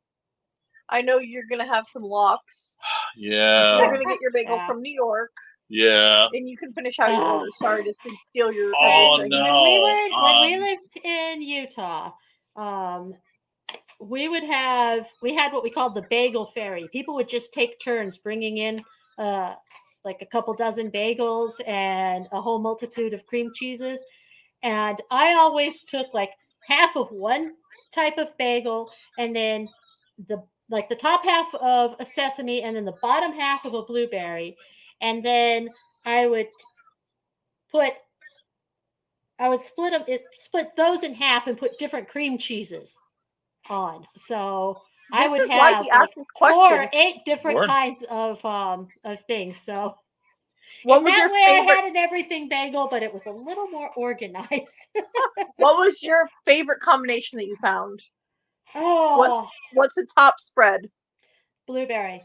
I 0.89 1.01
know 1.01 1.17
you're 1.17 1.45
gonna 1.49 1.67
have 1.67 1.87
some 1.91 2.03
lox. 2.03 2.77
Yeah. 3.15 3.77
You're 3.79 3.91
gonna 3.93 4.05
get 4.05 4.21
your 4.21 4.31
bagel 4.31 4.55
Yeah. 4.57 4.67
from 4.67 4.81
New 4.81 4.91
York, 4.93 5.31
yeah. 5.69 6.27
and 6.33 6.49
you 6.49 6.57
can 6.57 6.73
finish 6.73 6.97
out 6.99 7.11
your 7.11 7.21
order. 7.23 7.45
Sorry 7.61 7.83
to 7.83 7.89
s- 7.91 8.17
steal 8.27 8.51
your. 8.51 8.73
Oh, 8.75 9.15
everything. 9.17 9.29
no. 9.39 9.43
when 9.43 9.63
we 9.63 9.79
were 9.79 10.23
when 10.23 10.41
we 10.47 10.55
um, 10.55 10.61
lived 10.61 10.99
in 11.03 11.41
Utah, 11.43 12.11
um, 12.55 13.13
we 13.99 14.27
would 14.29 14.43
have 14.43 15.07
we 15.21 15.35
had 15.35 15.53
what 15.53 15.63
we 15.63 15.69
called 15.69 15.93
the 15.95 16.05
bagel 16.09 16.47
fairy. 16.47 16.87
People 16.91 17.13
would 17.15 17.29
just 17.29 17.53
take 17.53 17.79
turns 17.79 18.17
bringing 18.17 18.57
in 18.57 18.83
uh, 19.19 19.53
like 20.05 20.21
a 20.21 20.25
couple 20.25 20.53
dozen 20.53 20.91
bagels 20.91 21.53
and 21.67 22.27
a 22.31 22.41
whole 22.41 22.59
multitude 22.59 23.13
of 23.13 23.25
cream 23.25 23.51
cheeses, 23.53 24.03
and 24.63 25.01
I 25.11 25.33
always 25.33 25.83
took 25.83 26.13
like 26.13 26.31
half 26.67 26.95
of 26.95 27.11
one 27.11 27.53
type 27.93 28.17
of 28.17 28.35
bagel 28.37 28.91
and 29.17 29.35
then 29.35 29.69
the 30.27 30.43
like 30.69 30.89
the 30.89 30.95
top 30.95 31.23
half 31.25 31.53
of 31.55 31.95
a 31.99 32.05
sesame 32.05 32.63
and 32.63 32.75
then 32.75 32.85
the 32.85 32.97
bottom 33.01 33.31
half 33.31 33.65
of 33.65 33.73
a 33.73 33.83
blueberry. 33.83 34.57
And 35.01 35.23
then 35.23 35.69
i 36.05 36.27
would 36.27 36.47
put 37.71 37.93
i 39.39 39.47
would 39.47 39.61
split 39.61 39.91
them 39.91 40.03
it 40.07 40.23
split 40.35 40.75
those 40.75 41.03
in 41.03 41.13
half 41.13 41.47
and 41.47 41.57
put 41.57 41.77
different 41.77 42.07
cream 42.07 42.37
cheeses 42.37 42.97
on. 43.69 44.05
So 44.15 44.81
i 45.13 45.27
would 45.27 45.49
have 45.49 45.85
like, 45.91 46.09
four 46.37 46.81
or 46.81 46.89
eight 46.93 47.17
different 47.25 47.55
Word. 47.55 47.67
kinds 47.67 48.03
of 48.09 48.43
um 48.45 48.87
of 49.03 49.19
things 49.21 49.57
so 49.59 49.95
What 50.83 51.03
was 51.03 51.13
that 51.13 51.19
your 51.19 51.29
way, 51.29 51.45
I 51.45 51.75
had 51.75 51.85
an 51.85 51.95
everything 51.95 52.49
bagel, 52.49 52.87
but 52.89 53.03
it 53.03 53.13
was 53.13 53.25
a 53.25 53.31
little 53.31 53.67
more 53.67 53.89
organized. 53.95 54.87
What 55.57 55.77
was 55.77 56.01
your 56.03 56.27
favorite 56.45 56.81
combination 56.81 57.37
that 57.37 57.45
you 57.45 57.55
found? 57.61 58.01
oh, 58.75 59.47
What's 59.73 59.95
the 59.95 60.07
top 60.17 60.35
spread? 60.39 60.89
blueberry. 61.67 62.23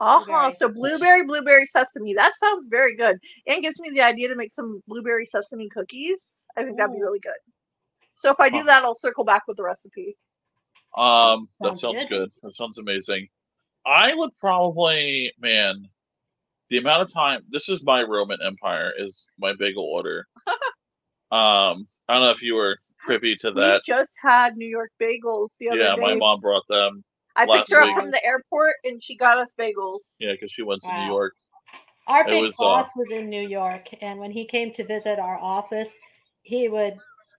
Uh-huh. 0.00 0.24
Blueberry. 0.24 0.52
So 0.52 0.68
blueberry, 0.68 1.26
blueberry 1.26 1.66
sesame. 1.66 2.14
That 2.14 2.32
sounds 2.38 2.68
very 2.68 2.96
good. 2.96 3.18
And 3.46 3.62
gives 3.62 3.78
me 3.80 3.90
the 3.90 4.02
idea 4.02 4.28
to 4.28 4.36
make 4.36 4.52
some 4.52 4.82
blueberry 4.88 5.26
sesame 5.26 5.68
cookies. 5.68 6.44
I 6.56 6.64
think 6.64 6.76
that'd 6.76 6.94
be 6.94 7.00
really 7.00 7.20
good. 7.20 7.32
So 8.18 8.30
if 8.30 8.38
I 8.40 8.48
do 8.48 8.62
that, 8.64 8.84
I'll 8.84 8.94
circle 8.94 9.24
back 9.24 9.42
with 9.48 9.56
the 9.56 9.64
recipe. 9.64 10.16
Um, 10.96 11.48
that 11.60 11.76
Sounds 11.76 11.80
sounds 11.80 11.96
good. 12.08 12.08
good. 12.08 12.32
That 12.42 12.54
sounds 12.54 12.78
amazing. 12.78 13.28
I 13.86 14.14
would 14.14 14.30
probably, 14.36 15.32
man, 15.40 15.88
the 16.68 16.78
amount 16.78 17.02
of 17.02 17.12
time. 17.12 17.42
This 17.50 17.68
is 17.68 17.82
my 17.82 18.02
Roman 18.02 18.38
Empire. 18.42 18.92
Is 18.96 19.30
my 19.38 19.54
bagel 19.58 19.84
order. 19.84 20.26
um, 21.30 21.86
I 22.08 22.14
don't 22.14 22.22
know 22.22 22.30
if 22.30 22.42
you 22.42 22.54
were 22.54 22.78
privy 23.04 23.34
to 23.36 23.50
that. 23.52 23.82
We 23.86 23.92
just 23.92 24.12
had 24.22 24.56
New 24.56 24.68
York 24.68 24.90
bagels 25.00 25.56
the 25.58 25.70
other 25.70 25.78
Yeah, 25.78 25.94
day. 25.96 26.00
my 26.00 26.14
mom 26.14 26.40
brought 26.40 26.66
them. 26.68 27.04
I 27.36 27.46
last 27.46 27.68
picked 27.68 27.72
her 27.72 27.86
week. 27.86 27.96
up 27.96 28.02
from 28.02 28.10
the 28.10 28.24
airport 28.24 28.74
and 28.84 29.02
she 29.02 29.16
got 29.16 29.38
us 29.38 29.52
bagels. 29.58 30.12
Yeah, 30.18 30.32
because 30.32 30.52
she 30.52 30.62
went 30.62 30.82
to 30.82 30.88
Wow. 30.88 31.00
New 31.00 31.06
York. 31.06 31.34
Our 32.06 32.22
It 32.28 32.30
big 32.30 32.42
was, 32.42 32.60
uh, 32.60 32.64
boss 32.64 32.96
was 32.96 33.10
in 33.12 33.30
New 33.30 33.46
York, 33.46 33.88
and 34.02 34.18
when 34.18 34.32
he 34.32 34.44
came 34.44 34.72
to 34.72 34.84
visit 34.84 35.18
our 35.20 35.38
office, 35.38 35.98
he 36.42 36.68
would 36.68 36.98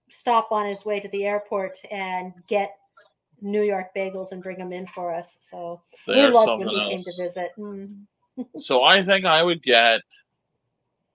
stop 0.10 0.52
on 0.52 0.66
his 0.66 0.86
way 0.86 1.00
to 1.02 1.08
the 1.10 1.26
airport 1.26 1.80
and 1.92 2.34
get 2.48 2.78
New 3.44 3.62
York 3.62 3.88
bagels 3.96 4.32
and 4.32 4.42
bring 4.42 4.58
them 4.58 4.72
in 4.72 4.88
for 4.88 5.14
us. 5.14 5.38
So 5.42 5.82
we 6.08 6.16
They're 6.16 6.32
loved 6.32 6.60
when 6.60 6.70
something 6.70 6.84
he 6.86 6.90
came 6.90 7.04
to 7.04 7.14
visit. 7.22 7.52
Mm. 7.58 8.06
So 8.58 8.82
I 8.82 9.06
think 9.06 9.26
I 9.26 9.44
would 9.44 9.62
get 9.62 10.02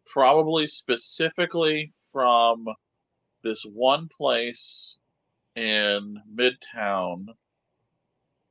probably 0.06 0.68
specifically 0.68 1.92
from 2.12 2.68
this 3.42 3.64
one 3.64 4.08
place 4.16 4.98
in 5.56 6.22
Midtown. 6.32 7.26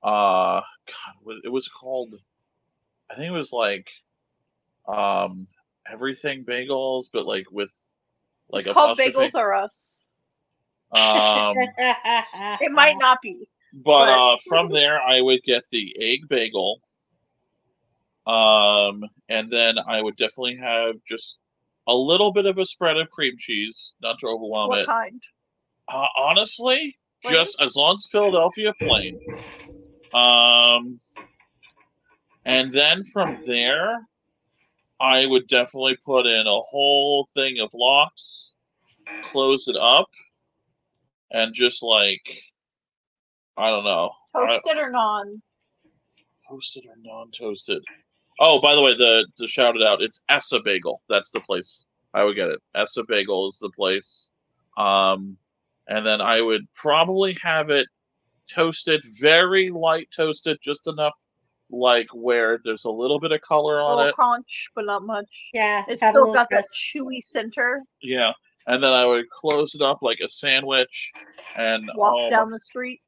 Uh, 0.04 0.60
God, 0.62 1.36
it 1.46 1.50
was 1.50 1.70
called. 1.70 2.16
I 3.10 3.16
think 3.16 3.28
it 3.28 3.32
was 3.32 3.54
like, 3.54 3.88
um, 4.86 5.48
everything 5.90 6.44
bagels, 6.44 7.06
but 7.12 7.26
like 7.26 7.50
with 7.52 7.70
like 8.50 8.66
it's 8.66 8.74
called 8.74 9.00
apostrophe. 9.00 9.30
Bagels 9.30 9.36
R 9.36 9.54
Us. 9.54 10.04
Um, 10.92 11.56
It 12.62 12.72
might 12.72 12.98
not 12.98 13.22
be. 13.22 13.48
But 13.74 14.10
uh, 14.10 14.38
from 14.48 14.70
there, 14.72 15.02
I 15.02 15.22
would 15.22 15.44
get 15.44 15.64
the 15.72 15.96
egg 16.00 16.28
bagel. 16.30 16.80
Um, 18.26 19.04
and 19.30 19.52
then 19.52 19.78
I 19.88 20.02
would 20.02 20.18
definitely 20.18 20.58
have 20.58 20.96
just 21.08 21.40
a 21.88 21.96
little 21.96 22.34
bit 22.34 22.46
of 22.46 22.58
a 22.58 22.66
spread 22.66 22.98
of 22.98 23.10
cream 23.10 23.36
cheese, 23.38 23.94
not 24.02 24.18
to 24.20 24.28
overwhelm 24.28 24.70
What 24.70 24.80
it. 24.80 24.86
kind? 24.86 25.22
Uh, 25.88 26.06
honestly, 26.18 26.98
Plain? 27.22 27.34
just 27.34 27.62
as 27.62 27.76
long 27.76 27.96
as 27.96 28.08
Philadelphia 28.12 28.74
plain. 28.82 29.20
Um, 30.14 31.00
and 32.46 32.74
then 32.74 33.04
from 33.06 33.38
there, 33.46 33.98
I 35.00 35.26
would 35.26 35.48
definitely 35.48 35.98
put 36.06 36.26
in 36.26 36.48
a 36.48 36.62
whole 36.62 37.30
thing 37.36 37.60
of 37.60 37.70
lox, 37.74 38.54
close 39.24 39.68
it 39.68 39.78
up, 39.78 40.10
and 41.32 41.54
just 41.54 41.84
like 41.84 42.44
I 43.58 43.70
don't 43.70 43.84
know, 43.84 44.12
I- 44.36 44.48
Toasted 44.60 44.78
or 44.78 44.90
non? 44.90 45.42
toasted 46.50 46.86
or 46.88 46.96
non-toasted. 47.04 47.84
Oh, 48.40 48.62
by 48.62 48.74
the 48.76 48.82
way, 48.82 48.96
the 48.96 49.28
to 49.38 49.48
shout 49.48 49.76
it 49.76 49.82
out, 49.86 50.02
it's 50.02 50.22
Ess-a-Bagel. 50.30 51.02
That's 51.10 51.32
the 51.32 51.42
place. 51.42 51.84
I 52.14 52.24
would 52.24 52.36
get 52.36 52.50
it. 52.50 52.62
Ess-a-Bagel 52.76 53.48
is 53.48 53.58
the 53.60 53.70
place. 53.72 54.30
Um, 54.78 55.38
and 55.88 56.06
then 56.06 56.22
I 56.22 56.40
would 56.42 56.62
probably 56.74 57.38
have 57.42 57.70
it 57.70 57.88
toasted, 58.50 59.04
very 59.20 59.70
light 59.70 60.08
toasted, 60.16 60.58
just 60.64 60.88
enough 60.88 61.14
like 61.70 62.08
where 62.14 62.60
there's 62.64 62.86
a 62.86 62.90
little 62.92 63.20
bit 63.20 63.34
of 63.34 63.42
color 63.42 63.80
A 63.80 63.84
on 63.84 63.98
little 63.98 64.10
it. 64.10 64.16
crunch, 64.16 64.70
but 64.74 64.86
not 64.86 65.04
much. 65.04 65.50
yeah, 65.54 65.84
It's 65.90 66.02
still 66.02 66.14
little 66.22 66.34
got 66.34 66.50
that 66.52 66.66
chewy 66.74 67.22
center. 67.26 67.82
Yeah. 68.02 68.32
And 68.68 68.82
then 68.82 68.94
I 68.94 69.06
would 69.06 69.30
close 69.30 69.76
it 69.76 69.82
up 69.82 70.02
like 70.02 70.20
a 70.24 70.30
sandwich, 70.30 71.12
and 71.58 71.90
walk 71.96 72.24
oh, 72.24 72.30
down 72.30 72.52
the 72.52 72.60
street. 72.60 73.02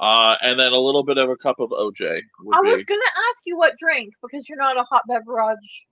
Uh, 0.00 0.34
and 0.42 0.58
then 0.58 0.72
a 0.72 0.78
little 0.78 1.04
bit 1.04 1.18
of 1.18 1.28
a 1.30 1.36
cup 1.36 1.60
of 1.60 1.70
OJ 1.70 2.22
would 2.40 2.56
I 2.56 2.62
be. 2.62 2.68
was 2.70 2.82
gonna 2.84 3.00
ask 3.28 3.42
you 3.44 3.56
what 3.56 3.76
drink 3.78 4.12
because 4.22 4.48
you're 4.48 4.58
not 4.58 4.78
a 4.78 4.84
hot 4.84 5.02
beverage 5.06 5.86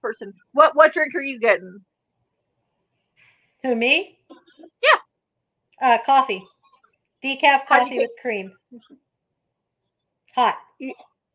person. 0.00 0.32
What 0.52 0.76
what 0.76 0.92
drink 0.92 1.14
are 1.14 1.22
you 1.22 1.40
getting? 1.40 1.80
Who 3.62 3.74
me? 3.74 4.18
Yeah. 4.82 4.98
Uh, 5.80 5.98
coffee, 6.04 6.44
decaf 7.24 7.62
How 7.66 7.84
do 7.84 7.94
you 7.94 7.96
coffee 7.96 7.98
with 7.98 8.10
cream. 8.20 8.52
Hot. 10.34 10.56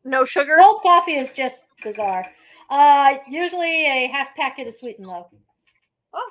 No 0.04 0.24
sugar. 0.24 0.56
Cold 0.58 0.82
coffee 0.82 1.14
is 1.14 1.32
just 1.32 1.64
bizarre. 1.82 2.24
Uh, 2.70 3.14
usually 3.28 3.86
a 3.86 4.06
half 4.06 4.34
packet 4.36 4.68
of 4.68 4.74
sweet 4.74 4.98
and 4.98 5.08
low. 5.08 5.28
Oh, 6.14 6.30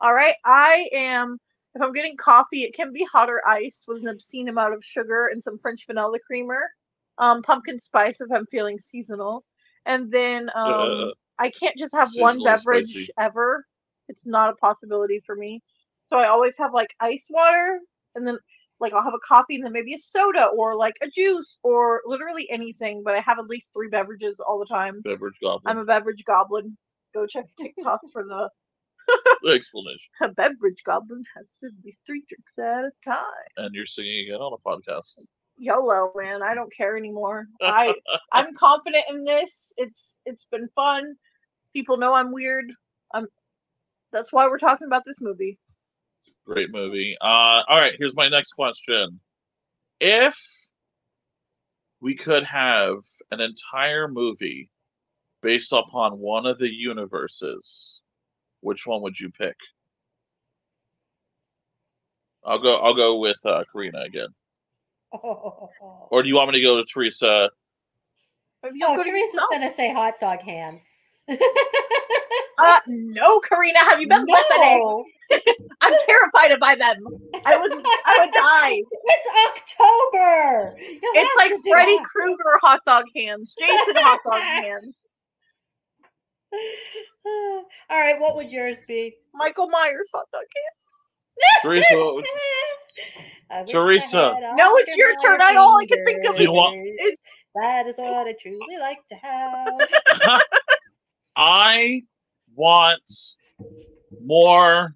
All 0.00 0.12
right. 0.12 0.34
I 0.44 0.88
am. 0.92 1.38
If 1.76 1.82
I'm 1.82 1.92
getting 1.92 2.16
coffee, 2.16 2.62
it 2.62 2.74
can 2.74 2.90
be 2.90 3.04
hot 3.04 3.28
or 3.28 3.46
iced 3.46 3.84
with 3.86 4.00
an 4.02 4.08
obscene 4.08 4.48
amount 4.48 4.72
of 4.72 4.82
sugar 4.82 5.28
and 5.30 5.42
some 5.44 5.58
French 5.58 5.84
vanilla 5.86 6.18
creamer. 6.26 6.62
Um, 7.18 7.42
pumpkin 7.42 7.78
spice 7.78 8.20
if 8.20 8.32
I'm 8.32 8.46
feeling 8.46 8.78
seasonal, 8.78 9.44
and 9.84 10.10
then 10.10 10.50
um, 10.54 11.10
Uh, 11.10 11.12
I 11.38 11.50
can't 11.50 11.76
just 11.76 11.94
have 11.94 12.08
one 12.16 12.42
beverage 12.42 12.88
spicy. 12.88 13.12
ever. 13.20 13.66
It's 14.08 14.24
not 14.26 14.50
a 14.50 14.54
possibility 14.54 15.20
for 15.26 15.36
me. 15.36 15.62
So 16.08 16.16
I 16.16 16.28
always 16.28 16.56
have 16.58 16.72
like 16.72 16.94
ice 17.00 17.26
water, 17.28 17.80
and 18.14 18.26
then 18.26 18.38
like 18.80 18.94
I'll 18.94 19.02
have 19.02 19.14
a 19.14 19.26
coffee 19.26 19.56
and 19.56 19.64
then 19.64 19.72
maybe 19.72 19.94
a 19.94 19.98
soda 19.98 20.46
or 20.46 20.74
like 20.74 20.94
a 21.02 21.08
juice 21.08 21.58
or 21.62 22.00
literally 22.06 22.48
anything. 22.50 23.02
But 23.04 23.16
I 23.16 23.20
have 23.20 23.38
at 23.38 23.46
least 23.46 23.70
three 23.74 23.88
beverages 23.88 24.40
all 24.40 24.58
the 24.58 24.66
time. 24.66 25.02
beverage 25.02 25.36
goblin 25.42 25.76
I'm 25.76 25.78
a 25.78 25.84
beverage 25.84 26.24
goblin. 26.24 26.76
Go 27.14 27.26
check 27.26 27.46
TikTok 27.60 28.00
for 28.12 28.24
the 28.24 28.48
explanation. 29.52 29.98
a 30.22 30.28
beverage 30.28 30.82
goblin 30.84 31.24
has 31.36 31.48
simply 31.60 31.96
three 32.06 32.22
drinks 32.28 32.58
at 32.58 32.84
a 32.84 32.90
time. 33.04 33.24
And 33.56 33.74
you're 33.74 33.86
singing 33.86 34.26
again 34.26 34.40
on 34.40 34.52
a 34.52 34.68
podcast. 34.68 35.20
YOLO, 35.58 36.12
man. 36.16 36.42
I 36.42 36.54
don't 36.54 36.72
care 36.72 36.96
anymore. 36.96 37.46
I 37.62 37.94
I'm 38.32 38.54
confident 38.54 39.04
in 39.08 39.24
this. 39.24 39.72
It's 39.76 40.14
it's 40.24 40.46
been 40.46 40.68
fun. 40.74 41.16
People 41.72 41.96
know 41.96 42.14
I'm 42.14 42.32
weird. 42.32 42.72
I'm 43.14 43.26
that's 44.12 44.32
why 44.32 44.46
we're 44.46 44.58
talking 44.58 44.86
about 44.86 45.04
this 45.04 45.20
movie. 45.20 45.58
Great 46.46 46.70
movie. 46.70 47.16
Uh, 47.20 47.62
all 47.68 47.78
right, 47.78 47.94
here's 47.98 48.14
my 48.14 48.28
next 48.28 48.52
question. 48.52 49.20
If 49.98 50.36
we 52.00 52.14
could 52.14 52.44
have 52.44 52.98
an 53.30 53.40
entire 53.40 54.06
movie 54.06 54.70
based 55.42 55.72
upon 55.72 56.18
one 56.18 56.46
of 56.46 56.58
the 56.58 56.72
universes, 56.72 58.00
which 58.60 58.86
one 58.86 59.02
would 59.02 59.18
you 59.18 59.30
pick? 59.30 59.56
I'll 62.44 62.60
go. 62.62 62.76
I'll 62.76 62.94
go 62.94 63.18
with 63.18 63.38
uh, 63.44 63.62
Karina 63.72 64.00
again. 64.02 64.28
Or 66.10 66.22
do 66.22 66.28
you 66.28 66.34
want 66.36 66.50
me 66.50 66.58
to 66.58 66.62
go 66.62 66.76
to 66.76 66.84
Theresa? 66.84 67.50
Maybe 68.62 68.78
Oh, 68.84 69.02
Theresa's 69.02 69.40
gonna 69.50 69.72
say 69.74 69.92
hot 69.92 70.14
dog 70.20 70.40
hands. 70.42 70.90
Uh, 72.58 72.80
no, 72.86 73.38
Karina, 73.40 73.78
have 73.80 74.00
you 74.00 74.08
been 74.08 74.24
listening? 74.26 74.78
No, 74.78 75.04
I'm 75.82 75.92
terrified 76.06 76.52
of 76.52 76.58
by 76.60 76.74
them. 76.74 76.96
I 77.44 77.54
would 77.56 77.70
I 77.70 78.18
would 78.24 78.32
die. 78.32 78.82
it's 79.04 79.28
October. 79.76 80.74
You 80.80 80.98
It's 81.02 81.36
like 81.36 81.52
Freddy 81.70 81.98
Krueger 82.04 82.58
hot 82.62 82.80
dog 82.86 83.04
hands, 83.14 83.54
Jason 83.58 83.96
hot 83.96 84.20
dog 84.24 84.40
hands, 84.40 85.15
All 87.26 88.00
right, 88.00 88.18
what 88.20 88.36
would 88.36 88.50
yours 88.50 88.78
be? 88.86 89.14
Michael 89.34 89.68
Myers 89.68 90.10
hot 90.14 90.26
dog 90.32 90.42
hands. 90.42 91.62
Theresa, 91.62 91.84
would- 92.14 92.24
I 93.50 93.60
wish 93.62 93.70
I 93.70 93.72
Theresa. 93.72 94.38
No, 94.54 94.76
it's 94.76 94.96
your 94.96 95.14
turn. 95.20 95.40
I 95.42 95.54
all 95.56 95.78
I 95.78 95.86
can 95.86 96.04
think 96.04 96.24
of 96.28 96.40
is, 96.40 96.48
want- 96.48 96.76
is 96.76 97.20
That 97.54 97.86
is 97.86 97.98
what 97.98 98.26
I 98.26 98.34
truly 98.40 98.78
like 98.78 99.06
to 99.08 99.14
have. 99.16 100.40
I 101.36 102.02
want 102.54 103.02
more 104.24 104.94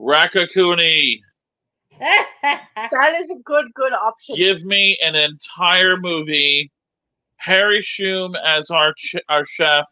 Raccacoonie. 0.00 1.20
that 2.00 3.14
is 3.16 3.30
a 3.30 3.36
good 3.44 3.66
good 3.74 3.92
option. 3.92 4.36
Give 4.36 4.64
me 4.64 4.98
an 5.04 5.14
entire 5.14 5.96
movie. 5.96 6.70
Harry 7.36 7.82
Shum 7.82 8.34
as 8.44 8.70
our 8.70 8.92
ch- 8.94 9.16
our 9.28 9.44
chef. 9.44 9.84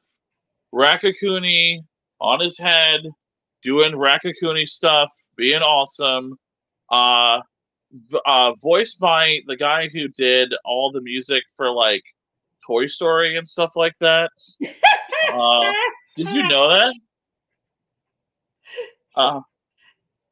Raccacoonie 0.74 1.80
on 2.20 2.40
his 2.40 2.58
head, 2.58 3.02
doing 3.62 3.92
Raccacoonie 3.92 4.68
stuff, 4.68 5.10
being 5.36 5.62
awesome. 5.62 6.38
Uh, 6.90 7.40
uh, 8.26 8.52
voiced 8.62 8.98
by 9.00 9.40
the 9.46 9.56
guy 9.56 9.88
who 9.88 10.08
did 10.08 10.52
all 10.64 10.90
the 10.92 11.00
music 11.00 11.42
for 11.56 11.70
like 11.70 12.02
Toy 12.66 12.86
Story 12.86 13.36
and 13.36 13.48
stuff 13.48 13.76
like 13.76 13.96
that. 14.00 14.30
Uh, 15.32 15.72
Did 16.16 16.30
you 16.30 16.48
know 16.48 16.68
that? 16.70 16.94
Uh, 19.16 19.40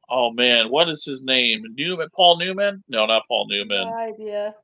oh 0.09 0.31
man, 0.31 0.69
what 0.69 0.87
is 0.89 1.03
his 1.03 1.21
name? 1.21 1.63
Newman? 1.75 2.07
Paul 2.15 2.39
Newman? 2.39 2.81
No, 2.87 3.05
not 3.05 3.23
Paul 3.27 3.47
Newman. 3.49 3.87
No 3.87 3.93
idea. 3.93 4.55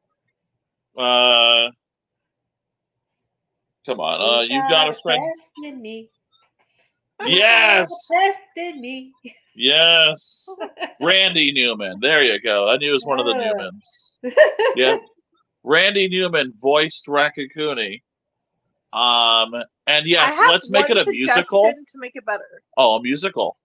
Uh, 0.97 1.71
come 3.85 3.99
on. 3.99 4.21
Uh, 4.21 4.41
you've 4.41 4.69
got 4.69 4.89
a 4.89 4.93
friend. 5.01 5.21
Best 5.35 5.51
in 5.65 5.81
me. 5.81 6.09
Yes, 7.25 7.87
Best 8.09 8.41
in 8.57 8.81
me. 8.81 9.13
yes. 9.55 10.47
Randy 10.99 11.51
Newman. 11.51 11.99
There 12.01 12.23
you 12.23 12.39
go. 12.41 12.67
I 12.69 12.77
knew 12.77 12.89
it 12.89 12.93
was 12.93 13.05
one 13.05 13.19
of 13.19 13.25
the 13.27 13.33
Newmans. 13.33 14.15
Yeah. 14.75 14.97
Randy 15.63 16.07
Newman 16.09 16.53
voiced 16.59 17.05
Raccacoonie. 17.05 18.01
Um, 18.91 19.53
and 19.85 20.05
yes, 20.07 20.35
let's 20.49 20.71
make 20.71 20.89
it 20.89 20.97
a 20.97 21.05
musical. 21.09 21.71
to 21.71 21.97
make 21.99 22.15
it 22.15 22.25
better. 22.25 22.43
Oh, 22.77 22.95
a 22.95 23.01
musical. 23.03 23.55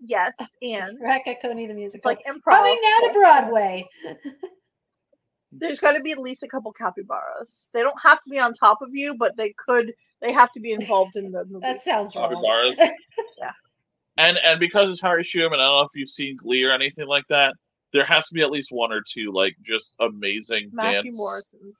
Yes, 0.00 0.36
and 0.62 0.98
Raccacoonie 1.00 1.66
the 1.66 1.70
it's 1.70 1.74
musical. 1.74 2.10
like 2.10 2.20
improv. 2.26 2.52
Coming 2.52 2.78
now 2.82 3.06
to 3.08 3.12
Broadway. 3.14 3.88
There's 5.52 5.80
got 5.80 5.92
to 5.92 6.00
be 6.00 6.12
at 6.12 6.18
least 6.18 6.42
a 6.44 6.48
couple 6.48 6.72
capybaras. 6.72 7.70
They 7.74 7.80
don't 7.82 8.00
have 8.02 8.22
to 8.22 8.30
be 8.30 8.38
on 8.38 8.54
top 8.54 8.82
of 8.82 8.90
you, 8.92 9.16
but 9.16 9.36
they 9.36 9.52
could. 9.58 9.92
They 10.20 10.32
have 10.32 10.52
to 10.52 10.60
be 10.60 10.72
involved 10.72 11.16
in 11.16 11.32
the 11.32 11.44
movie. 11.48 11.60
That 11.66 11.80
sounds 11.82 12.14
wrong. 12.14 12.30
Capybaras. 12.32 12.78
Yeah. 13.38 13.50
And 14.16 14.38
and 14.44 14.60
because 14.60 14.90
it's 14.90 15.00
Harry 15.00 15.24
Schumann, 15.24 15.60
I 15.60 15.64
don't 15.64 15.76
know 15.78 15.80
if 15.82 15.94
you've 15.94 16.08
seen 16.10 16.36
Glee 16.36 16.62
or 16.62 16.72
anything 16.72 17.06
like 17.08 17.26
that. 17.28 17.54
There 17.92 18.04
has 18.04 18.28
to 18.28 18.34
be 18.34 18.42
at 18.42 18.50
least 18.50 18.70
one 18.70 18.92
or 18.92 19.00
two 19.02 19.32
like 19.32 19.56
just 19.62 19.96
amazing 20.00 20.70
Matthew 20.72 21.02
dance. 21.10 21.16
Morrison. 21.18 21.72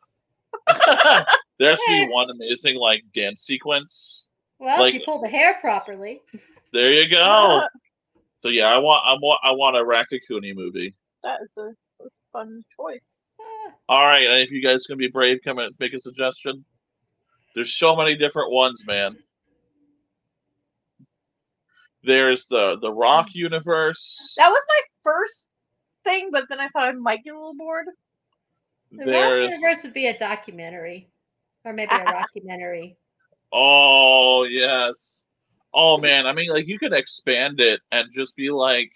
there 1.59 1.71
has 1.71 1.79
to 1.79 1.87
be 1.89 2.09
one 2.11 2.31
amazing 2.31 2.77
like 2.77 3.03
dance 3.15 3.43
sequence. 3.43 4.27
Well, 4.59 4.81
Like- 4.81 4.95
if 4.95 5.01
you 5.01 5.05
pull 5.05 5.21
the 5.23 5.29
hair 5.29 5.59
properly. 5.61 6.21
There 6.73 6.93
you 6.93 7.09
go. 7.09 7.63
so 8.39 8.49
yeah, 8.49 8.69
I 8.69 8.79
want 8.79 9.03
I 9.07 9.13
want 9.15 9.41
I 9.45 9.51
want 9.53 9.77
a 9.77 9.81
Raccacoonie 9.81 10.55
movie. 10.55 10.95
that 11.23 11.41
is 11.43 11.57
a 11.57 11.73
a 12.03 12.09
fun 12.33 12.63
choice. 12.77 13.21
All 13.91 14.07
right, 14.07 14.25
and 14.25 14.41
if 14.41 14.53
you 14.53 14.63
guys 14.63 14.87
can 14.87 14.99
be 14.99 15.09
brave, 15.09 15.41
come 15.43 15.59
and 15.59 15.75
make 15.81 15.93
a 15.95 16.01
suggestion. 16.01 16.65
There's 17.57 17.75
so 17.75 17.97
many 17.97 18.15
different 18.15 18.53
ones, 18.53 18.87
man. 18.87 19.17
There's 22.05 22.47
the 22.47 22.79
the 22.81 22.93
Rock 22.93 23.35
universe. 23.35 24.35
That 24.37 24.49
was 24.49 24.63
my 24.69 24.81
first 25.03 25.49
thing, 26.05 26.29
but 26.31 26.45
then 26.49 26.61
I 26.61 26.69
thought 26.69 26.85
I 26.85 26.93
might 26.93 27.25
get 27.25 27.35
a 27.35 27.37
little 27.37 27.57
bored. 27.57 27.87
The 28.93 29.11
Rock 29.11 29.53
Universe 29.53 29.83
would 29.83 29.93
be 29.93 30.07
a 30.07 30.17
documentary. 30.17 31.09
Or 31.65 31.73
maybe 31.73 31.93
a 31.93 31.99
rockumentary. 31.99 32.95
oh 33.53 34.45
yes, 34.45 35.25
oh 35.75 35.99
man. 35.99 36.29
I 36.29 36.33
mean, 36.33 36.51
like 36.51 36.69
you 36.69 36.79
could 36.79 36.93
expand 36.93 37.59
it 37.59 37.81
and 37.91 38.07
just 38.15 38.37
be 38.37 38.53
like, 38.53 38.93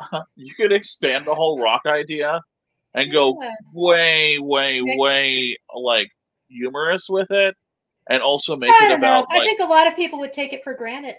you 0.34 0.52
could 0.56 0.72
expand 0.72 1.24
the 1.24 1.36
whole 1.36 1.62
Rock 1.62 1.82
idea 1.86 2.42
and 2.96 3.12
go 3.12 3.40
Yeah. 3.40 3.52
way, 3.72 4.38
way, 4.40 4.80
way 4.82 5.56
like 5.74 6.10
humorous 6.48 7.08
with 7.08 7.30
it, 7.30 7.54
and 8.08 8.22
also 8.22 8.56
make 8.56 8.70
I 8.70 8.86
it 8.86 8.88
don't 8.88 9.00
know. 9.00 9.20
about 9.20 9.26
I 9.30 9.38
like. 9.38 9.48
think 9.48 9.60
a 9.60 9.64
lot 9.64 9.86
of 9.86 9.94
people 9.94 10.18
would 10.18 10.32
take 10.32 10.52
it 10.52 10.64
for 10.64 10.74
granted. 10.74 11.16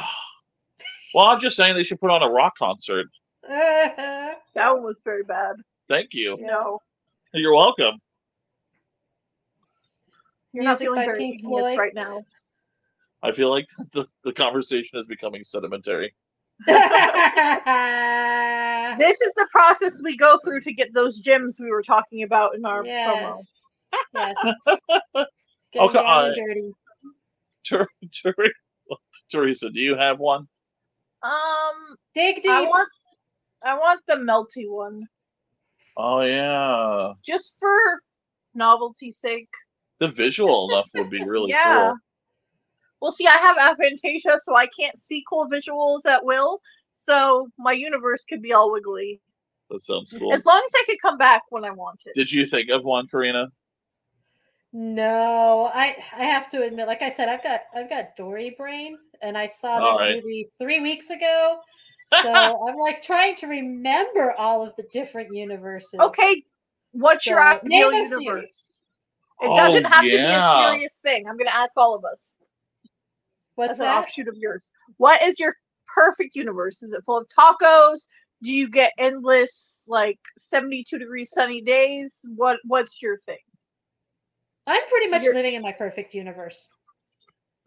well, 1.15 1.27
I'm 1.27 1.41
just 1.41 1.57
saying 1.57 1.75
they 1.75 1.83
should 1.83 2.01
put 2.01 2.11
on 2.11 2.23
a 2.23 2.29
rock 2.29 2.55
concert. 2.59 3.07
That 3.49 4.73
one 4.73 4.85
was 4.85 5.01
very 5.05 5.25
bad. 5.25 5.57
Thank 5.89 6.11
you. 6.15 6.39
Yeah. 6.41 6.47
No, 6.47 6.81
You're 7.33 7.55
welcome. 7.55 7.99
you're 10.53 10.63
not 10.65 10.79
feeling 10.79 11.05
very 11.05 11.19
Pink 11.19 11.43
right 11.77 11.93
now. 11.93 12.25
I 13.23 13.33
feel 13.33 13.51
like 13.51 13.67
the, 13.93 14.07
the 14.23 14.33
conversation 14.33 14.99
is 14.99 15.07
becoming 15.07 15.43
sedimentary. 15.43 16.15
This 18.99 19.21
is 19.21 19.33
the 19.35 19.49
process 19.51 20.01
we 20.03 20.17
go 20.17 20.39
through 20.45 20.61
to 20.61 20.73
get 20.73 20.95
those 20.95 21.19
gems 21.21 21.59
we 21.61 21.71
were 21.71 21.83
talking 21.83 22.23
about 22.23 22.55
in 22.55 22.65
our 22.65 22.83
promo. 22.83 22.87
yes. 22.87 23.47
yes. 24.15 24.35
Getting 25.73 25.89
come 25.89 25.93
down 25.95 26.05
and 26.05 26.07
on. 26.07 26.35
dirty. 26.35 26.71
Ter- 27.67 27.89
Ter- 28.23 28.53
Theresa, 29.31 29.71
do 29.71 29.81
you 29.81 29.97
have 29.97 30.19
one? 30.21 30.47
Um, 31.23 31.97
Dig 32.15 32.37
deep. 32.37 32.51
I 32.51 32.65
want, 32.67 32.89
I 33.65 33.75
want 33.75 34.01
the 34.07 34.15
melty 34.17 34.69
one, 34.71 35.07
Oh 35.97 36.21
yeah, 36.21 37.15
just 37.27 37.57
for 37.59 37.77
novelty's 38.55 39.19
sake. 39.19 39.49
the 40.01 40.09
visual 40.09 40.69
enough 40.71 40.89
would 40.95 41.11
be 41.11 41.25
really 41.25 41.51
yeah. 41.51 41.89
cool. 41.89 41.97
Well, 43.05 43.13
see, 43.13 43.27
I 43.27 43.33
have 43.33 43.59
aphantasia, 43.59 44.39
so 44.43 44.57
I 44.57 44.67
can't 44.67 44.99
see 44.99 45.23
cool 45.29 45.47
visuals 45.51 46.07
at 46.07 46.25
will. 46.25 46.63
So 46.95 47.49
my 47.59 47.73
universe 47.73 48.25
could 48.27 48.41
be 48.41 48.55
all 48.55 48.73
wiggly, 48.73 49.21
That 49.69 49.83
sounds 49.83 50.11
cool. 50.19 50.33
as 50.33 50.47
long 50.47 50.63
as 50.65 50.73
I 50.75 50.85
could 50.87 51.03
come 51.03 51.19
back 51.19 51.43
when 51.51 51.67
I 51.67 51.71
want 51.71 52.01
it. 52.07 52.17
Did 52.17 52.33
you 52.33 52.47
think 52.47 52.71
of 52.71 52.83
one, 52.83 53.07
Karina? 53.07 53.49
No, 54.73 55.71
I 55.75 55.97
I 56.17 56.25
have 56.25 56.49
to 56.53 56.63
admit, 56.63 56.87
like 56.87 57.03
I 57.03 57.11
said, 57.11 57.29
I've 57.29 57.43
got 57.43 57.61
I've 57.75 57.91
got 57.91 58.17
Dory 58.17 58.55
brain, 58.57 58.97
and 59.21 59.37
I 59.37 59.49
saw 59.49 59.81
All 59.81 59.91
this 59.91 60.01
right. 60.01 60.15
movie 60.15 60.49
three 60.59 60.81
weeks 60.81 61.11
ago. 61.11 61.59
So 62.23 62.67
I'm 62.67 62.79
like 62.79 63.03
trying 63.03 63.37
to 63.37 63.49
remember 63.49 64.35
all 64.39 64.67
of 64.67 64.73
the 64.79 64.85
different 64.95 65.37
universes. 65.37 66.01
Okay, 66.01 66.43
what's 66.93 67.27
your 67.27 67.39
So, 67.39 67.45
ideal 67.53 67.93
name 67.93 67.93
a 67.93 68.09
few. 68.19 68.31
universe? 68.31 68.85
It 69.43 69.49
Oh, 69.51 69.57
doesn't 69.57 69.85
have 69.85 70.05
to 70.05 70.09
be 70.09 70.17
a 70.37 70.41
serious 70.41 70.95
thing. 71.03 71.27
I'm 71.29 71.37
going 71.37 71.49
to 71.49 71.55
ask 71.55 71.73
all 71.77 71.95
of 71.95 72.05
us 72.07 72.35
what's 73.57 73.73
as 73.73 73.81
an 73.81 73.87
offshoot 73.87 74.29
of 74.29 74.37
yours. 74.37 74.73
What 74.97 75.23
is 75.23 75.39
your 75.39 75.55
perfect 75.95 76.35
universe? 76.35 76.83
Is 76.83 76.93
it 76.93 77.05
full 77.05 77.19
of 77.19 77.29
tacos? 77.29 78.07
Do 78.43 78.53
you 78.53 78.69
get 78.69 78.93
endless 78.99 79.85
like 79.89 80.19
72 80.37 80.99
degree 80.99 81.25
sunny 81.25 81.63
days? 81.63 82.21
What 82.37 82.59
What's 82.65 83.01
your 83.01 83.19
thing? 83.27 83.39
I'm 84.67 84.83
pretty 84.89 85.09
much 85.09 85.23
You're- 85.23 85.35
living 85.35 85.55
in 85.55 85.63
my 85.63 85.73
perfect 85.73 86.15
universe. 86.15 86.69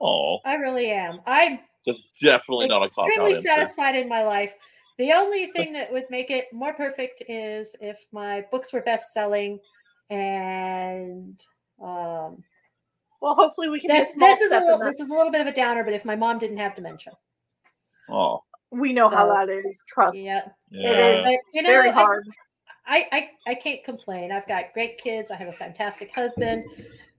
Oh, 0.02 0.40
I 0.46 0.56
really 0.56 0.92
am. 0.92 1.22
I'm 1.26 1.60
that's 1.86 2.08
definitely 2.22 2.68
not 2.68 2.86
a 2.86 2.90
cop 2.90 3.06
out 3.06 3.08
extremely 3.08 3.36
answer. 3.36 3.48
satisfied 3.48 3.96
in 3.96 4.08
my 4.08 4.24
life. 4.24 4.54
The 4.98 5.14
only 5.14 5.48
thing 5.48 5.74
that 5.74 5.92
would 5.92 6.06
make 6.10 6.30
it 6.32 6.46
more 6.52 6.74
perfect 6.74 7.24
is 7.30 7.76
if 7.82 8.06
my 8.12 8.46
books 8.52 8.74
were 8.74 8.82
best 8.82 9.14
selling 9.14 9.60
and 10.10 11.40
um 11.82 12.44
Well, 13.22 13.36
hopefully 13.36 13.70
we 13.70 13.80
can. 13.80 13.88
this, 13.90 14.14
this 14.14 14.42
is 14.42 14.52
a 14.52 14.60
little 14.60 14.80
this 14.80 15.00
is 15.00 15.10
a 15.10 15.14
little 15.14 15.32
bit 15.32 15.42
of 15.42 15.48
a 15.48 15.54
downer, 15.54 15.84
but 15.84 15.94
if 15.94 16.06
my 16.06 16.16
mom 16.16 16.38
didn't 16.40 16.58
have 16.58 16.76
dementia. 16.76 17.14
Oh, 18.10 18.44
We 18.72 18.94
know 18.94 19.10
how 19.10 19.28
so- 19.28 19.34
that 19.34 19.50
is. 19.50 19.84
Trust. 19.88 20.18
Yeah. 20.18 20.42
yeah. 20.70 21.22
But 21.24 21.40
you 21.54 21.62
know, 21.64 21.70
Very 21.70 21.92
hard. 21.92 22.26
I, 22.86 23.06
I 23.12 23.30
I 23.52 23.56
can't 23.56 23.84
complain. 23.84 24.32
I've 24.32 24.48
got 24.48 24.72
great 24.74 24.98
kids. 24.98 25.30
I 25.32 25.36
have 25.36 25.48
a 25.50 25.52
fantastic 25.54 26.14
husband. 26.14 26.64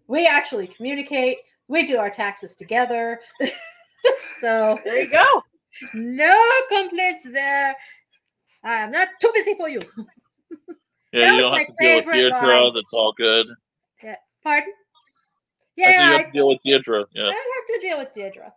We 0.07 0.27
actually 0.27 0.67
communicate. 0.67 1.39
We 1.69 1.85
do 1.85 1.99
our 1.99 2.09
taxes 2.11 2.57
together. 2.57 3.21
so 4.41 4.79
There 4.85 5.03
you 5.03 5.11
go. 5.11 5.43
no 5.95 6.35
complaints 6.71 7.25
there. 7.31 7.77
I 8.65 8.75
am 8.77 8.91
not 8.91 9.09
too 9.21 9.31
busy 9.35 9.55
for 9.57 9.69
you. 9.69 9.81
Yeah, 11.11 11.31
That 11.31 11.35
you 11.37 11.41
don't 11.41 11.57
have 11.59 11.67
to 11.69 11.75
deal 11.81 11.95
with 11.97 12.05
favorite 12.05 12.31
Deirdre. 12.31 12.61
line. 12.65 12.75
That's 12.75 12.93
all 12.93 13.15
good. 13.17 13.47
Yeah. 14.05 14.17
Pardon? 14.45 14.75
I 15.79 15.83
said 15.85 15.91
Yeah, 15.93 16.09
you 16.09 16.15
I, 16.15 16.17
have 16.19 16.27
to 16.27 16.33
deal 16.33 16.49
with 16.49 16.59
Deirdre. 16.65 17.01
I 17.03 17.05
Yeah. 17.15 17.23
don't 17.23 17.31
have 17.33 17.67
to 17.69 17.79
deal 17.81 17.99
with 17.99 18.15
Deirdre. 18.15 18.53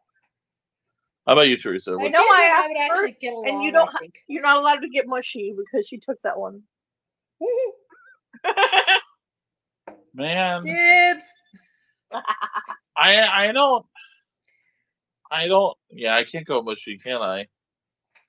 How 1.27 1.33
about 1.33 1.47
you, 1.47 1.57
Theresa? 1.57 1.91
I 1.91 1.93
know 1.95 2.01
Deirdre 2.01 2.17
I 2.19 2.43
and 2.43 2.51
asked 2.53 2.67
would 2.69 2.77
actually 2.77 3.07
first, 3.09 3.21
get 3.21 3.33
along, 3.33 3.47
and 3.49 3.63
you 3.63 3.71
don't 3.71 3.87
I 3.89 3.91
ha- 3.91 3.97
think. 3.99 4.15
You're 4.27 4.41
not 4.41 4.57
allowed 4.57 4.79
to 4.81 4.89
get 4.89 5.07
mushy 5.07 5.53
because 5.57 5.87
she 5.87 5.97
took 5.99 6.19
that 6.23 6.37
one. 6.39 6.61
Man, 10.13 10.63
Dibs. 10.65 11.25
I 12.97 13.21
I 13.47 13.51
don't 13.53 13.85
I 15.31 15.47
don't 15.47 15.77
yeah, 15.89 16.15
I 16.17 16.23
can't 16.25 16.45
go 16.45 16.61
mushy, 16.61 16.97
can 16.97 17.17
I? 17.21 17.47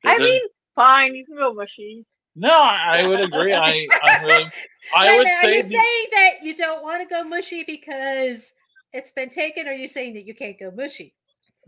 I 0.05 0.19
then- 0.19 0.21
mean, 0.23 0.41
fine, 0.77 1.15
you 1.15 1.25
can 1.27 1.37
go 1.37 1.53
mushy. 1.53 2.05
no, 2.37 2.51
I, 2.51 3.01
I 3.01 3.07
would 3.09 3.21
agree. 3.21 3.53
I 3.53 3.89
I'm 4.05 4.25
really 4.25 4.45
I 4.97 5.07
Wait 5.07 5.15
a 5.15 5.19
would 5.19 5.25
minute, 5.25 5.45
are 5.45 5.51
you 5.51 5.63
the- 5.65 5.69
saying 5.69 6.07
that 6.13 6.31
you 6.43 6.57
don't 6.57 6.83
want 6.85 7.03
to 7.03 7.13
go 7.13 7.25
mushy 7.25 7.65
because 7.67 8.55
it's 8.93 9.13
been 9.13 9.31
taken, 9.31 9.67
or 9.67 9.71
are 9.71 9.75
you 9.75 9.89
saying 9.89 10.15
that 10.15 10.27
you 10.27 10.35
can't 10.35 10.59
go 10.59 10.71
mushy? 10.71 11.15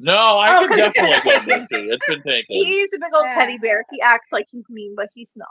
no, 0.00 0.16
I 0.38 0.56
Oh, 0.56 0.60
can 0.60 0.68
'cause 0.70 0.78
it's- 0.78 0.94
definitely 1.22 1.46
go 1.54 1.58
mushy. 1.60 1.88
It's 1.90 2.06
been 2.08 2.22
taken. 2.22 2.56
He's 2.56 2.92
a 2.92 2.98
big 2.98 3.14
old 3.14 3.26
Yeah. 3.26 3.34
teddy 3.36 3.58
bear. 3.58 3.84
He 3.92 4.00
acts 4.00 4.32
like 4.32 4.46
he's 4.50 4.68
mean, 4.68 4.94
but 4.96 5.08
he's 5.14 5.32
not. 5.36 5.48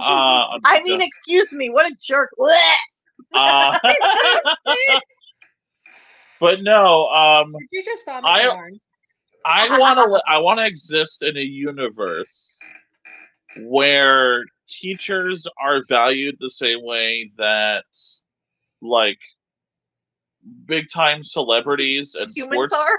Uh, 0.00 0.58
I 0.64 0.82
mean, 0.84 1.02
excuse 1.02 1.52
me, 1.52 1.68
what 1.70 1.86
a 1.86 1.94
jerk. 2.02 2.30
Blech. 2.38 2.74
uh, 3.34 3.78
but 6.40 6.62
no, 6.62 7.08
um, 7.08 7.52
Did 7.52 7.68
you 7.72 7.84
just 7.84 8.04
vomit 8.04 8.24
I- 8.24 8.42
yarn? 8.44 8.80
I 9.46 9.78
want 9.78 9.98
to. 9.98 10.22
I 10.26 10.38
want 10.38 10.58
to 10.58 10.64
exist 10.66 11.22
in 11.22 11.36
a 11.36 11.40
universe 11.42 12.58
where 13.58 14.42
teachers 14.70 15.46
are 15.62 15.82
valued 15.86 16.36
the 16.40 16.48
same 16.48 16.82
way 16.82 17.30
that, 17.36 17.84
like, 18.80 19.18
big 20.66 20.88
time 20.92 21.22
celebrities 21.22 22.16
and 22.18 22.30
Humans 22.34 22.70
sports 22.70 22.72
are. 22.72 22.98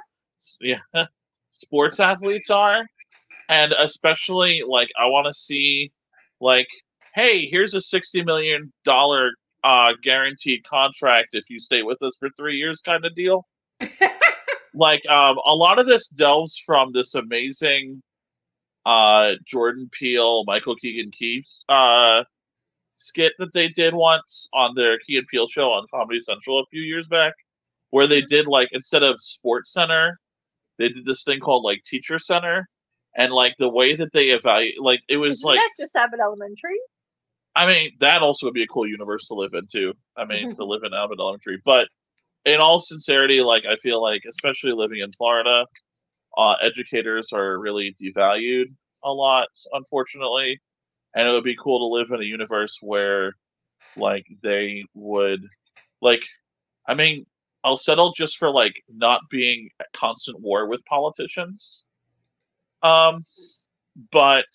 yeah 0.62 1.06
sports 1.50 2.00
athletes 2.00 2.50
are 2.50 2.86
and 3.50 3.74
especially 3.80 4.62
like 4.68 4.89
i 5.00 5.06
want 5.06 5.26
to 5.26 5.34
see 5.34 5.91
like 6.41 6.68
hey 7.14 7.48
here's 7.48 7.74
a 7.74 7.82
60 7.82 8.24
million 8.24 8.72
dollar 8.84 9.32
uh 9.64 9.93
guaranteed 10.04 10.64
contract 10.64 11.30
if 11.32 11.50
you 11.50 11.60
stay 11.60 11.82
with 11.82 12.02
us 12.04 12.16
for 12.20 12.30
three 12.38 12.58
years 12.58 12.82
kind 12.82 13.06
of 13.06 13.16
deal 13.16 13.48
like 14.74 15.06
um 15.08 15.38
a 15.46 15.56
lot 15.56 15.80
of 15.80 15.86
this 15.86 16.08
delves 16.10 16.62
from 16.66 16.91
this 16.91 17.16
amazing 17.16 18.02
uh 18.86 19.34
jordan 19.46 19.89
peele 19.91 20.43
michael 20.46 20.76
keegan 20.76 21.12
keefe 21.12 21.48
uh 21.70 22.24
skit 22.96 23.34
that 23.39 23.54
they 23.54 23.68
did 23.68 23.93
once 23.93 24.50
on 24.54 24.74
their 24.76 24.98
key 25.00 25.18
and 25.18 25.28
peele 25.28 25.48
show 25.48 25.72
on 25.72 25.86
comedy 25.93 26.20
central 26.20 26.60
a 26.60 26.66
few 26.72 26.82
years 26.82 27.08
back 27.08 27.34
where 27.91 28.08
they 28.08 28.22
did 28.22 28.48
like 28.48 28.70
instead 28.72 29.04
of 29.04 29.22
sports 29.22 29.72
center 29.72 30.20
they 30.78 30.89
did 30.89 31.06
this 31.06 31.24
thing 31.24 31.39
called 31.39 31.64
like 31.64 31.84
teacher 31.84 32.18
center 32.18 32.68
and 33.16 33.32
like 33.34 33.56
the 33.58 33.70
way 33.70 33.96
that 33.96 34.12
they 34.12 34.28
evaluate 34.28 34.80
like 34.82 35.02
it 35.08 35.18
was 35.18 35.38
Isn't 35.38 35.50
like 35.50 35.58
that 35.60 35.72
just 35.80 35.96
Abbott 35.96 36.20
Elementary? 36.20 36.78
I 37.56 37.66
mean, 37.66 37.91
that 38.02 38.22
also 38.22 38.48
would 38.48 38.54
be 38.54 38.64
a 38.64 38.68
cool 38.68 38.86
universe 38.86 39.28
to 39.30 39.34
live 39.34 39.54
in 39.54 39.66
too. 39.68 39.93
I 40.18 40.26
mean, 40.26 40.54
to 40.56 40.66
live 40.66 40.84
in 40.84 40.93
Abbott 40.93 41.20
Elementary. 41.20 41.62
But 41.64 41.88
in 42.43 42.60
all 42.60 42.80
sincerity, 42.80 43.39
like 43.39 43.66
I 43.66 43.78
feel 43.78 44.02
like, 44.02 44.24
especially 44.28 44.74
living 44.74 45.00
in 45.00 45.12
Florida, 45.14 45.66
uh, 46.38 46.56
educators 46.62 47.32
are 47.32 47.58
really 47.58 47.96
devalued 48.02 48.66
a 49.06 49.12
lot, 49.12 49.48
unfortunately. 49.72 50.60
And 51.16 51.28
it 51.28 51.32
would 51.32 51.43
be 51.43 51.55
cool 51.55 51.80
to 51.80 51.95
live 51.95 52.11
in 52.11 52.22
a 52.22 52.30
universe 52.30 52.78
where, 52.82 53.34
like, 53.95 54.26
they 54.43 54.84
would, 54.93 55.47
like, 56.01 56.22
I 56.88 56.93
mean, 56.93 57.26
I'll 57.63 57.78
settle 57.78 58.13
just 58.13 58.38
for 58.38 58.51
like 58.51 58.84
not 58.88 59.22
being 59.32 59.70
at 59.80 59.88
constant 59.93 60.39
war 60.39 60.68
with 60.68 60.86
politicians. 60.86 61.84
Um, 62.84 63.24
but 64.11 64.45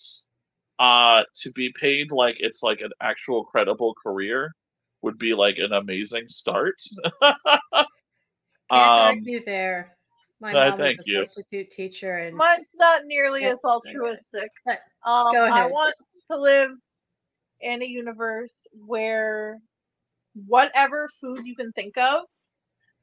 uh 0.79 1.23
to 1.35 1.51
be 1.51 1.71
paid 1.79 2.11
like 2.11 2.37
it's 2.39 2.63
like 2.63 2.81
an 2.81 2.91
actual 3.01 3.43
credible 3.43 3.93
career 4.01 4.51
would 5.01 5.17
be 5.17 5.33
like 5.33 5.57
an 5.57 5.73
amazing 5.73 6.27
start 6.27 6.75
Can't 7.21 7.35
um 8.69 8.77
argue 8.79 9.43
there. 9.45 9.97
My 10.41 10.49
I 10.51 10.69
mom 10.69 10.71
was 10.71 10.79
thank 10.79 10.99
a 10.99 11.03
you. 11.05 11.25
substitute 11.25 11.69
teacher, 11.71 12.17
and 12.17 12.35
Mine's 12.35 12.71
not 12.75 13.03
nearly 13.05 13.41
Yeah, 13.43 13.51
as 13.53 13.63
altruistic. 13.63 14.49
But 14.65 14.79
Um, 15.05 15.31
go 15.33 15.45
I 15.45 15.67
want 15.67 15.95
to 16.31 16.37
live 16.37 16.71
in 17.61 17.81
a 17.83 17.85
universe 17.85 18.67
where 18.73 19.59
whatever 20.47 21.09
food 21.21 21.41
you 21.45 21.55
can 21.55 21.71
think 21.73 21.97
of, 21.97 22.23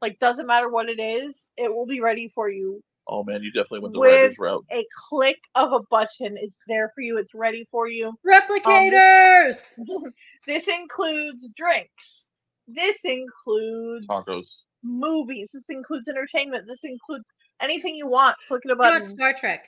like 0.02 0.18
doesn't 0.18 0.46
matter 0.46 0.68
what 0.68 0.88
it 0.88 1.00
is, 1.00 1.36
it 1.56 1.72
will 1.72 1.86
be 1.86 2.00
ready 2.00 2.28
for 2.34 2.50
you. 2.50 2.80
oh 3.06 3.22
man 3.24 3.42
you 3.42 3.52
definitely 3.52 3.80
went 3.80 3.92
the 3.94 4.00
With- 4.00 4.20
writer's 4.22 4.38
route 4.38 4.64
A 4.72 4.84
click 5.08 5.38
of 5.54 5.72
a 5.72 5.80
button, 5.90 6.36
it's 6.36 6.58
there 6.66 6.90
for 6.94 7.00
you. 7.02 7.18
It's 7.18 7.34
ready 7.34 7.66
for 7.70 7.88
you. 7.88 8.14
replicators. 8.26 9.68
this 10.46 10.66
includes 10.68 11.48
drinks. 11.56 12.24
This 12.66 12.98
includes 13.04 14.06
tacos 14.08 14.58
movies. 14.82 15.50
This 15.52 15.68
includes 15.70 16.08
entertainment. 16.08 16.66
This 16.66 16.80
includes 16.84 17.28
anything 17.60 17.94
you 17.94 18.08
want. 18.08 18.36
Click 18.48 18.64
of 18.66 18.70
a 18.78 18.84
you 18.84 18.90
want. 18.90 19.06
Star 19.06 19.32
Trek 19.34 19.66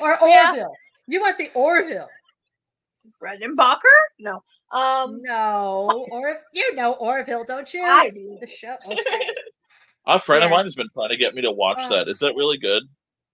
or 0.00 0.18
Yeah. 0.22 0.50
Orville? 0.50 0.72
You 1.06 1.20
want 1.20 1.38
the 1.38 1.50
Orville? 1.54 2.08
Brendan 3.18 3.56
Bacher? 3.56 3.78
No. 4.18 4.42
Um, 4.70 5.22
No, 5.22 6.06
or 6.10 6.28
if 6.28 6.38
you 6.52 6.74
know 6.74 6.92
Orville, 6.94 7.44
don't 7.44 7.72
you? 7.72 7.82
I 7.82 8.10
do. 8.10 8.36
the 8.40 8.46
show. 8.46 8.76
Okay. 8.86 9.28
a 10.06 10.18
friend 10.20 10.44
of 10.44 10.50
mine 10.50 10.64
has 10.64 10.74
been 10.74 10.88
trying 10.92 11.08
to 11.10 11.16
get 11.16 11.34
me 11.34 11.42
to 11.42 11.50
watch 11.50 11.78
Oh. 11.80 11.88
that 11.90 12.08
is 12.08 12.18
that 12.20 12.34
really 12.34 12.58
good 12.58 12.82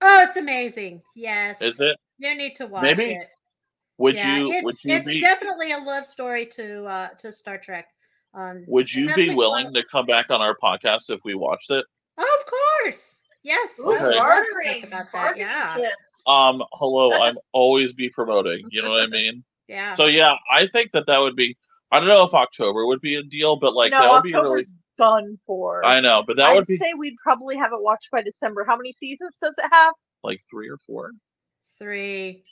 Oh, 0.00 0.22
it's 0.26 0.36
amazing. 0.36 1.00
Yes. 1.16 1.60
is 1.62 1.80
it 1.80 1.96
You 2.18 2.34
need 2.36 2.54
to 2.56 2.66
watch 2.66 2.82
Maybe 2.82 3.14
it. 3.14 3.28
would 3.98 4.14
yeah, 4.16 4.38
you 4.38 4.52
it's, 4.52 4.64
would 4.64 4.74
you 4.84 4.94
it's 4.96 5.08
be 5.08 5.20
definitely 5.20 5.72
a 5.72 5.78
love 5.78 6.04
story 6.06 6.46
to 6.46 6.84
uh 6.84 7.08
to 7.18 7.30
Star 7.32 7.58
Trek. 7.58 7.86
Um, 8.34 8.64
would 8.66 8.92
you 8.92 9.06
be 9.14 9.28
MacFarlane- 9.28 9.36
willing 9.36 9.74
to 9.74 9.82
come 9.90 10.06
back 10.06 10.30
on 10.30 10.40
our 10.42 10.56
podcast 10.56 11.10
if 11.10 11.20
we 11.24 11.34
watched 11.34 11.70
it 11.70 11.84
Of 12.18 12.24
course. 12.84 13.20
Yes. 13.42 13.78
Ooh, 13.80 13.92
I 13.92 14.02
would 14.02 14.02
love 14.02 14.12
to 14.12 14.16
talk 14.16 14.26
bartering, 14.62 14.84
about 14.86 15.12
that. 15.12 15.36
Yeah. 15.36 15.76
um 16.26 16.62
hello 16.72 17.12
i'm 17.12 17.36
always 17.52 17.92
be 17.92 18.08
promoting 18.08 18.66
you 18.70 18.80
know 18.82 18.90
what 18.90 19.02
i 19.02 19.06
mean 19.06 19.44
Yeah. 19.68 19.94
so 19.94 20.06
yeah 20.06 20.36
i 20.52 20.66
think 20.66 20.90
that 20.92 21.06
that 21.06 21.18
would 21.18 21.36
be 21.36 21.54
i 21.92 21.98
don't 22.00 22.08
know 22.08 22.24
if 22.24 22.32
october 22.32 22.86
would 22.86 23.00
be 23.02 23.16
a 23.16 23.22
deal 23.22 23.56
but 23.56 23.74
like 23.74 23.92
no, 23.92 24.00
that 24.00 24.10
would 24.10 24.22
be 24.22 24.34
October's 24.34 24.50
really 24.50 24.66
done 24.96 25.38
for. 25.46 25.84
i 25.84 26.00
know 26.00 26.22
but 26.26 26.36
that 26.38 26.50
I'd 26.50 26.54
would 26.56 26.66
be 26.66 26.78
say 26.78 26.94
we'd 26.96 27.16
probably 27.22 27.56
have 27.56 27.72
it 27.72 27.82
watched 27.82 28.10
by 28.10 28.22
December. 28.22 28.64
How 28.64 28.76
many 28.76 28.92
seasons 28.94 29.36
does 29.42 29.54
it 29.58 29.66
have? 29.70 29.92
like 30.22 30.40
three 30.50 30.68
or 30.68 30.78
four 30.86 31.10
Three. 31.78 32.44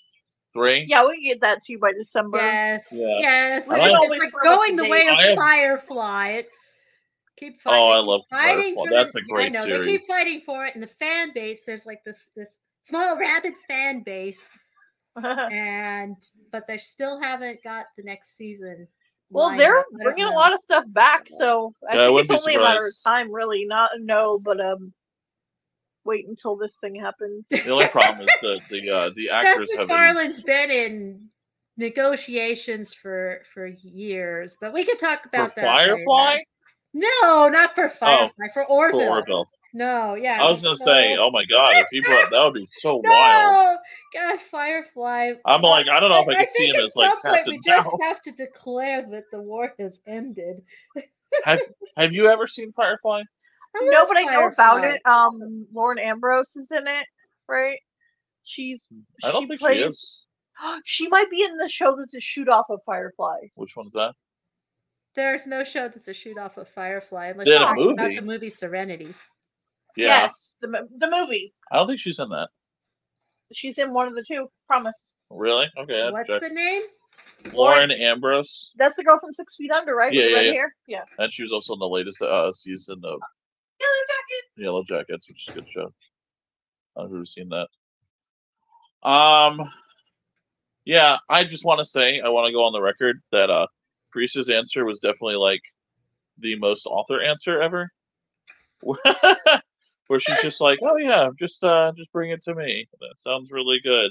Three 0.52 0.84
Yeah, 0.88 1.06
we 1.06 1.14
can 1.14 1.24
get 1.24 1.40
that 1.40 1.62
to 1.62 1.72
you 1.72 1.78
by 1.78 1.92
December. 1.92 2.38
Yes. 2.38 2.88
Yeah. 2.92 3.18
Yes. 3.20 3.68
I 3.70 3.74
It's 3.76 3.82
like- 3.82 3.96
Always 4.00 4.20
like 4.20 4.30
firm 4.32 4.40
up 4.52 4.58
going 4.58 4.76
the 4.76 4.88
way 4.88 5.06
of 5.08 5.14
I 5.18 5.34
Firefly. 5.34 6.28
It, 6.28 6.48
keep 7.36 7.60
fighting. 7.60 7.82
Oh, 7.82 7.88
I 7.88 7.98
love 7.98 8.22
fighting 8.30 8.74
Firefly. 8.74 8.84
for 8.84 8.90
That's 8.90 9.12
the, 9.12 9.18
a 9.20 9.22
great 9.22 9.46
I 9.46 9.48
know 9.48 9.64
they 9.66 9.84
keep 9.84 10.02
fighting 10.08 10.40
for 10.40 10.66
it, 10.66 10.74
and 10.74 10.82
the 10.82 10.86
fan 10.88 11.32
base. 11.34 11.64
There's 11.64 11.86
like 11.86 12.02
this 12.04 12.30
this 12.36 12.58
small 12.82 13.16
rabid 13.18 13.54
fan 13.68 14.02
base, 14.02 14.48
and 15.22 16.16
but 16.50 16.66
they 16.66 16.78
still 16.78 17.20
haven't 17.20 17.62
got 17.62 17.86
the 17.96 18.02
next 18.02 18.36
season. 18.36 18.86
well, 19.30 19.56
they're 19.56 19.78
up. 19.78 19.86
I 19.94 20.04
don't 20.04 20.14
bringing 20.14 20.32
a 20.32 20.36
lot 20.36 20.52
of 20.52 20.60
stuff 20.60 20.84
back, 20.88 21.26
so 21.28 21.74
I 21.90 21.94
Yeah, 21.96 22.00
think 22.06 22.12
wouldn't 22.14 22.30
it's 22.30 22.44
be 22.46 22.50
only 22.52 22.62
a 22.62 22.66
matter 22.68 22.86
of 22.86 22.92
time, 23.04 23.32
really. 23.32 23.64
Not 23.64 23.90
no, 24.00 24.38
but 24.44 24.60
um, 24.60 24.92
wait 26.04 26.26
until 26.28 26.56
this 26.56 26.74
thing 26.76 26.94
happens. 26.94 27.48
The 27.48 27.70
only 27.70 27.88
problem 27.88 28.28
is 28.28 28.34
the 28.40 28.60
the 28.70 28.90
uh, 28.90 29.10
the 29.16 29.28
Seth 29.28 29.42
actors 29.44 29.68
have 29.76 29.88
MacFarlane's 29.88 30.42
been 30.42 30.70
in 30.70 31.28
negotiations 31.76 32.94
for 32.94 33.40
for 33.52 33.66
years, 33.66 34.56
but 34.60 34.72
we 34.72 34.84
could 34.84 34.98
talk 34.98 35.22
for 35.22 35.28
about 35.28 35.56
that. 35.56 35.76
later. 35.78 35.96
Firefly 35.96 36.38
No, 36.94 37.48
not 37.48 37.74
for 37.74 37.88
Firefly. 37.88 38.48
for 38.48 38.52
for 38.52 38.64
Orville. 38.66 39.00
Orville. 39.08 39.48
No, 39.74 40.14
yeah. 40.16 40.42
I 40.42 40.50
was 40.50 40.62
gonna 40.62 40.76
say, 40.76 41.16
oh 41.18 41.30
my 41.30 41.44
god, 41.46 41.70
if 41.76 41.86
he 41.90 42.00
brought 42.02 42.30
that 42.30 42.44
would 42.44 42.54
be 42.54 42.68
so 42.70 42.96
wild. 43.04 43.04
No, 43.04 43.78
God, 44.14 44.38
Firefly. 44.40 45.32
I'm 45.46 45.62
like, 45.62 45.86
I 45.90 45.98
don't 45.98 46.10
know 46.10 46.20
if 46.20 46.28
I, 46.28 46.32
I 46.32 46.44
could 46.44 46.50
see 46.52 46.68
him 46.68 46.76
at 46.76 46.84
as 46.84 46.94
like 46.94 47.08
some 47.08 47.20
point 47.22 47.34
Captain 47.36 47.54
we 47.54 47.60
just 47.64 47.88
Now. 47.98 48.06
have 48.06 48.20
to 48.22 48.32
declare 48.32 49.02
that 49.10 49.30
the 49.30 49.40
war 49.40 49.72
has 49.78 50.00
ended. 50.06 50.62
Have 51.44 51.60
Have 51.96 52.12
you 52.12 52.28
ever 52.28 52.46
seen 52.46 52.72
Firefly? 52.74 53.22
I 53.74 53.80
no, 53.90 54.06
but 54.06 54.16
I 54.16 54.22
know 54.22 54.46
about 54.48 54.84
it. 54.84 55.00
Um, 55.06 55.66
Lauren 55.72 55.98
Ambrose 55.98 56.56
is 56.56 56.70
in 56.70 56.86
it, 56.86 57.06
right? 57.48 57.78
She's 58.44 58.88
I 59.24 59.30
don't 59.32 59.42
she 59.44 59.48
think 59.48 59.60
plays. 59.60 59.78
she 59.78 59.84
is. 59.84 60.24
She 60.84 61.08
might 61.08 61.30
be 61.30 61.42
in 61.42 61.56
the 61.56 61.68
show 61.68 61.96
that's 61.96 62.14
a 62.14 62.20
shoot 62.20 62.48
off 62.48 62.66
of 62.68 62.80
Firefly. 62.84 63.38
Which 63.56 63.74
one's 63.76 63.92
that? 63.94 64.12
There's 65.14 65.46
no 65.46 65.64
show 65.64 65.88
that's 65.88 66.08
a 66.08 66.14
shoot 66.14 66.38
off 66.38 66.56
of 66.56 66.68
Firefly 66.68 67.28
unless 67.28 67.46
They 67.46 67.52
you're 67.52 67.66
had 67.66 67.76
a 67.78 67.80
about 67.80 67.96
movie. 68.04 68.16
the 68.16 68.22
movie 68.22 68.48
Serenity. 68.48 69.14
Yeah, 69.96 70.22
Yes, 70.22 70.58
the 70.60 70.88
the 70.98 71.10
movie. 71.10 71.52
I 71.70 71.76
don't 71.76 71.86
think 71.86 72.00
she's 72.00 72.18
in 72.18 72.28
that. 72.30 72.48
She's 73.52 73.78
in 73.78 73.92
one 73.92 74.08
of 74.08 74.14
the 74.14 74.24
two. 74.26 74.46
Promise. 74.66 74.94
Really? 75.30 75.66
Okay. 75.78 76.00
I'd 76.02 76.12
What's 76.12 76.28
check. 76.30 76.40
the 76.42 76.48
name? 76.50 76.82
Lauren 77.52 77.90
Ambrose, 77.90 78.70
That's 78.76 78.96
the 78.96 79.04
girl 79.04 79.18
from 79.18 79.32
Six 79.32 79.56
Feet 79.56 79.70
Under, 79.70 79.94
right? 79.94 80.12
Yeah, 80.12 80.22
With 80.22 80.30
yeah, 80.30 80.36
red 80.36 80.46
yeah. 80.46 80.52
hair. 80.54 80.74
Yeah. 80.86 81.02
and 81.18 81.32
she 81.32 81.42
was 81.42 81.52
also 81.52 81.72
in 81.74 81.78
the 81.80 81.88
latest 81.88 82.22
uh, 82.22 82.52
season 82.52 83.00
of 83.04 83.20
Yellow 83.82 84.04
Jackets. 84.08 84.58
Yellow 84.58 84.84
Jackets, 84.84 85.28
which 85.28 85.48
is 85.48 85.54
a 85.54 85.60
good 85.60 85.68
show. 85.72 85.92
I've 86.96 87.10
never 87.10 87.26
seen 87.26 87.50
that. 87.50 87.68
Um, 89.08 89.70
yeah, 90.84 91.16
I 91.28 91.44
just 91.44 91.64
want 91.64 91.78
to 91.78 91.84
say 91.84 92.20
I 92.20 92.28
want 92.28 92.46
to 92.46 92.52
go 92.52 92.64
on 92.64 92.72
the 92.72 92.80
record 92.80 93.20
that 93.32 93.50
uh, 93.50 93.66
Priest's 94.10 94.48
answer 94.48 94.84
was 94.84 95.00
definitely 95.00 95.36
like 95.36 95.62
the 96.38 96.56
most 96.56 96.86
author 96.86 97.20
answer 97.22 97.60
ever. 97.60 97.90
Where 98.82 100.20
she's 100.20 100.42
just 100.42 100.60
like, 100.60 100.78
"Oh 100.82 100.96
yeah, 100.96 101.28
just 101.38 101.62
uh, 101.64 101.92
just 101.96 102.12
bring 102.12 102.32
it 102.32 102.42
to 102.44 102.54
me." 102.54 102.86
That 103.00 103.14
sounds 103.18 103.50
really 103.50 103.80
good. 103.82 104.10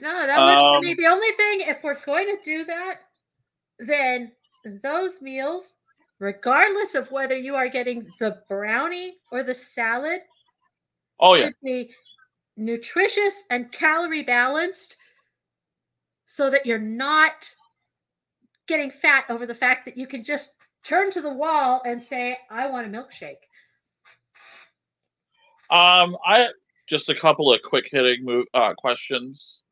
No, 0.00 0.26
that 0.26 0.38
works 0.38 0.62
for 0.62 0.80
me. 0.80 0.90
Um, 0.92 0.96
The 0.96 1.06
only 1.06 1.30
thing, 1.32 1.60
if 1.68 1.84
we're 1.84 2.00
going 2.04 2.26
to 2.26 2.42
do 2.42 2.64
that, 2.64 3.00
then 3.78 4.32
those 4.82 5.22
meals, 5.22 5.74
regardless 6.18 6.94
of 6.94 7.10
whether 7.10 7.36
you 7.36 7.54
are 7.54 7.68
getting 7.68 8.06
the 8.18 8.42
brownie 8.48 9.14
or 9.30 9.42
the 9.42 9.54
salad, 9.54 10.20
Oh 11.20 11.34
yeah, 11.34 11.46
should 11.46 11.54
be 11.62 11.90
nutritious 12.56 13.44
and 13.50 13.70
calorie 13.72 14.22
balanced 14.22 14.96
so 16.26 16.50
that 16.50 16.66
you're 16.66 16.78
not 16.78 17.50
getting 18.66 18.90
fat 18.90 19.24
over 19.28 19.46
the 19.46 19.54
fact 19.54 19.84
that 19.84 19.96
you 19.96 20.06
can 20.06 20.24
just 20.24 20.54
turn 20.82 21.10
to 21.12 21.20
the 21.20 21.32
wall 21.32 21.82
and 21.84 22.02
say, 22.02 22.38
I 22.50 22.68
want 22.68 22.86
a 22.86 22.90
milkshake. 22.90 23.34
um, 25.70 26.16
I 26.26 26.48
just 26.88 27.08
a 27.08 27.14
couple 27.14 27.52
of 27.52 27.60
quick 27.62 27.86
hitting 27.90 28.44
uh, 28.54 28.74
questions. 28.74 29.62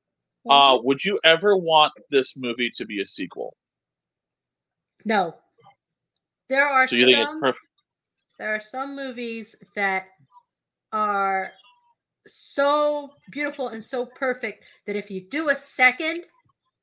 Uh, 0.48 0.78
would 0.82 1.02
you 1.02 1.18
ever 1.24 1.56
want 1.56 1.92
this 2.10 2.34
movie 2.36 2.70
to 2.76 2.84
be 2.84 3.00
a 3.00 3.06
sequel? 3.06 3.56
no. 5.04 5.34
There 6.48 6.66
are 6.66 6.86
So 6.86 6.96
you 6.96 7.06
think 7.06 7.18
it's 7.18 7.30
some 7.30 7.54
there 8.38 8.54
are 8.54 8.60
some 8.60 8.96
movies 8.96 9.54
that 9.74 10.06
are 10.92 11.52
so 12.26 13.10
beautiful 13.30 13.68
and 13.68 13.84
so 13.84 14.06
perfect 14.06 14.64
that 14.86 14.96
if 14.96 15.10
you 15.10 15.20
do 15.28 15.50
a 15.50 15.54
second, 15.54 16.24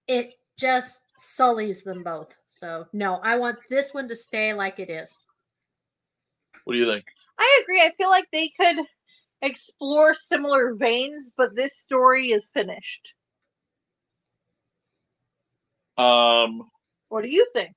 it 0.07 0.33
just 0.57 1.01
sullies 1.17 1.83
them 1.83 2.03
both. 2.03 2.35
So 2.47 2.85
no, 2.93 3.15
I 3.23 3.35
want 3.37 3.57
this 3.69 3.93
one 3.93 4.07
to 4.07 4.15
stay 4.15 4.53
like 4.53 4.79
it 4.79 4.89
is. 4.89 5.17
What 6.63 6.73
do 6.73 6.79
you 6.79 6.91
think? 6.91 7.05
I 7.37 7.61
agree. 7.63 7.81
I 7.81 7.91
feel 7.97 8.09
like 8.09 8.27
they 8.31 8.49
could 8.49 8.85
explore 9.41 10.13
similar 10.13 10.75
veins, 10.75 11.31
but 11.35 11.55
this 11.55 11.77
story 11.77 12.31
is 12.31 12.49
finished. 12.49 13.13
Um, 15.97 16.69
What 17.09 17.23
do 17.23 17.29
you 17.29 17.47
think? 17.53 17.75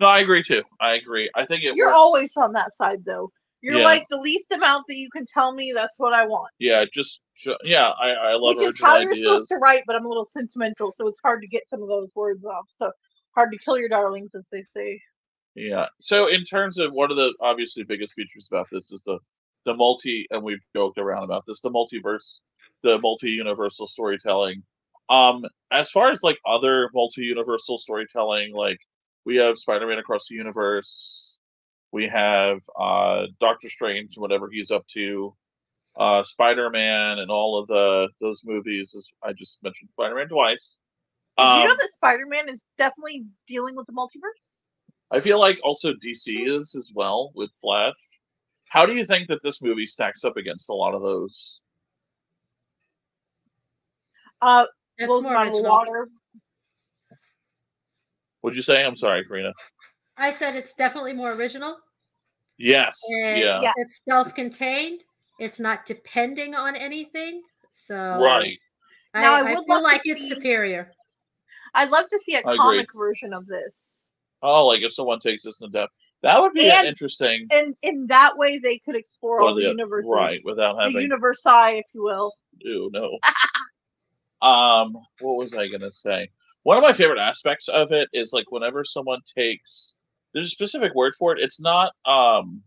No, 0.00 0.06
I 0.06 0.20
agree 0.20 0.42
too. 0.42 0.62
I 0.80 0.94
agree. 0.94 1.30
I 1.34 1.44
think 1.46 1.62
it. 1.64 1.74
You're 1.76 1.88
works. 1.88 1.96
always 1.96 2.36
on 2.36 2.52
that 2.52 2.72
side, 2.72 3.04
though. 3.04 3.30
You're 3.62 3.78
Yeah. 3.78 3.84
like 3.84 4.04
the 4.10 4.18
least 4.18 4.52
amount 4.52 4.84
that 4.88 4.96
you 4.96 5.08
can 5.10 5.24
tell 5.32 5.52
me. 5.52 5.72
That's 5.72 5.98
what 5.98 6.12
I 6.12 6.26
want. 6.26 6.50
Yeah, 6.58 6.84
just 6.92 7.20
ju- 7.38 7.56
yeah. 7.64 7.90
I 8.00 8.10
I 8.10 8.32
love 8.34 8.56
Which 8.56 8.58
is 8.58 8.68
original 8.74 8.90
how 8.90 8.98
you're 8.98 9.12
ideas. 9.12 9.24
supposed 9.26 9.48
to 9.48 9.56
write, 9.56 9.84
but 9.86 9.96
I'm 9.96 10.04
a 10.04 10.08
little 10.08 10.26
sentimental, 10.26 10.92
so 10.98 11.08
it's 11.08 11.20
hard 11.22 11.40
to 11.40 11.48
get 11.48 11.62
some 11.70 11.80
of 11.82 11.88
those 11.88 12.12
words 12.14 12.44
off. 12.44 12.66
So 12.76 12.90
hard 13.34 13.50
to 13.52 13.58
kill 13.58 13.78
your 13.78 13.88
darlings, 13.88 14.34
as 14.34 14.48
they 14.52 14.62
say. 14.74 15.00
Yeah. 15.54 15.86
So 16.00 16.26
in 16.28 16.44
terms 16.44 16.78
of 16.78 16.92
one 16.92 17.10
of 17.10 17.16
the 17.16 17.32
obviously 17.40 17.84
biggest 17.84 18.14
features 18.14 18.48
about 18.50 18.66
this 18.70 18.90
is 18.92 19.02
the 19.04 19.18
the 19.64 19.72
multi, 19.74 20.26
and 20.30 20.42
we've 20.42 20.60
joked 20.76 20.98
around 20.98 21.22
about 21.24 21.44
this, 21.46 21.62
the 21.62 21.70
multiverse, 21.70 22.40
the 22.82 22.98
multi-universal 22.98 23.86
storytelling. 23.86 24.62
Um, 25.08 25.44
as 25.70 25.90
far 25.90 26.10
as 26.10 26.22
like 26.22 26.38
other 26.46 26.90
multi-universal 26.92 27.78
storytelling, 27.78 28.52
like 28.52 28.78
we 29.24 29.36
have 29.36 29.58
Spider-Man 29.58 29.98
across 29.98 30.28
the 30.28 30.34
universe, 30.34 31.36
we 31.92 32.08
have 32.08 32.58
uh 32.78 33.26
Doctor 33.40 33.68
Strange, 33.70 34.16
and 34.16 34.22
whatever 34.22 34.48
he's 34.50 34.70
up 34.70 34.86
to, 34.88 35.34
uh 35.96 36.22
Spider-Man, 36.22 37.18
and 37.18 37.30
all 37.30 37.58
of 37.60 37.68
the 37.68 38.08
those 38.20 38.42
movies. 38.44 38.94
As 38.96 39.10
I 39.22 39.32
just 39.32 39.62
mentioned, 39.62 39.90
Spider-Man 39.92 40.28
twice. 40.28 40.78
Do 41.36 41.42
you 41.44 41.48
know 41.64 41.70
Um, 41.72 41.76
that 41.80 41.90
Spider-Man 41.92 42.48
is 42.48 42.60
definitely 42.78 43.26
dealing 43.48 43.74
with 43.74 43.86
the 43.86 43.92
multiverse? 43.92 44.62
I 45.10 45.20
feel 45.20 45.38
like 45.38 45.58
also 45.62 45.92
DC 45.94 46.46
is 46.48 46.74
as 46.76 46.92
well 46.94 47.32
with 47.34 47.50
Flash. 47.60 47.94
How 48.68 48.86
do 48.86 48.94
you 48.94 49.04
think 49.06 49.28
that 49.28 49.40
this 49.42 49.62
movie 49.62 49.86
stacks 49.86 50.24
up 50.24 50.36
against 50.36 50.68
a 50.70 50.74
lot 50.74 50.94
of 50.94 51.02
those? 51.02 51.60
Uh, 54.42 54.66
That's 54.98 55.08
blows 55.08 55.22
more 55.22 55.46
of 55.46 55.52
the 55.52 55.62
water. 55.62 56.08
Would 58.44 58.54
you 58.54 58.62
say? 58.62 58.84
I'm 58.84 58.94
sorry, 58.94 59.24
Karina. 59.24 59.54
I 60.18 60.30
said 60.30 60.54
it's 60.54 60.74
definitely 60.74 61.14
more 61.14 61.32
original. 61.32 61.78
Yes. 62.58 63.00
It's, 63.08 63.40
Yeah. 63.40 63.60
Yeah. 63.62 63.72
it's 63.76 64.02
self-contained. 64.06 65.00
It's 65.40 65.58
not 65.58 65.86
depending 65.86 66.54
on 66.54 66.76
anything. 66.76 67.42
So 67.70 67.96
Right. 67.96 68.58
I, 69.14 69.22
Now, 69.22 69.32
I 69.34 69.38
I 69.38 69.42
would 69.44 69.48
feel 69.54 69.64
love 69.68 69.78
to 69.78 69.82
like 69.84 70.02
it's 70.04 70.20
see- 70.20 70.28
superior. 70.28 70.92
I'd 71.72 71.88
love 71.90 72.06
to 72.08 72.18
see 72.18 72.34
a 72.34 72.40
agree. 72.40 72.56
comic 72.58 72.88
version 72.94 73.32
of 73.32 73.46
this. 73.46 74.04
Oh, 74.42 74.66
like 74.66 74.82
if 74.82 74.92
someone 74.92 75.20
takes 75.20 75.42
this 75.44 75.62
in 75.62 75.70
depth, 75.70 75.94
that 76.22 76.38
would 76.38 76.52
be 76.52 76.70
And- 76.70 76.86
interesting. 76.86 77.46
And 77.50 77.74
in 77.80 78.06
that 78.08 78.36
way, 78.36 78.58
they 78.58 78.76
could 78.78 78.94
explore 78.94 79.40
all 79.40 79.54
the 79.54 79.62
the- 79.62 79.68
universes. 79.68 80.10
Right, 80.14 80.40
without 80.44 80.76
having 80.78 80.92
the 80.92 81.00
having 81.00 81.10
universi, 81.18 81.78
if 81.80 81.86
you 81.94 82.02
will. 82.02 82.30
Ew, 82.58 82.90
no. 82.92 83.18
um, 84.46 84.92
what 85.20 85.36
was 85.38 85.54
I 85.54 85.66
gonna 85.68 85.90
say? 85.90 86.28
One 86.64 86.78
of 86.78 86.82
my 86.82 86.94
favorite 86.94 87.20
aspects 87.20 87.68
of 87.68 87.92
it 87.92 88.08
is 88.12 88.32
like 88.32 88.50
whenever 88.50 88.84
someone 88.84 89.20
takes 89.36 89.96
there's 90.32 90.46
a 90.46 90.50
specific 90.50 90.94
word 90.94 91.14
for 91.18 91.32
it. 91.32 91.40
It's 91.40 91.60
not 91.60 91.92
um 92.06 92.62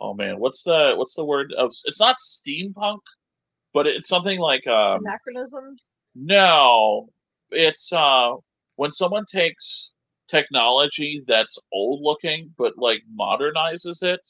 oh 0.00 0.12
man, 0.12 0.38
what's 0.38 0.62
the 0.62 0.94
what's 0.96 1.14
the 1.14 1.24
word 1.24 1.52
of 1.56 1.72
it's 1.86 2.00
not 2.00 2.16
steampunk, 2.18 3.00
but 3.72 3.86
it's 3.86 4.08
something 4.08 4.38
like 4.38 4.66
um 4.66 5.00
Anachronisms. 5.00 5.82
no. 6.14 7.08
It's 7.50 7.92
uh 7.92 8.32
when 8.74 8.92
someone 8.92 9.24
takes 9.24 9.92
technology 10.28 11.22
that's 11.28 11.58
old 11.72 12.00
looking 12.02 12.52
but 12.58 12.72
like 12.76 13.02
modernizes 13.16 14.02
it. 14.02 14.20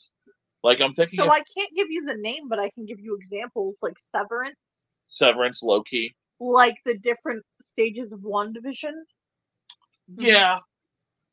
Like 0.62 0.80
I'm 0.80 0.92
thinking 0.94 1.18
So 1.18 1.24
of 1.24 1.30
I 1.30 1.42
can't 1.56 1.74
give 1.74 1.86
you 1.88 2.04
the 2.04 2.16
name, 2.16 2.48
but 2.48 2.58
I 2.58 2.68
can 2.70 2.84
give 2.84 3.00
you 3.00 3.16
examples 3.16 3.78
like 3.82 3.96
Severance, 3.98 4.56
Severance, 5.08 5.62
Loki. 5.62 6.14
Like 6.40 6.76
the 6.84 6.96
different 6.98 7.44
stages 7.60 8.12
of 8.12 8.22
one 8.22 8.52
division. 8.52 9.04
Yeah. 10.16 10.58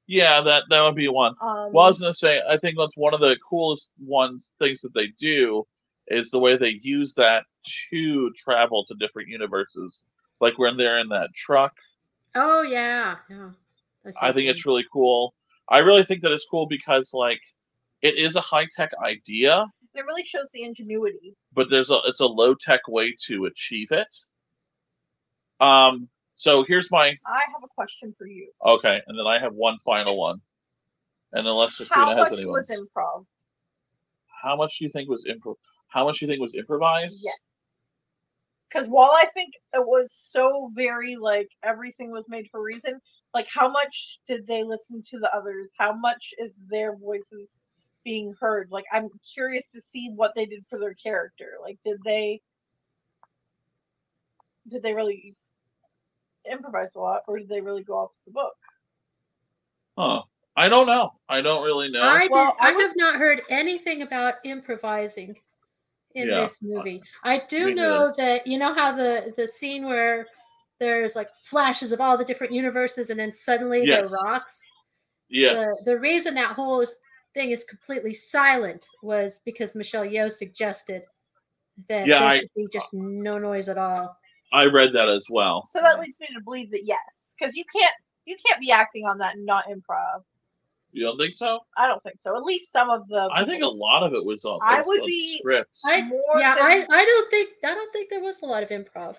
Yeah, 0.07 0.41
that 0.41 0.63
that 0.69 0.81
would 0.81 0.95
be 0.95 1.07
one. 1.07 1.33
Um, 1.41 1.71
Well, 1.71 1.85
I 1.85 1.87
was 1.87 2.01
gonna 2.01 2.13
say, 2.13 2.41
I 2.47 2.57
think 2.57 2.77
that's 2.77 2.97
one 2.97 3.13
of 3.13 3.21
the 3.21 3.37
coolest 3.49 3.91
ones 3.99 4.53
things 4.59 4.81
that 4.81 4.93
they 4.93 5.07
do 5.19 5.65
is 6.07 6.29
the 6.29 6.39
way 6.39 6.57
they 6.57 6.79
use 6.83 7.13
that 7.15 7.45
to 7.89 8.31
travel 8.37 8.83
to 8.85 8.95
different 8.95 9.29
universes. 9.29 10.03
Like 10.41 10.57
when 10.59 10.75
they're 10.75 10.99
in 10.99 11.07
that 11.09 11.33
truck, 11.33 11.73
Oh 12.35 12.63
yeah, 12.63 13.15
yeah. 13.29 13.51
see 14.05 14.11
I 14.21 14.33
think 14.33 14.49
it's 14.49 14.65
really 14.65 14.85
cool. 14.91 15.33
I 15.69 15.77
really 15.77 16.03
think 16.03 16.21
that 16.23 16.33
it's 16.33 16.47
cool 16.51 16.65
because 16.65 17.13
like 17.13 17.39
it 18.01 18.15
is 18.15 18.35
a 18.35 18.41
high 18.41 18.67
tech 18.75 18.91
idea, 19.01 19.65
it 19.93 20.05
really 20.05 20.25
shows 20.25 20.47
the 20.53 20.63
ingenuity. 20.63 21.33
but 21.53 21.69
there's 21.69 21.91
a 21.91 21.99
it's 22.07 22.19
a 22.19 22.25
low 22.25 22.53
tech 22.55 22.81
way 22.89 23.15
to 23.27 23.45
achieve 23.45 23.91
it. 23.91 24.13
Um. 25.59 26.09
So 26.35 26.65
here's 26.67 26.89
my 26.91 27.05
I 27.07 27.41
have 27.53 27.63
a 27.63 27.67
question 27.75 28.13
for 28.17 28.27
you. 28.27 28.49
okay, 28.65 29.01
and 29.07 29.17
then 29.17 29.27
I 29.27 29.39
have 29.39 29.53
one 29.53 29.77
final 29.85 30.17
one. 30.17 30.41
And 31.31 31.47
unless 31.47 31.77
How 31.79 31.85
Sabrina 31.85 32.15
has 32.15 32.31
much 32.31 32.39
anyone, 32.39 32.53
was 32.61 32.69
improv? 32.69 33.25
how 34.43 34.55
much 34.55 34.77
do 34.77 34.85
you 34.85 34.91
think 34.91 35.09
was 35.09 35.25
improv? 35.25 35.55
How 35.87 36.05
much 36.05 36.19
do 36.19 36.25
you 36.25 36.29
think 36.29 36.41
was 36.41 36.53
improvised? 36.55 37.21
Yes. 37.23 37.35
Because 38.69 38.87
while 38.89 39.11
I 39.11 39.25
think 39.33 39.53
it 39.73 39.85
was 39.85 40.11
so 40.11 40.71
very 40.75 41.15
like 41.15 41.47
everything 41.63 42.11
was 42.11 42.25
made 42.27 42.47
for 42.51 42.61
reason, 42.61 42.99
like 43.33 43.47
how 43.53 43.69
much 43.69 44.19
did 44.27 44.47
they 44.47 44.63
listen 44.63 45.03
to 45.11 45.19
the 45.19 45.33
others? 45.35 45.71
How 45.77 45.93
much 45.93 46.33
is 46.39 46.51
their 46.69 46.95
voices 46.97 47.49
being 48.03 48.33
heard? 48.39 48.69
Like 48.71 48.85
I'm 48.91 49.09
curious 49.33 49.63
to 49.73 49.81
see 49.81 50.11
what 50.15 50.33
they 50.35 50.45
did 50.45 50.65
for 50.69 50.79
their 50.79 50.95
character. 50.95 51.51
Like 51.61 51.77
did 51.85 51.99
they 52.03 52.41
did 54.69 54.81
they 54.81 54.93
really 54.93 55.35
improvise 56.51 56.95
a 56.95 56.99
lot 56.99 57.21
or 57.27 57.39
did 57.39 57.49
they 57.49 57.61
really 57.61 57.83
go 57.83 57.93
off 57.97 58.11
the 58.25 58.31
book? 58.31 58.53
Huh. 59.97 60.21
I 60.55 60.69
don't 60.69 60.85
know. 60.87 61.13
I 61.29 61.41
don't 61.41 61.63
really 61.63 61.89
know. 61.89 62.01
I, 62.01 62.27
Well, 62.29 62.55
did, 62.59 62.65
I 62.65 62.69
I, 62.69 62.75
would- 62.75 62.85
have 62.87 62.95
not 62.95 63.15
heard 63.15 63.41
anything 63.49 64.01
about 64.03 64.35
improvising 64.43 65.35
in 66.15 66.29
Yeah. 66.29 66.41
this 66.41 66.61
movie. 66.61 67.01
I 67.23 67.41
do 67.49 67.67
Me 67.67 67.73
know 67.73 68.13
that 68.17 68.45
you 68.45 68.59
know 68.59 68.73
how 68.73 68.91
the 68.91 69.33
the 69.35 69.47
scene 69.47 69.85
where 69.85 70.27
there's 70.79 71.15
like 71.15 71.29
flashes 71.35 71.91
of 71.91 72.01
all 72.01 72.17
the 72.17 72.25
different 72.25 72.53
universes 72.53 73.09
and 73.09 73.19
then 73.19 73.31
suddenly 73.31 73.83
Yes. 73.83 74.09
they're 74.09 74.19
rocks. 74.23 74.61
Yeah. 75.29 75.53
The 75.53 75.81
the 75.85 75.99
reason 75.99 76.35
that 76.35 76.51
whole 76.51 76.85
thing 77.33 77.49
is 77.49 77.63
completely 77.63 78.13
silent 78.13 78.87
was 79.01 79.39
because 79.45 79.73
Michelle 79.73 80.05
Yeoh 80.05 80.31
suggested 80.31 81.01
that 81.89 82.05
Yeah, 82.05 82.19
there 82.19 82.29
I- 82.29 82.35
should 82.37 82.53
be 82.55 82.67
just 82.71 82.93
no 82.93 83.39
noise 83.39 83.69
at 83.69 83.79
all. 83.79 84.15
I 84.53 84.65
read 84.65 84.93
that 84.93 85.09
as 85.09 85.27
well. 85.29 85.67
So 85.69 85.81
that 85.81 85.99
leads 85.99 86.19
me 86.19 86.27
to 86.33 86.41
believe 86.41 86.71
that 86.71 86.85
yes, 86.85 86.99
because 87.37 87.55
you 87.55 87.65
can't 87.75 87.95
you 88.25 88.37
can't 88.47 88.61
be 88.61 88.71
acting 88.71 89.05
on 89.05 89.17
that 89.17 89.35
and 89.35 89.45
not 89.45 89.65
improv. 89.65 90.23
You 90.91 91.03
don't 91.03 91.17
think 91.17 91.33
so? 91.33 91.59
I 91.75 91.87
don't 91.87 92.01
think 92.03 92.21
so. 92.21 92.37
At 92.37 92.43
least 92.43 92.71
some 92.71 92.91
of 92.91 93.07
the. 93.07 93.27
I 93.33 93.43
think 93.43 93.63
a 93.63 93.67
lot 93.67 94.03
of 94.03 94.13
it 94.13 94.23
was 94.23 94.45
on, 94.45 94.59
I 94.61 94.83
would 94.85 95.01
be- 95.05 95.39
script. 95.39 95.79
I 95.85 96.03
more 96.03 96.21
yeah, 96.37 96.55
than- 96.55 96.63
I, 96.63 96.85
I 96.89 97.05
don't 97.05 97.31
think 97.31 97.49
I 97.63 97.73
don't 97.73 97.91
think 97.91 98.09
there 98.09 98.21
was 98.21 98.43
a 98.43 98.45
lot 98.45 98.61
of 98.61 98.69
improv. 98.69 99.17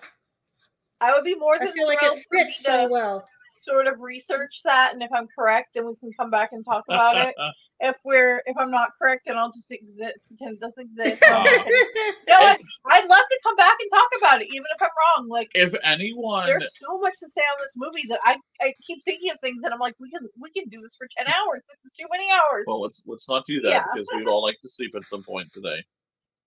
I 1.01 1.13
would 1.13 1.25
be 1.25 1.35
more 1.35 1.61
I 1.61 1.67
feel 1.67 1.85
like 1.85 1.99
thrilled 1.99 2.17
it 2.17 2.25
fits 2.31 2.63
so 2.63 2.87
to 2.87 2.91
well. 2.91 3.27
Sort 3.57 3.87
of 3.87 3.99
research 3.99 4.61
that, 4.65 4.93
and 4.93 5.01
if 5.01 5.09
I'm 5.13 5.27
correct, 5.37 5.69
then 5.75 5.87
we 5.87 5.95
can 5.95 6.11
come 6.19 6.29
back 6.29 6.49
and 6.51 6.63
talk 6.65 6.83
about 6.89 7.17
it. 7.17 7.35
If 7.81 7.97
we're 8.05 8.41
if 8.45 8.55
I'm 8.57 8.71
not 8.71 8.91
correct, 8.97 9.23
then 9.27 9.35
I'll 9.35 9.51
just 9.51 9.69
exist, 9.69 10.15
pretend 10.29 10.53
it 10.55 10.59
doesn't 10.61 10.91
exist. 10.97 11.21
Uh, 11.21 11.43
no, 12.29 12.35
I, 12.35 12.57
I'd 12.87 13.05
love 13.05 13.25
to 13.29 13.39
come 13.43 13.55
back 13.57 13.75
and 13.81 13.89
talk 13.93 14.07
about 14.17 14.41
it, 14.41 14.47
even 14.47 14.63
if 14.73 14.81
I'm 14.81 14.87
wrong. 15.17 15.27
Like 15.27 15.49
if 15.53 15.75
anyone, 15.83 16.45
there's 16.45 16.69
so 16.79 16.97
much 17.01 17.15
to 17.19 17.29
say 17.29 17.41
on 17.41 17.57
this 17.59 17.73
movie 17.75 18.07
that 18.07 18.21
I, 18.23 18.37
I 18.61 18.73
keep 18.81 19.03
thinking 19.03 19.29
of 19.29 19.41
things, 19.41 19.59
and 19.61 19.73
I'm 19.73 19.81
like, 19.81 19.95
we 19.99 20.09
can 20.09 20.25
we 20.41 20.51
can 20.51 20.69
do 20.69 20.79
this 20.83 20.95
for 20.95 21.05
ten 21.17 21.27
hours. 21.27 21.63
This 21.67 21.77
is 21.83 21.91
too 21.99 22.05
many 22.09 22.31
hours. 22.31 22.63
well, 22.65 22.79
let's 22.81 23.03
let's 23.07 23.27
not 23.27 23.45
do 23.45 23.59
that 23.59 23.69
Yeah. 23.69 23.83
because 23.93 24.07
we'd 24.15 24.29
all 24.29 24.41
like 24.41 24.55
to 24.61 24.69
sleep 24.69 24.95
at 24.95 25.05
some 25.05 25.21
point 25.21 25.51
today. 25.51 25.83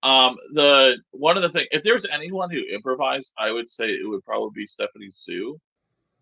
Um, 0.01 0.35
the 0.53 0.97
one 1.11 1.37
of 1.37 1.43
the 1.43 1.49
things, 1.49 1.67
if 1.69 1.83
there's 1.83 2.07
anyone 2.11 2.49
who 2.49 2.63
improvised, 2.73 3.33
I 3.37 3.51
would 3.51 3.69
say 3.69 3.89
it 3.89 4.09
would 4.09 4.25
probably 4.25 4.49
be 4.55 4.65
Stephanie 4.65 5.11
Hsu, 5.11 5.59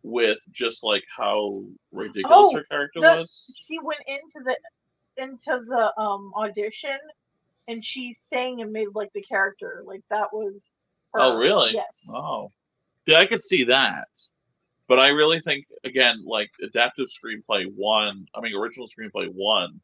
with 0.07 0.37
just 0.51 0.83
like 0.83 1.03
how 1.15 1.63
ridiculous 1.91 2.49
Oh, 2.51 2.55
her 2.55 2.63
character 2.65 3.01
the- 3.01 3.19
was. 3.19 3.51
she 3.55 3.79
went 3.79 4.01
into 4.07 4.43
the 4.45 4.57
into 5.21 5.63
the 5.67 5.99
um 5.99 6.31
audition 6.35 6.97
and 7.67 7.83
she 7.83 8.13
sang 8.13 8.61
and 8.61 8.71
made 8.71 8.87
like 8.93 9.11
the 9.13 9.21
character 9.21 9.83
like 9.85 10.01
that 10.09 10.31
was 10.31 10.53
her. 11.13 11.21
Oh, 11.21 11.37
really? 11.37 11.71
yes 11.73 12.05
Oh, 12.09 12.51
yeah, 13.05 13.19
I 13.19 13.25
could 13.25 13.41
see 13.41 13.63
that. 13.65 14.07
But 14.87 14.99
I 14.99 15.09
really 15.09 15.41
think 15.41 15.65
again, 15.83 16.23
like 16.25 16.49
adaptive 16.63 17.07
screenplay 17.07 17.65
won. 17.75 18.25
I 18.33 18.39
mean, 18.41 18.55
original 18.55 18.87
screenplay 18.87 19.29
won 19.33 19.81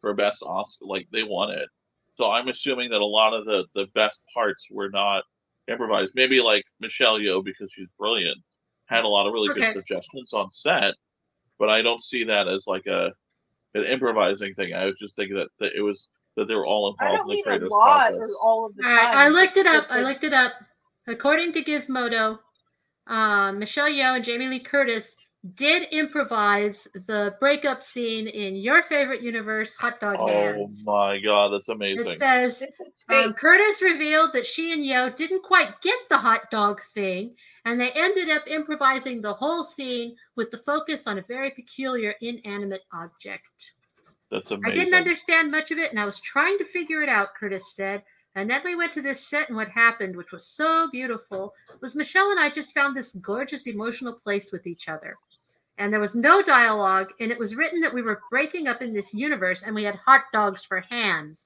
for 0.00 0.14
best 0.14 0.42
Oscar. 0.42 0.86
Like 0.86 1.06
they 1.12 1.22
won 1.22 1.50
it. 1.50 1.68
So 2.16 2.30
I'm 2.30 2.48
assuming 2.48 2.88
that 2.90 3.00
a 3.00 3.04
lot 3.06 3.34
of 3.34 3.44
the 3.44 3.64
the 3.74 3.86
best 3.94 4.22
parts 4.32 4.68
were 4.70 4.88
not 4.90 5.24
improvised. 5.68 6.12
Maybe 6.14 6.40
like 6.40 6.64
Michelle 6.80 7.18
Yeoh 7.18 7.44
because 7.44 7.70
she's 7.72 7.88
brilliant 7.98 8.38
had 8.88 9.04
a 9.04 9.08
lot 9.08 9.26
of 9.26 9.32
really 9.32 9.50
Okay. 9.50 9.60
good 9.60 9.72
suggestions 9.72 10.32
on 10.32 10.50
set, 10.50 10.94
but 11.58 11.68
I 11.68 11.82
don't 11.82 12.02
see 12.02 12.24
that 12.24 12.48
as 12.48 12.66
like 12.66 12.86
a 12.86 13.12
an 13.74 13.84
improvising 13.84 14.54
thing. 14.54 14.74
I 14.74 14.86
was 14.86 14.94
just 14.98 15.14
thinking 15.16 15.36
that, 15.36 15.48
that 15.60 15.72
it 15.76 15.82
was 15.82 16.08
that 16.36 16.48
they 16.48 16.54
were 16.54 16.66
all 16.66 16.90
involved 16.90 17.30
in 17.30 17.36
the 17.36 17.42
creative 17.42 17.68
process. 17.68 18.34
all 18.42 18.66
of 18.66 18.74
the 18.76 18.84
All 18.86 18.94
right, 18.94 19.06
time. 19.06 19.18
I 19.18 19.28
looked 19.28 19.56
it 19.56 19.66
up. 19.66 19.86
I 19.90 20.02
looked 20.02 20.24
it 20.24 20.32
up. 20.32 20.52
According 21.06 21.52
to 21.52 21.64
Gizmodo, 21.64 22.38
um, 23.06 23.58
Michelle 23.58 23.88
Yeoh 23.88 24.16
and 24.16 24.24
Jamie 24.24 24.48
Lee 24.48 24.60
Curtis 24.60 25.16
did 25.54 25.84
improvise 25.92 26.88
the 27.06 27.34
breakup 27.38 27.82
scene 27.82 28.26
in 28.26 28.56
your 28.56 28.82
favorite 28.82 29.22
universe, 29.22 29.72
Hot 29.74 30.00
Dog 30.00 30.16
Oh 30.18 30.26
Hands. 30.26 30.84
my 30.84 31.18
god, 31.20 31.50
that's 31.50 31.68
amazing! 31.68 32.08
It 32.08 32.18
says 32.18 32.62
um. 33.08 33.32
Curtis 33.34 33.80
revealed 33.80 34.32
that 34.32 34.46
she 34.46 34.72
and 34.72 34.82
Yeoh 34.82 35.14
didn't 35.14 35.42
quite 35.44 35.80
get 35.80 35.98
the 36.10 36.18
hot 36.18 36.50
dog 36.50 36.80
thing, 36.92 37.34
and 37.64 37.80
they 37.80 37.92
ended 37.92 38.30
up 38.30 38.48
improvising 38.48 39.22
the 39.22 39.32
whole 39.32 39.62
scene 39.62 40.16
with 40.34 40.50
the 40.50 40.58
focus 40.58 41.06
on 41.06 41.18
a 41.18 41.22
very 41.22 41.50
peculiar 41.50 42.14
inanimate 42.20 42.82
object. 42.92 43.74
that's 44.30 44.50
amazing. 44.50 44.72
I 44.72 44.84
didn't 44.84 44.98
understand 44.98 45.50
much 45.52 45.70
of 45.70 45.78
it, 45.78 45.90
and 45.90 46.00
I 46.00 46.04
was 46.04 46.18
trying 46.20 46.58
to 46.58 46.64
figure 46.64 47.02
it 47.02 47.08
out, 47.08 47.34
Curtis 47.38 47.74
said. 47.74 48.02
And 48.34 48.48
then 48.50 48.60
we 48.64 48.76
went 48.76 48.92
to 48.92 49.02
this 49.02 49.26
set, 49.26 49.48
and 49.48 49.56
what 49.56 49.68
happened, 49.68 50.14
which 50.14 50.30
was 50.32 50.46
so 50.46 50.88
beautiful, 50.92 51.54
was 51.80 51.96
Michelle 51.96 52.30
and 52.30 52.38
I 52.38 52.50
just 52.50 52.74
found 52.74 52.96
this 52.96 53.14
gorgeous 53.16 53.66
emotional 53.66 54.12
place 54.12 54.52
with 54.52 54.66
each 54.66 54.88
other. 54.88 55.16
And 55.78 55.92
there 55.92 56.00
was 56.00 56.14
no 56.14 56.42
dialogue, 56.42 57.12
and 57.20 57.30
it 57.30 57.38
was 57.38 57.54
written 57.56 57.80
that 57.80 57.94
we 57.94 58.02
were 58.02 58.20
breaking 58.30 58.66
up 58.68 58.82
in 58.82 58.92
this 58.92 59.14
universe, 59.14 59.62
and 59.62 59.74
we 59.74 59.84
had 59.84 59.94
hot 60.04 60.22
dogs 60.32 60.64
for 60.64 60.80
hands. 60.80 61.44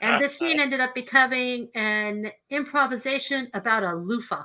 And 0.00 0.20
this 0.20 0.38
scene 0.38 0.58
ended 0.64 0.80
up 0.80 0.94
becoming 0.94 1.68
an 1.74 2.30
improvisation 2.50 3.48
about 3.54 3.82
a 3.82 3.94
loofah. 3.94 4.44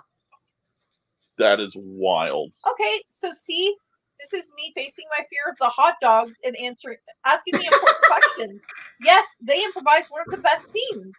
that 1.38 1.60
is 1.60 1.74
wild. 1.76 2.54
Okay, 2.72 3.02
so 3.12 3.32
see, 3.46 3.76
this 4.20 4.42
is 4.42 4.46
me 4.56 4.74
facing 4.76 5.06
my 5.18 5.24
fear 5.30 5.52
of 5.52 5.58
the 5.60 5.70
hot 5.70 5.96
dogs 6.02 6.34
and 6.44 6.56
answering, 6.58 6.98
asking 7.26 7.54
the 7.54 7.66
important 7.66 7.98
questions. 8.08 8.62
Yes, 9.02 9.26
they 9.42 9.64
improvised 9.64 10.10
one 10.10 10.22
of 10.26 10.32
the 10.32 10.42
best 10.42 10.72
scenes. 10.72 11.16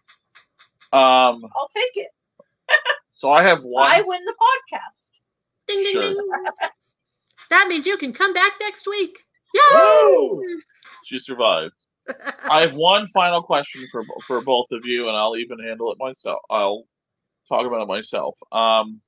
Um, 0.93 1.45
I'll 1.57 1.71
take 1.75 1.97
it. 1.97 2.09
so 3.13 3.31
I 3.31 3.43
have 3.45 3.63
one. 3.63 3.91
I 3.91 4.03
win 4.03 4.25
the 4.25 4.35
podcast. 4.35 5.21
Ding, 5.69 5.83
ding, 5.85 5.93
Sure. 5.93 6.03
ding. 6.03 6.17
That 7.51 7.67
means 7.69 7.87
you 7.87 7.97
can 7.97 8.13
come 8.13 8.33
back 8.33 8.53
next 8.61 8.87
week. 8.87 9.19
Woo! 9.73 10.43
She 11.05 11.19
survived. 11.19 11.75
I 12.51 12.61
have 12.61 12.75
one 12.75 13.07
final 13.09 13.43
question 13.43 13.87
for 13.91 14.05
for 14.27 14.41
both 14.41 14.67
of 14.73 14.87
you, 14.87 15.09
and 15.09 15.17
I'll 15.17 15.37
even 15.37 15.59
handle 15.59 15.93
it 15.93 15.99
myself. 15.99 16.41
I'll 16.51 16.85
talk 17.49 17.67
about 17.67 17.83
it 17.83 17.89
myself. 17.89 18.37
Um, 18.53 19.01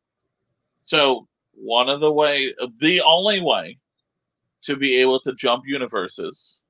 so 0.82 1.26
one 1.52 1.88
of 1.88 2.00
the 2.00 2.12
way, 2.12 2.54
the 2.80 3.02
only 3.02 3.40
way 3.40 3.78
to 4.62 4.76
be 4.76 4.96
able 4.96 5.20
to 5.20 5.34
jump 5.34 5.64
universes 5.66 6.60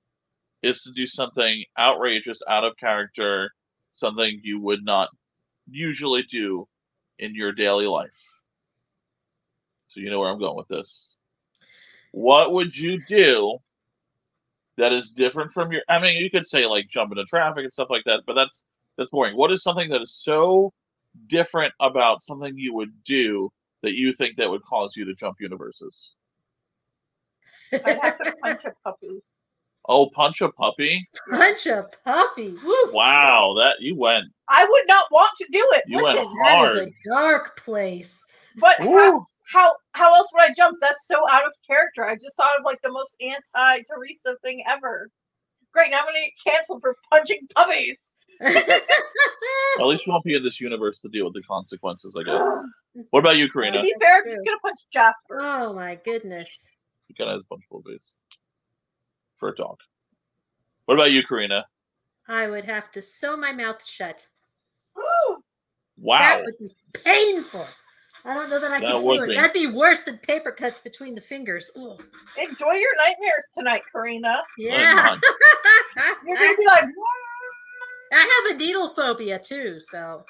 is 0.62 0.83
to 0.83 0.93
do 0.93 1.07
something 1.07 1.64
outrageous, 1.79 2.41
out 2.49 2.64
of 2.64 2.77
character, 2.77 3.51
something 3.93 4.41
you 4.43 4.61
would 4.61 4.85
not 4.85 5.09
usually 5.71 6.23
do 6.25 6.66
in 7.18 7.35
your 7.35 7.53
daily 7.53 7.87
life. 7.87 8.11
So 9.87 10.01
you 10.01 10.11
know 10.11 10.21
where 10.21 10.31
I'm 10.31 10.39
going 10.39 10.57
with 10.57 10.68
this. 10.68 11.14
What 12.12 12.52
would 12.52 12.76
you 12.76 13.00
do 13.06 13.58
that 14.76 14.92
is 14.92 15.11
different 15.11 15.52
from 15.52 15.72
your? 15.72 15.82
I 15.88 16.00
mean, 16.00 16.16
you 16.16 16.30
could 16.30 16.46
say 16.46 16.66
like 16.66 16.88
jump 16.88 17.12
into 17.12 17.24
traffic 17.24 17.64
and 17.64 17.72
stuff 17.72 17.90
like 17.90 18.04
that, 18.06 18.22
but 18.26 18.34
that's 18.34 18.62
that's 18.96 19.11
boring. 19.11 19.36
What 19.36 19.52
is 19.52 19.62
something 19.62 19.88
that 19.90 20.02
is 20.02 20.14
so 20.14 20.72
different 21.28 21.72
about 21.80 22.22
something 22.22 22.56
you 22.56 22.74
would 22.74 22.92
do 23.04 23.50
that 23.82 23.94
you 23.94 24.12
think 24.12 24.36
that 24.36 24.50
would 24.50 24.62
cause 24.64 24.96
you 24.96 25.04
to 25.04 25.14
jump 25.14 25.36
universes? 25.40 26.14
I'd 27.72 27.98
have 28.00 28.18
to 28.18 28.34
punch 28.42 28.64
a 28.64 28.72
puppy. 28.84 29.22
Oh, 29.88 30.11
punch 30.11 30.40
a 30.40 30.50
puppy! 30.50 31.08
Punch 31.30 31.66
a 31.66 31.88
puppy. 32.04 32.54
Woo. 32.64 32.92
Wow, 32.92 33.54
that 33.58 33.76
you 33.80 33.96
went. 33.96 34.26
I 34.48 34.64
would 34.68 34.84
not 34.86 35.06
want 35.11 35.30
to 35.38 35.46
do 35.50 35.66
it. 35.72 35.84
You 35.86 36.02
went 36.02 36.18
Listen, 36.18 36.38
That 36.42 36.64
is 36.68 36.76
a 36.78 36.92
dark 37.08 37.56
place. 37.56 38.24
but 38.56 38.76
how, 38.76 38.88
Woo. 38.90 39.24
How 39.51 39.74
how 39.92 40.14
else 40.14 40.28
would 40.32 40.42
I 40.42 40.55
jump? 40.55 40.78
That's 40.80 41.07
so 41.07 41.28
out 41.28 41.44
of 41.44 41.53
character. 41.66 42.05
I 42.05 42.14
just 42.14 42.36
thought 42.36 42.59
of 42.59 42.64
like 42.64 42.80
the 42.82 42.92
most 42.92 43.16
anti 43.20 43.82
Theresa 43.82 44.38
thing 44.42 44.62
ever. 44.66 45.11
Great, 45.72 45.90
now 45.90 46.01
I'm 46.01 46.07
gonna 46.07 46.18
get 46.20 46.53
canceled 46.53 46.82
for 46.82 46.96
punching 47.11 47.40
puppies. 47.55 47.98
At 48.40 49.86
least 49.86 50.07
you 50.07 50.12
won't 50.12 50.24
be 50.24 50.34
in 50.34 50.42
this 50.42 50.61
universe 50.61 51.01
to 51.03 51.09
deal 51.09 51.26
with 51.26 51.34
the 51.34 51.42
consequences, 51.42 52.16
I 52.18 52.24
guess. 52.24 52.46
What 53.11 53.20
about 53.20 53.36
you, 53.36 53.48
Karina? 53.48 53.74
To 53.74 53.78
Karina? 53.78 53.94
be 53.98 54.05
fair, 54.05 54.16
I'm 54.18 54.30
just 54.30 54.44
gonna 54.44 54.59
punch 54.62 54.80
Jasper. 54.92 55.38
oh 55.40 55.72
my 55.74 55.94
goodness. 56.05 56.66
You 57.09 57.14
kind 57.14 57.30
of 57.30 57.36
has 57.36 57.42
a 57.42 57.46
bunch 57.48 57.62
of 57.70 57.84
boobies 57.84 58.14
for 59.36 59.51
a 59.51 59.55
dog. 59.55 59.76
What 60.86 60.94
about 60.94 61.12
you, 61.12 61.22
Karina? 61.24 61.64
I 62.26 62.48
would 62.48 62.64
have 62.64 62.90
to 62.92 63.03
sew 63.03 63.36
my 63.36 63.53
mouth 63.53 63.84
shut. 63.84 64.26
Wow. 66.03 66.18
That 66.18 66.44
would 66.44 66.59
be 66.59 66.74
painful. 66.94 67.66
I 68.25 68.35
don't 68.35 68.51
know 68.51 68.61
that 68.61 68.71
I 68.71 68.81
That 68.81 68.93
could 68.93 69.07
do 69.07 69.23
it. 69.23 69.29
be. 69.29 69.35
That'd 69.35 69.53
be 69.53 69.66
worse 69.66 70.03
than 70.03 70.18
paper 70.18 70.51
cuts 70.53 70.81
between 70.81 71.14
the 71.14 71.21
fingers. 71.21 71.71
Ugh. 71.77 72.03
Enjoy 72.39 72.73
your 72.73 72.97
nightmares 72.97 73.49
tonight, 73.57 73.83
Karina. 73.93 74.43
Yeah. 74.59 75.16
You're 76.27 76.37
gonna 76.37 76.57
be 76.57 76.66
like, 76.66 76.85
I 78.12 78.45
have 78.49 78.55
a 78.55 78.59
needle 78.59 78.91
phobia 78.91 79.39
too, 79.39 79.79
so 79.81 80.25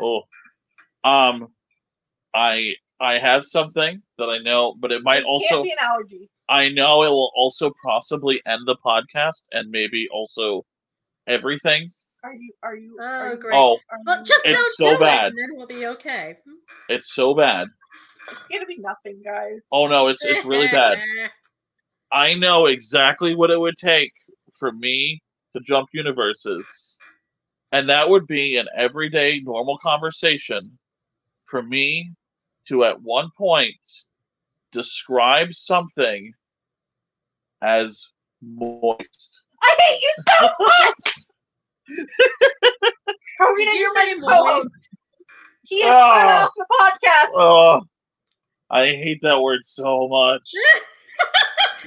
oh, 0.00 0.22
um, 1.04 1.48
I 2.34 2.74
I 3.00 3.18
have 3.18 3.44
something 3.44 4.02
that 4.18 4.28
I 4.28 4.38
know, 4.38 4.74
but 4.80 4.92
it 4.92 5.02
might 5.02 5.20
it 5.20 5.24
also 5.24 5.62
be 5.62 5.70
an 5.72 5.78
allergy. 5.80 6.28
I 6.48 6.68
know 6.68 7.02
it 7.04 7.08
will 7.08 7.32
also 7.34 7.72
possibly 7.84 8.42
end 8.46 8.62
the 8.66 8.76
podcast 8.84 9.44
and 9.52 9.70
maybe 9.70 10.08
also 10.12 10.64
everything. 11.26 11.90
Are 12.24 12.34
you? 12.34 12.52
Are 12.62 12.76
you? 12.76 12.96
Oh, 13.00 13.04
are 13.04 13.32
you, 13.32 13.36
great. 13.38 13.56
Oh, 13.58 13.78
are 13.90 13.98
well, 14.06 14.22
just 14.24 14.46
It's 14.46 14.56
don't 14.56 14.74
so 14.88 14.94
do 14.94 15.04
bad. 15.04 15.24
it, 15.24 15.26
and 15.28 15.38
then 15.38 15.56
we'll 15.56 15.66
be 15.66 15.86
okay. 15.86 16.38
Hmm? 16.44 16.54
it's 16.88 17.14
so 17.14 17.34
bad. 17.34 17.68
It's 18.30 18.42
gonna 18.50 18.66
be 18.66 18.78
nothing, 18.78 19.20
guys. 19.24 19.62
Oh 19.72 19.88
no, 19.88 20.08
it's 20.08 20.24
it's 20.24 20.44
really 20.44 20.68
bad. 20.68 20.98
I 22.12 22.34
know 22.34 22.66
exactly 22.66 23.34
what 23.34 23.50
it 23.50 23.58
would 23.58 23.76
take 23.76 24.12
for 24.58 24.70
me 24.72 25.20
to 25.52 25.60
jump 25.60 25.88
universes. 25.92 26.98
And 27.72 27.88
that 27.88 28.08
would 28.08 28.26
be 28.26 28.58
an 28.58 28.68
everyday 28.76 29.40
normal 29.40 29.78
conversation 29.78 30.78
for 31.46 31.62
me 31.62 32.12
to 32.68 32.84
at 32.84 33.00
one 33.00 33.30
point 33.36 33.74
describe 34.72 35.52
something 35.52 36.32
as 37.62 38.06
moist. 38.42 39.42
I 39.62 39.76
hate 39.78 40.02
you 40.02 40.14
so 40.28 40.48
much. 40.60 41.14
Karina, 41.88 43.56
Did 43.56 43.66
you 43.74 43.80
you're 43.80 43.94
say 43.94 44.14
my 44.14 44.36
co-host. 44.38 44.88
He 45.64 45.76
is 45.76 45.84
cut 45.84 45.92
Oh. 45.92 46.44
off 46.44 46.50
the 46.56 46.66
podcast. 46.78 47.30
Oh, 47.34 47.80
I 48.70 48.86
hate 48.86 49.20
that 49.22 49.40
word 49.40 49.60
so 49.64 50.08
much. 50.08 50.42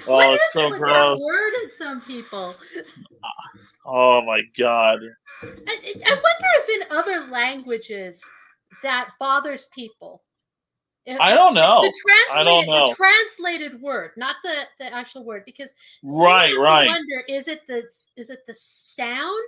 Oh, 0.07 0.17
What 0.17 0.33
it's 0.35 0.53
so 0.53 0.69
with 0.69 0.79
gross. 0.79 1.19
That 1.19 1.25
word 1.25 1.53
at 1.65 1.71
some 1.71 2.01
people. 2.01 2.53
Ah, 3.23 3.59
oh 3.87 4.21
my 4.23 4.41
god. 4.55 4.99
I, 5.41 5.47
I 6.05 6.09
wonder 6.09 6.47
if 6.57 6.69
in 6.69 6.95
other 6.95 7.25
languages 7.31 8.21
that 8.83 9.09
bothers 9.19 9.65
people. 9.73 10.21
If- 11.07 11.19
I 11.19 11.33
don't 11.33 11.55
know. 11.55 11.81
The 11.81 11.93
I 12.33 12.43
don't 12.43 12.63
translated, 12.65 12.69
know. 12.69 12.89
the 12.89 12.95
translated 12.95 13.81
word, 13.81 14.11
not 14.15 14.35
the, 14.43 14.53
the 14.77 14.93
actual 14.93 15.23
word, 15.23 15.43
because 15.45 15.73
Right, 16.03 16.53
I 16.53 16.57
right. 16.61 16.87
Wonder 16.87 17.23
is 17.27 17.47
it 17.47 17.65
the 17.67 17.83
is 18.15 18.29
it 18.29 18.45
the 18.45 18.53
sound? 18.53 19.43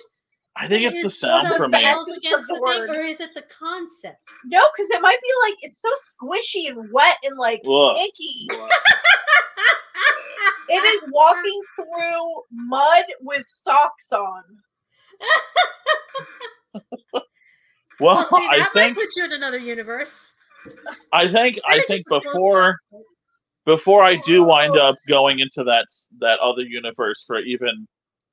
I 0.60 0.68
think 0.68 0.84
that 0.84 0.94
it's 0.94 1.02
the 1.02 1.08
is 1.08 1.20
sound 1.20 1.48
sort 1.48 1.58
for 1.58 1.68
me. 1.68 1.78
the 1.78 1.84
bells 1.84 2.08
essence 2.10 2.18
of 2.18 2.24
against 2.24 2.48
the 2.48 2.54
the 2.56 2.72
thing, 2.72 2.80
word. 2.82 2.90
or 2.90 3.02
is 3.02 3.20
it 3.22 3.34
the 3.36 3.44
concept? 3.44 4.18
No, 4.46 4.64
because 4.76 4.90
it 4.92 5.02
might 5.02 5.20
be 5.22 5.30
like 5.46 5.56
it's 5.62 5.82
so 5.82 5.90
squishy 6.14 6.70
and 6.70 6.92
wet 6.92 7.18
and 7.24 7.38
like 7.38 7.62
Ugh. 7.70 7.98
icky. 7.98 8.48
It 10.70 10.74
is 10.84 11.10
walking 11.12 11.62
through 11.76 12.44
mud 12.52 13.06
with 13.22 13.48
socks 13.48 14.12
on. 14.12 14.44
Well, 18.00 18.16
Well, 18.18 18.26
see, 18.28 18.48
I 18.52 18.60
that 18.60 18.74
think 18.74 18.96
might 18.96 19.04
put 19.06 19.16
you 19.16 19.26
in 19.26 19.34
another 19.34 19.58
universe. 19.58 20.30
I 21.12 21.28
think 21.32 21.58
I 21.68 21.78
think 21.88 22.02
just 22.02 22.08
a 22.12 22.20
close 22.22 22.24
before 22.24 22.78
before 23.66 24.04
I 24.04 24.18
do 24.18 24.44
wind 24.44 24.74
oh. 24.78 24.90
up 24.90 24.96
going 25.08 25.40
into 25.40 25.64
that 25.64 25.88
that 26.20 26.38
other 26.40 26.62
universe 26.62 27.24
for 27.26 27.40
even 27.40 27.88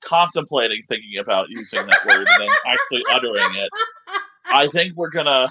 contemplating 0.06 0.82
thinking 0.88 1.18
about 1.20 1.46
using 1.50 1.86
that 1.86 2.06
word 2.06 2.26
and 2.28 2.40
then 2.40 2.48
actually 2.66 3.02
uttering 3.12 3.54
it, 3.56 3.70
I 4.52 4.68
think 4.68 4.94
we're 4.96 5.10
gonna 5.10 5.48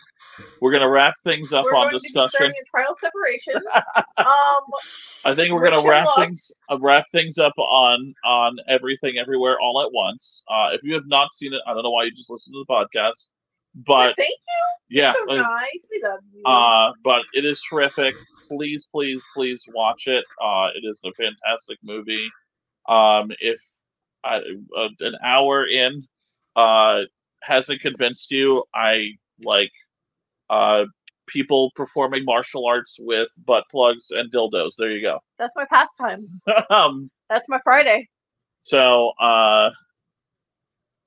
we're 0.62 0.72
gonna 0.72 0.90
wrap 0.90 1.14
things 1.24 1.54
up 1.54 1.66
We're 1.66 1.76
on 1.76 1.90
going 1.92 1.94
to 1.94 2.00
be 2.00 2.08
discussion. 2.08 2.30
starting 2.30 2.56
a 2.62 2.66
trial 2.70 2.98
separation. 3.00 3.56
um, 4.18 4.26
I 5.26 5.36
think 5.36 5.54
we're 5.54 5.64
gonna 5.68 5.88
wrap 5.88 6.06
luck. 6.06 6.18
things 6.20 6.52
uh, 6.72 6.78
wrap 6.80 7.06
things 7.12 7.38
up 7.38 7.54
on 7.58 8.14
on 8.26 8.58
everything 8.68 9.18
everywhere 9.20 9.58
all 9.60 9.82
at 9.86 9.92
once. 9.94 10.44
Uh, 10.50 10.70
if 10.74 10.82
you 10.84 10.94
have 10.94 11.08
not 11.08 11.34
seen 11.34 11.54
it, 11.54 11.62
I 11.68 11.74
don't 11.74 11.84
know 11.84 11.92
why 11.92 12.04
you 12.06 12.12
just 12.12 12.30
listened 12.30 12.54
to 12.56 12.66
the 12.68 12.74
podcast. 12.74 13.28
but 13.88 14.16
Thank 14.18 14.32
yeah, 14.90 15.14
you. 15.14 15.26
So 15.28 15.34
uh, 15.34 15.38
nice. 15.38 15.88
We 15.92 16.02
love 16.04 16.20
you. 16.34 16.44
uh, 16.46 16.92
but 17.04 17.22
it 17.34 17.46
is 17.46 17.62
terrific. 17.70 18.16
Please, 18.48 18.88
please, 18.92 19.22
please 19.34 19.64
watch 19.74 20.04
it. 20.08 20.24
Uh, 20.44 20.68
it 20.76 20.86
is 20.88 21.00
a 21.06 21.12
fantastic 21.14 21.80
movie. 21.84 22.30
Um, 22.88 23.32
if 23.40 23.60
uh, 24.24 24.40
uh, 24.78 24.90
an 25.02 25.16
hour 25.24 25.66
in 25.68 26.04
uh, 26.56 27.02
hasn't 27.42 27.82
convinced 27.82 28.32
you, 28.32 28.64
I 28.74 29.12
like 29.44 29.72
uh, 30.50 30.86
people 31.28 31.72
performing 31.76 32.24
martial 32.26 32.66
arts 32.66 32.98
with 33.00 33.28
butt 33.46 33.64
plugs 33.72 34.12
and 34.12 34.32
dildos. 34.32 34.72
There 34.78 34.92
you 34.92 35.02
go. 35.02 35.20
That's 35.40 35.56
my 35.56 35.66
pastime. 35.66 36.26
um, 36.70 37.10
That's 37.30 37.50
my 37.50 37.60
Friday. 37.64 38.08
so, 38.62 39.10
uh, 39.20 39.70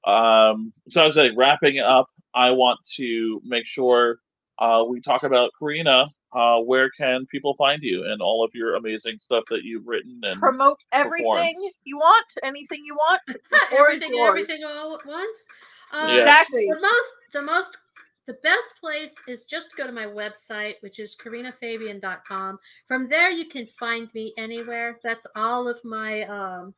um, 0.06 0.72
so 0.90 1.02
I 1.02 1.06
was 1.06 1.16
like 1.16 1.32
wrapping 1.36 1.76
it 1.76 1.84
up. 1.84 2.06
I 2.34 2.50
want 2.50 2.78
to 2.96 3.40
make 3.44 3.66
sure 3.66 4.18
uh, 4.58 4.84
we 4.88 5.00
talk 5.00 5.22
about 5.24 5.50
Karina. 5.58 6.08
Uh, 6.36 6.60
where 6.60 6.90
can 6.90 7.24
people 7.26 7.54
find 7.54 7.82
you 7.82 8.04
and 8.04 8.20
all 8.20 8.44
of 8.44 8.50
your 8.54 8.74
amazing 8.74 9.16
stuff 9.18 9.42
that 9.48 9.62
you've 9.64 9.86
written 9.86 10.20
and 10.22 10.38
Promote 10.38 10.78
everything 10.92 11.24
performs. 11.32 11.74
you 11.84 11.96
want, 11.96 12.26
anything 12.42 12.80
you 12.84 12.94
want. 12.94 13.22
Or 13.72 13.88
everything, 13.88 14.10
yours. 14.14 14.28
everything 14.28 14.64
all 14.64 14.94
at 14.98 15.06
once. 15.06 15.46
Uh, 15.92 16.06
Yes. 16.10 16.20
Exactly. 16.20 16.66
The 16.68 16.80
most, 16.82 17.12
the 17.32 17.42
most, 17.42 17.78
the 18.26 18.34
best 18.42 18.68
place 18.78 19.14
is 19.26 19.44
just 19.44 19.70
to 19.70 19.76
go 19.76 19.86
to 19.86 19.92
my 19.92 20.04
website, 20.04 20.74
which 20.80 20.98
is 20.98 21.16
karinafabian.com. 21.16 22.58
From 22.86 23.08
there, 23.08 23.30
you 23.30 23.46
can 23.46 23.66
find 23.68 24.12
me 24.12 24.34
anywhere. 24.36 24.98
That's 25.02 25.26
all 25.36 25.68
of 25.68 25.82
my, 25.84 26.24
um, 26.24 26.74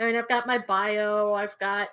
I 0.00 0.06
mean, 0.06 0.16
I've 0.16 0.28
got 0.28 0.46
my 0.46 0.58
bio, 0.58 1.34
I've 1.34 1.58
got 1.58 1.88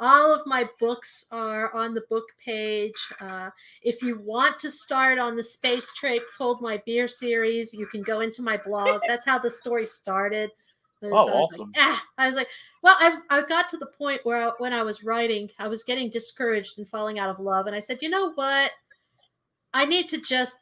all 0.00 0.32
of 0.34 0.46
my 0.46 0.68
books 0.78 1.26
are 1.30 1.74
on 1.74 1.94
the 1.94 2.02
book 2.08 2.24
page. 2.44 2.94
Uh, 3.20 3.50
if 3.82 4.02
you 4.02 4.18
want 4.20 4.58
to 4.60 4.70
start 4.70 5.18
on 5.18 5.36
the 5.36 5.42
Space 5.42 5.92
Traipse 5.94 6.34
Hold 6.36 6.60
My 6.62 6.82
Beer 6.86 7.08
series, 7.08 7.74
you 7.74 7.86
can 7.86 8.02
go 8.02 8.20
into 8.20 8.42
my 8.42 8.56
blog. 8.56 9.02
That's 9.06 9.24
how 9.24 9.38
the 9.38 9.50
story 9.50 9.86
started. 9.86 10.50
And 11.02 11.12
Oh, 11.12 11.26
so 11.26 11.32
I 11.32 11.36
was 11.36 11.48
like, 11.52 11.60
awesome. 11.60 11.72
ah, 11.76 12.04
I 12.18 12.26
was 12.26 12.36
like, 12.36 12.48
well, 12.82 12.96
I, 12.98 13.18
I 13.30 13.46
got 13.46 13.68
to 13.70 13.76
the 13.76 13.86
point 13.86 14.20
where 14.24 14.48
I, 14.48 14.52
when 14.58 14.72
I 14.72 14.82
was 14.82 15.04
writing, 15.04 15.48
I 15.58 15.68
was 15.68 15.84
getting 15.84 16.10
discouraged 16.10 16.78
and 16.78 16.88
falling 16.88 17.18
out 17.18 17.30
of 17.30 17.38
love. 17.38 17.66
And 17.66 17.76
I 17.76 17.80
said, 17.80 18.02
you 18.02 18.08
know 18.08 18.32
what? 18.34 18.72
I 19.74 19.84
need 19.84 20.08
to 20.08 20.20
just 20.20 20.56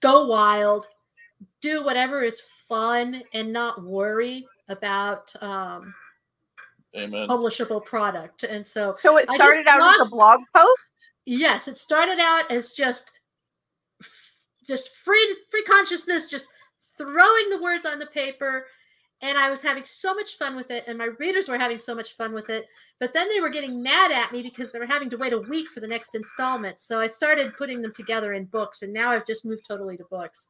go 0.00 0.26
wild, 0.26 0.86
do 1.60 1.84
whatever 1.84 2.22
is 2.22 2.40
fun, 2.68 3.22
and 3.34 3.52
not 3.52 3.82
worry 3.82 4.46
about 4.68 5.32
um, 5.42 5.94
Amen. 6.96 7.28
publishable 7.28 7.84
product. 7.84 8.44
And 8.44 8.66
so, 8.66 8.94
So 8.98 9.16
it 9.16 9.28
started 9.30 9.64
just 9.64 9.82
out 9.82 9.94
as 9.94 10.06
a 10.06 10.10
blog 10.10 10.40
post. 10.54 11.10
yes, 11.24 11.68
it 11.68 11.78
started 11.78 12.18
out 12.20 12.50
as 12.50 12.70
just 12.70 13.12
just 14.66 14.94
free 14.96 15.36
free 15.50 15.62
consciousness, 15.64 16.30
just 16.30 16.48
throwing 16.98 17.50
the 17.50 17.60
words 17.62 17.86
on 17.86 17.98
the 17.98 18.06
paper. 18.06 18.66
And 19.24 19.38
I 19.38 19.50
was 19.50 19.62
having 19.62 19.84
so 19.84 20.14
much 20.14 20.36
fun 20.36 20.56
with 20.56 20.72
it, 20.72 20.82
and 20.88 20.98
my 20.98 21.10
readers 21.20 21.48
were 21.48 21.56
having 21.56 21.78
so 21.78 21.94
much 21.94 22.14
fun 22.14 22.32
with 22.32 22.50
it. 22.50 22.66
But 22.98 23.12
then 23.12 23.28
they 23.28 23.40
were 23.40 23.50
getting 23.50 23.80
mad 23.80 24.10
at 24.10 24.32
me 24.32 24.42
because 24.42 24.72
they 24.72 24.80
were 24.80 24.86
having 24.86 25.08
to 25.10 25.16
wait 25.16 25.32
a 25.32 25.38
week 25.38 25.70
for 25.70 25.78
the 25.78 25.86
next 25.86 26.16
installment. 26.16 26.80
So 26.80 26.98
I 26.98 27.06
started 27.06 27.56
putting 27.56 27.82
them 27.82 27.92
together 27.94 28.32
in 28.32 28.46
books, 28.46 28.82
and 28.82 28.92
now 28.92 29.10
I've 29.10 29.24
just 29.24 29.44
moved 29.44 29.64
totally 29.66 29.96
to 29.96 30.04
books. 30.10 30.48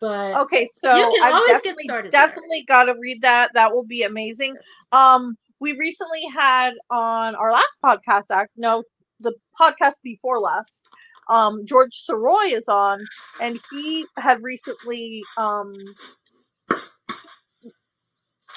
But 0.00 0.34
Okay, 0.42 0.66
so 0.66 0.96
You 0.96 1.02
can 1.12 1.24
I've 1.24 1.34
always 1.34 1.48
get 1.48 1.62
definitely, 1.62 1.84
started 1.84 2.12
definitely 2.12 2.62
got 2.62 2.84
to 2.84 2.94
read 3.00 3.22
that. 3.22 3.54
That 3.54 3.74
will 3.74 3.84
be 3.84 4.04
amazing. 4.04 4.56
Um, 4.92 5.36
we 5.62 5.72
recently 5.78 6.24
had 6.36 6.72
on 6.90 7.36
our 7.36 7.52
last 7.52 7.78
podcast, 7.84 8.30
act 8.30 8.50
no, 8.56 8.82
the 9.20 9.32
podcast 9.60 9.94
before 10.02 10.40
last. 10.40 10.88
Um, 11.30 11.64
George 11.64 12.04
Soroy 12.08 12.52
is 12.52 12.68
on, 12.68 13.04
and 13.40 13.60
he 13.70 14.06
had 14.18 14.42
recently 14.42 15.22
um 15.38 15.72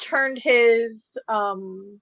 turned 0.01 0.39
his 0.43 1.17
um 1.29 1.99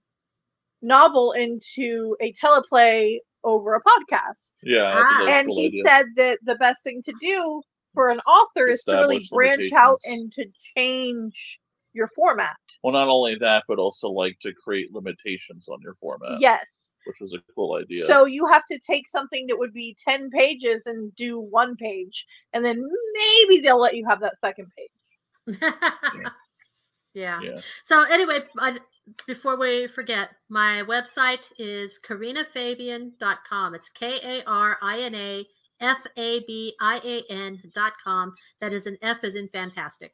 novel 0.82 1.34
into 1.34 2.16
a 2.22 2.34
teleplay 2.34 3.18
over 3.44 3.76
a 3.76 3.82
podcast 3.82 4.54
Yeah, 4.64 4.92
Ah. 5.06 5.26
and 5.30 5.48
cool 5.48 5.56
he 5.58 5.68
idea. 5.68 5.84
said 5.88 6.06
that 6.16 6.40
the 6.44 6.56
best 6.56 6.84
thing 6.84 7.02
to 7.04 7.14
do 7.22 7.62
for 7.94 8.10
an 8.10 8.20
author 8.22 8.68
is 8.68 8.84
to 8.86 8.94
really 8.94 9.28
branch 9.32 9.72
out 9.74 10.00
and 10.06 10.32
to 10.34 10.46
change 10.78 11.60
your 11.94 12.08
format. 12.08 12.56
well, 12.84 12.94
not 12.94 13.08
only 13.08 13.36
that, 13.40 13.64
but 13.68 13.80
also 13.80 14.10
like 14.10 14.38
to 14.42 14.54
create 14.54 14.94
limitations 14.94 15.68
on 15.70 15.80
your 15.82 15.96
format, 15.96 16.40
yes. 16.40 16.94
which 17.06 17.18
was 17.22 17.34
a 17.34 17.54
cool 17.54 17.76
idea. 17.76 18.08
So 18.08 18.26
you 18.26 18.46
have 18.48 18.66
to 18.72 18.80
take 18.80 19.08
something 19.08 19.48
that 19.48 19.58
would 19.58 19.74
be 19.74 19.96
10 20.08 20.30
pages 20.32 20.86
and 20.86 21.14
do 21.16 21.40
one 21.40 21.76
page, 21.76 22.26
and 22.54 22.64
then 22.64 22.82
maybe 23.14 23.62
they'll 23.62 23.82
let 23.82 23.96
you 23.96 24.06
have 24.08 24.22
that 24.22 24.38
second 24.40 24.68
page. 24.78 25.58
yeah. 27.14 27.40
yeah, 27.42 27.56
So 27.84 28.04
anyway, 28.10 28.40
I, 28.60 28.80
before 29.28 29.58
we 29.58 29.88
forget, 29.88 30.30
my 30.50 30.84
website 30.88 31.52
is 31.60 32.00
karinafabian.com. 32.08 33.76
It's 33.76 33.90
K 33.90 34.20
A 34.24 34.44
R 34.50 34.78
I 34.82 35.00
N 35.00 35.16
A 35.16 35.46
F 35.82 36.00
A 36.18 36.40
B 36.48 36.74
I 36.80 37.02
A 37.04 37.32
N 37.32 37.62
dot 37.76 37.94
com. 38.04 38.34
That 38.62 38.74
is 38.74 38.88
an 38.88 38.98
F 39.02 39.24
as 39.24 39.36
in 39.36 39.50
fantastic. 39.50 40.14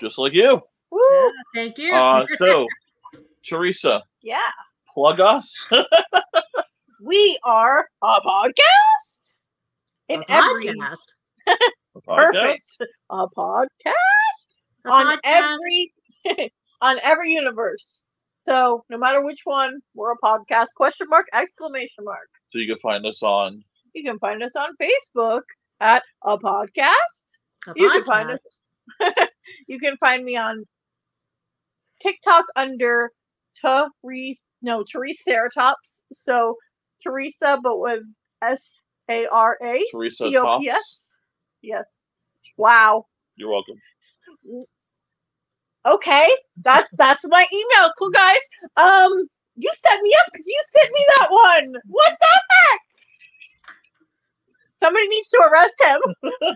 Just 0.00 0.18
like 0.18 0.32
you. 0.32 0.60
Woo! 0.90 1.00
Yeah, 1.10 1.28
thank 1.54 1.78
you. 1.78 1.94
Uh, 1.94 2.26
so, 2.36 2.66
Theresa, 3.44 4.02
Yeah. 4.22 4.38
plug 4.92 5.20
us. 5.20 5.68
We 7.04 7.38
are 7.44 7.86
a 8.02 8.20
podcast. 8.22 9.20
A 10.08 10.14
In 10.14 10.24
every 10.28 10.64
podcast. 10.66 11.06
perfect. 12.06 12.64
A 13.10 13.26
podcast. 13.28 14.46
A 14.86 14.88
on 14.88 15.06
podcast. 15.06 15.18
every 15.24 15.92
on 16.80 16.98
every 17.02 17.32
universe. 17.32 18.06
So 18.48 18.84
no 18.88 18.96
matter 18.96 19.22
which 19.22 19.40
one, 19.44 19.80
we're 19.94 20.12
a 20.12 20.18
podcast. 20.24 20.68
Question 20.76 21.08
mark 21.10 21.26
exclamation 21.34 22.04
mark. 22.04 22.28
So 22.52 22.58
you 22.58 22.66
can 22.66 22.78
find 22.80 23.04
us 23.04 23.22
on 23.22 23.62
You 23.92 24.02
can 24.02 24.18
find 24.18 24.42
us 24.42 24.56
on 24.56 24.70
Facebook 24.80 25.42
at 25.80 26.02
a 26.22 26.38
podcast. 26.38 27.26
A 27.66 27.72
You 27.76 27.90
can 27.90 28.04
find 28.04 28.30
us. 28.30 28.46
You 29.66 29.78
can 29.78 29.96
find 29.98 30.24
me 30.24 30.36
on 30.36 30.64
TikTok 32.02 32.44
under 32.56 33.10
Therese. 33.62 34.44
No, 34.62 34.84
Therese 34.90 35.22
Ceratops. 35.26 35.74
So 36.12 36.56
Theresa, 37.02 37.58
but 37.62 37.78
with 37.80 38.02
S 38.42 38.80
A 39.10 39.26
R 39.26 39.58
A 39.62 39.84
Theresa 39.92 40.30
Tops. 40.30 40.62
P 40.64 40.70
S. 40.70 41.08
Yes. 41.62 41.84
Wow. 42.56 43.06
You're 43.36 43.50
welcome. 43.50 43.80
okay 45.86 46.28
that's 46.62 46.88
that's 46.96 47.22
my 47.26 47.46
email 47.52 47.90
cool 47.98 48.10
guys 48.10 48.38
um 48.76 49.12
you 49.56 49.70
set 49.74 50.00
me 50.00 50.12
up 50.20 50.26
because 50.32 50.46
you 50.46 50.62
sent 50.76 50.92
me 50.92 51.04
that 51.18 51.28
one 51.30 51.74
what 51.86 52.16
the 52.18 52.26
heck 52.50 52.80
somebody 54.78 55.06
needs 55.08 55.28
to 55.30 55.38
arrest 55.50 55.74
him 55.80 56.00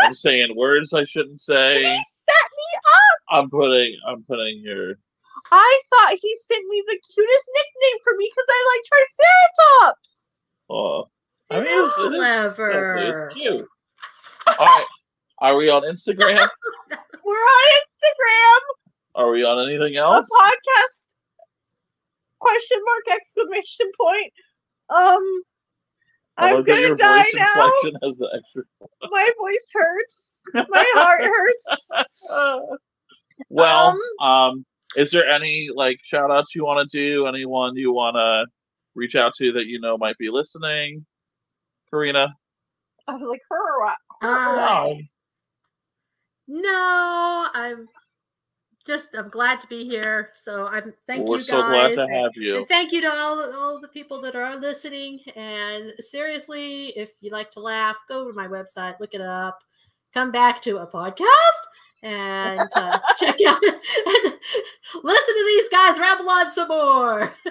I'm 0.00 0.14
saying 0.14 0.54
words 0.56 0.92
I 0.94 1.04
shouldn't 1.04 1.40
say. 1.40 1.80
he 1.80 1.84
say. 1.86 1.96
set 2.28 2.50
me 2.56 2.78
up 2.84 3.18
I'm 3.42 3.50
putting 3.50 3.96
I'm 4.06 4.22
putting 4.24 4.60
your 4.62 4.94
i 5.52 5.80
thought 5.90 6.16
he 6.20 6.36
sent 6.46 6.64
me 6.68 6.82
the 6.86 6.92
cutest 7.14 7.48
nickname 7.54 8.00
for 8.04 8.12
me 8.16 8.30
because 8.30 8.48
i 8.48 8.60
like 8.72 8.84
triceratops 9.80 10.38
uh 10.70 11.00
I 11.52 11.60
mean 11.64 11.84
it's, 11.84 11.98
it 11.98 12.12
is 12.12 12.18
Clever. 12.18 12.96
it's 12.98 13.34
cute. 13.34 13.66
All 14.46 14.54
right. 14.66 14.84
Are 15.40 15.56
we 15.56 15.68
on 15.70 15.82
Instagram? 15.82 16.46
we're 17.24 17.34
on 17.34 17.70
instagram 17.72 18.60
Are 19.16 19.30
we 19.30 19.44
on 19.44 19.68
anything 19.68 19.96
a 19.96 20.00
else? 20.00 20.28
podcast 20.38 21.02
question 22.38 22.78
mark 22.84 23.18
exclamation 23.18 23.90
point 23.98 24.32
um 24.90 25.42
I 26.40 26.54
i'm 26.54 26.64
gonna 26.64 26.80
your 26.80 26.96
die 26.96 27.22
voice 27.22 27.34
now 27.34 27.64
inflection 27.64 27.98
has 28.02 28.18
the 28.18 28.30
extra. 28.36 28.62
my 29.10 29.30
voice 29.38 29.68
hurts 29.72 30.42
my 30.54 30.84
heart 30.94 31.20
hurts 31.22 31.90
well, 33.48 33.98
Um, 34.20 34.26
um, 34.26 34.66
is 34.96 35.10
there 35.10 35.28
any 35.28 35.68
like 35.74 35.98
shout 36.02 36.30
outs 36.30 36.54
you 36.54 36.64
want 36.64 36.90
to 36.90 36.96
do? 36.98 37.26
Anyone 37.26 37.76
you 37.76 37.92
want 37.92 38.16
to 38.16 38.46
reach 38.94 39.14
out 39.16 39.34
to 39.38 39.52
that 39.52 39.66
you 39.66 39.80
know 39.80 39.96
might 39.96 40.18
be 40.18 40.30
listening? 40.30 41.06
Karina? 41.90 42.34
I 43.08 43.12
was 43.14 43.22
like, 43.28 43.40
her. 43.48 43.86
Uh, 43.86 43.94
Oh, 44.22 44.98
no, 46.48 47.46
I'm 47.54 47.88
just 48.86 49.14
I'm 49.16 49.28
glad 49.28 49.60
to 49.60 49.66
be 49.66 49.84
here. 49.84 50.30
So 50.36 50.66
I'm 50.66 50.92
thank 51.06 51.26
we're 51.28 51.36
you 51.38 51.42
so 51.42 51.62
glad 51.62 51.88
guys. 51.88 51.96
to 51.96 52.02
and- 52.02 52.12
have 52.12 52.30
you. 52.34 52.56
And 52.56 52.66
thank 52.68 52.92
you 52.92 53.00
to 53.02 53.12
all, 53.12 53.52
all 53.54 53.80
the 53.80 53.88
people 53.88 54.20
that 54.22 54.34
are 54.34 54.56
listening. 54.56 55.20
And 55.36 55.92
seriously, 56.00 56.88
if 56.96 57.10
you 57.20 57.30
like 57.30 57.50
to 57.52 57.60
laugh, 57.60 57.96
go 58.08 58.26
to 58.26 58.32
my 58.34 58.48
website, 58.48 58.98
look 59.00 59.14
it 59.14 59.20
up, 59.20 59.58
come 60.14 60.30
back 60.32 60.62
to 60.62 60.78
a 60.78 60.86
podcast, 60.86 61.24
and 62.02 62.60
uh, 62.74 62.98
check 63.18 63.36
out, 63.46 63.60
listen 65.04 65.34
to 65.34 65.44
these 65.46 65.68
guys 65.68 65.98
ramble 65.98 66.30
on 66.30 66.50
some 66.50 66.68
more. 66.68 67.34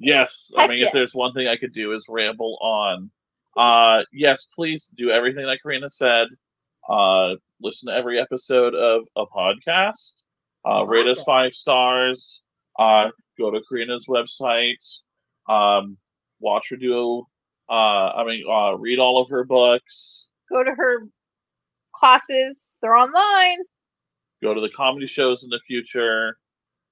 Yes, 0.00 0.50
I 0.56 0.62
Heck 0.62 0.70
mean, 0.70 0.82
if 0.84 0.92
there's 0.92 1.14
one 1.14 1.32
thing 1.32 1.46
I 1.46 1.56
could 1.56 1.72
do 1.72 1.92
is 1.92 2.04
ramble 2.08 2.58
on. 2.60 3.10
Uh, 3.56 4.02
yes, 4.12 4.48
please 4.54 4.90
do 4.98 5.10
everything 5.10 5.46
that 5.46 5.60
Karina 5.62 5.88
said. 5.88 6.26
Uh, 6.88 7.34
listen 7.62 7.90
to 7.90 7.96
every 7.96 8.20
episode 8.20 8.74
of 8.74 9.04
a 9.16 9.24
podcast. 9.24 10.23
Uh, 10.66 10.84
rate 10.86 11.06
us 11.06 11.22
five 11.24 11.54
stars. 11.54 12.42
Uh, 12.78 13.10
go 13.38 13.50
to 13.50 13.60
Karina's 13.70 14.06
website. 14.06 14.82
Um, 15.48 15.96
watch 16.40 16.68
her 16.70 16.76
do. 16.76 17.26
Uh, 17.68 17.72
I 17.72 18.24
mean, 18.24 18.44
uh, 18.50 18.76
read 18.76 18.98
all 18.98 19.20
of 19.20 19.28
her 19.30 19.44
books. 19.44 20.28
Go 20.50 20.62
to 20.64 20.70
her 20.74 21.06
classes. 21.94 22.78
They're 22.82 22.94
online. 22.96 23.58
Go 24.42 24.52
to 24.54 24.60
the 24.60 24.70
comedy 24.70 25.06
shows 25.06 25.42
in 25.44 25.50
the 25.50 25.60
future. 25.66 26.36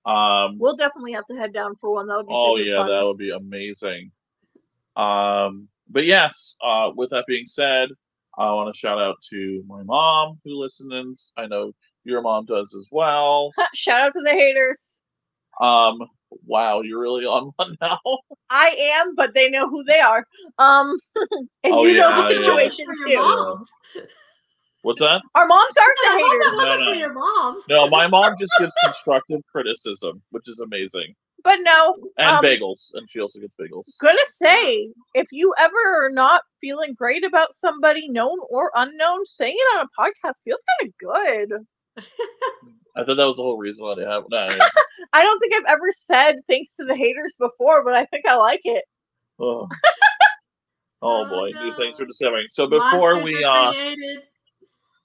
Um, 0.07 0.59
We'll 0.59 0.77
definitely 0.77 1.13
have 1.13 1.27
to 1.27 1.37
head 1.37 1.53
down 1.53 1.77
for 1.81 1.93
one. 1.93 2.07
That 2.09 2.17
would 2.17 2.27
be 2.27 2.33
Oh 2.35 2.57
yeah, 2.57 2.79
fun. 2.79 2.89
that 2.89 3.03
would 3.05 3.19
be 3.19 3.31
amazing. 3.31 4.11
Um, 4.97 5.69
but 5.91 6.05
yes, 6.07 6.57
uh, 6.65 6.91
with 6.95 7.11
that 7.11 7.25
being 7.27 7.47
said, 7.47 7.91
I 8.39 8.51
want 8.53 8.73
to 8.75 8.79
shout 8.79 8.99
out 8.99 9.17
to 9.31 9.63
my 9.67 9.83
mom 9.83 10.41
who 10.45 10.59
listens. 10.61 11.33
I 11.37 11.47
know 11.47 11.73
your 12.05 12.21
mom 12.23 12.45
does 12.47 12.75
as 12.75 12.87
well. 12.91 13.53
Shout 13.75 14.01
out 14.01 14.13
to 14.15 14.21
the 14.23 14.31
haters. 14.31 14.81
Um, 15.61 15.99
wow, 16.47 16.81
you're 16.81 17.01
really 17.01 17.25
on 17.25 17.53
one 17.57 17.77
now. 17.81 17.99
I 18.51 18.69
am, 19.01 19.15
but 19.15 19.35
they 19.35 19.49
know 19.51 19.69
who 19.69 19.85
they 19.85 20.01
are. 20.01 20.25
Um, 20.59 20.99
and 21.65 21.73
Oh, 21.75 21.85
you 21.87 21.99
know 21.99 22.15
the 22.29 22.35
situation 22.35 22.87
For 22.87 23.05
too. 23.07 23.11
your 23.13 23.23
moms. 23.23 23.71
What's 24.83 24.99
that? 25.01 25.23
Our 25.37 25.47
moms 25.47 25.77
aren't 25.79 25.99
I 26.07 26.17
the 26.17 26.23
hope 26.23 26.31
that 26.31 26.33
haters, 26.33 26.51
No, 26.51 26.57
wasn't 26.57 26.81
no. 26.81 26.91
for 26.93 26.95
your 26.99 27.13
moms. 27.13 27.65
No, 27.69 27.89
my 27.89 28.07
mom 28.09 28.35
just 28.39 28.53
gives 28.59 28.75
constructive 28.85 29.41
criticism, 29.51 30.21
which 30.31 30.49
is 30.49 30.59
amazing, 30.59 31.15
but 31.45 31.59
no. 31.63 31.95
and 32.19 32.29
Um, 32.39 32.45
bagels, 32.45 32.91
and 32.95 33.09
she 33.09 33.21
also 33.21 33.39
gets 33.39 33.55
bagels. 33.61 33.85
Gonna 34.01 34.19
say, 34.43 34.89
if 35.15 35.29
you 35.31 35.55
ever 35.59 35.77
are 36.05 36.11
not 36.11 36.43
feeling 36.61 36.95
great 36.95 37.23
about 37.25 37.55
somebody 37.55 38.09
known 38.09 38.39
or 38.51 38.73
unknown, 38.75 39.25
saying 39.27 39.55
it 39.57 39.79
on 39.79 39.87
a 39.87 40.01
podcast 40.03 40.43
feels 40.45 40.61
kind 40.81 40.91
of 40.91 40.99
good. 40.99 41.63
I 41.99 43.05
thought 43.05 43.17
that 43.17 43.27
was 43.27 43.37
the 43.37 43.43
whole 43.43 43.59
reason 43.59 43.85
why 43.85 43.95
they 43.97 44.05
have. 44.05 44.25
No, 44.31 44.49
I 45.13 45.23
don't 45.23 45.39
think 45.41 45.55
I've 45.55 45.73
ever 45.73 45.93
said 45.95 46.37
thanks 46.49 46.77
to 46.77 46.85
the 46.85 46.95
haters 46.95 47.35
before, 47.39 47.85
but 47.85 47.95
I 47.95 48.05
think 48.07 48.27
I 48.27 48.37
like 48.37 48.63
it. 48.65 48.85
oh. 49.39 49.69
oh 51.03 51.29
boy, 51.29 51.51
new 51.63 51.75
things 51.77 51.99
no. 51.99 52.05
are 52.05 52.07
discovering. 52.07 52.47
So 52.51 52.67
before 52.67 53.17
Monsters 53.17 53.35
we 53.35 53.45
uh 53.45 53.73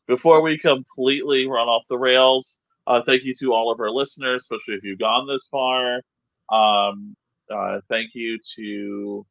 before 0.07 0.41
we 0.41 0.57
completely 0.57 1.47
run 1.47 1.67
off 1.67 1.83
the 1.89 1.97
rails, 1.97 2.59
uh, 2.87 3.01
thank 3.05 3.23
you 3.23 3.35
to 3.39 3.53
all 3.53 3.71
of 3.71 3.79
our 3.79 3.91
listeners, 3.91 4.43
especially 4.43 4.75
if 4.75 4.83
you've 4.83 4.99
gone 4.99 5.27
this 5.27 5.47
far. 5.51 6.01
Um, 6.49 7.15
uh, 7.53 7.81
thank 7.89 8.11
you 8.13 8.39
to 8.55 9.25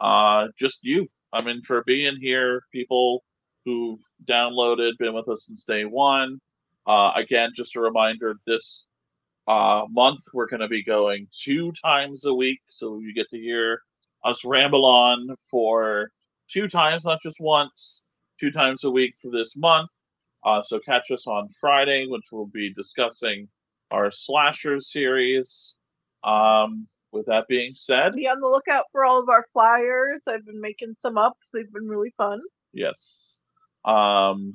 uh, 0.00 0.48
just 0.58 0.80
you. 0.82 1.06
I 1.32 1.42
mean, 1.42 1.62
for 1.62 1.84
being 1.86 2.16
here, 2.20 2.62
people 2.72 3.22
who've 3.64 4.00
downloaded, 4.28 4.92
been 4.98 5.14
with 5.14 5.28
us 5.28 5.44
since 5.46 5.64
day 5.64 5.84
one. 5.84 6.40
Uh, 6.86 7.12
again, 7.16 7.50
just 7.54 7.76
a 7.76 7.80
reminder 7.80 8.36
this 8.46 8.86
uh, 9.48 9.82
month 9.90 10.20
we're 10.32 10.46
going 10.46 10.60
to 10.60 10.68
be 10.68 10.82
going 10.82 11.26
two 11.32 11.72
times 11.84 12.24
a 12.24 12.34
week, 12.34 12.60
so 12.68 12.98
you 12.98 13.14
get 13.14 13.28
to 13.30 13.38
hear 13.38 13.80
us 14.24 14.44
ramble 14.44 14.84
on 14.84 15.28
for 15.50 16.10
two 16.50 16.68
times, 16.68 17.04
not 17.04 17.20
just 17.22 17.36
once, 17.40 18.02
two 18.40 18.50
times 18.50 18.84
a 18.84 18.90
week 18.90 19.14
for 19.20 19.30
this 19.30 19.56
month. 19.56 19.90
Uh, 20.44 20.62
so 20.62 20.78
catch 20.78 21.10
us 21.10 21.26
on 21.26 21.48
Friday, 21.60 22.06
which 22.08 22.24
we'll 22.30 22.46
be 22.46 22.72
discussing 22.74 23.48
our 23.90 24.10
slasher 24.10 24.80
series. 24.80 25.74
Um, 26.24 26.86
with 27.12 27.26
that 27.26 27.46
being 27.48 27.72
said, 27.76 28.14
Be 28.14 28.28
on 28.28 28.40
the 28.40 28.48
lookout 28.48 28.84
for 28.92 29.04
all 29.04 29.20
of 29.20 29.28
our 29.28 29.46
flyers. 29.52 30.22
I've 30.26 30.44
been 30.44 30.60
making 30.60 30.94
some 31.00 31.16
up. 31.16 31.36
They've 31.52 31.72
been 31.72 31.88
really 31.88 32.12
fun. 32.16 32.40
yes. 32.72 33.38
Um, 33.84 34.54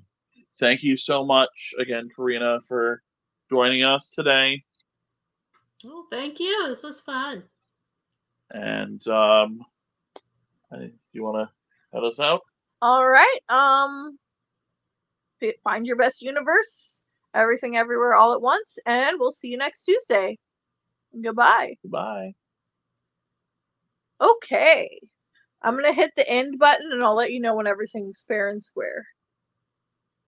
thank 0.62 0.84
you 0.84 0.96
so 0.96 1.26
much 1.26 1.74
again, 1.78 2.08
Karina, 2.16 2.60
for 2.68 3.02
joining 3.50 3.84
us 3.84 4.10
today. 4.16 4.64
Oh, 5.86 6.06
thank 6.10 6.40
you. 6.40 6.68
This 6.70 6.84
was 6.84 7.02
fun. 7.02 7.44
And 8.52 9.06
um, 9.08 9.66
I- 10.72 10.92
you 11.12 11.24
want 11.24 11.50
to 11.50 11.52
head 11.94 12.06
us 12.06 12.20
out? 12.20 12.42
All 12.82 13.06
right. 13.06 13.40
Um, 13.50 14.18
find 15.64 15.86
your 15.86 15.98
best 15.98 16.22
universe. 16.22 17.02
Everything, 17.34 17.78
everywhere, 17.78 18.14
all 18.14 18.34
at 18.34 18.42
once, 18.42 18.78
and 18.86 19.18
we'll 19.18 19.32
see 19.32 19.48
you 19.48 19.58
next 19.58 19.86
Tuesday. 19.86 20.38
Goodbye. 21.24 21.76
Goodbye. 21.82 22.34
Okay. 24.20 25.00
I'm 25.62 25.76
gonna 25.76 25.94
hit 25.94 26.12
the 26.18 26.30
end 26.30 26.60
button, 26.60 26.92
and 26.92 27.02
I'll 27.04 27.16
let 27.16 27.32
you 27.32 27.40
know 27.40 27.56
when 27.56 27.68
everything's 27.68 28.24
fair 28.28 28.50
and 28.50 28.62
square. 28.62 29.06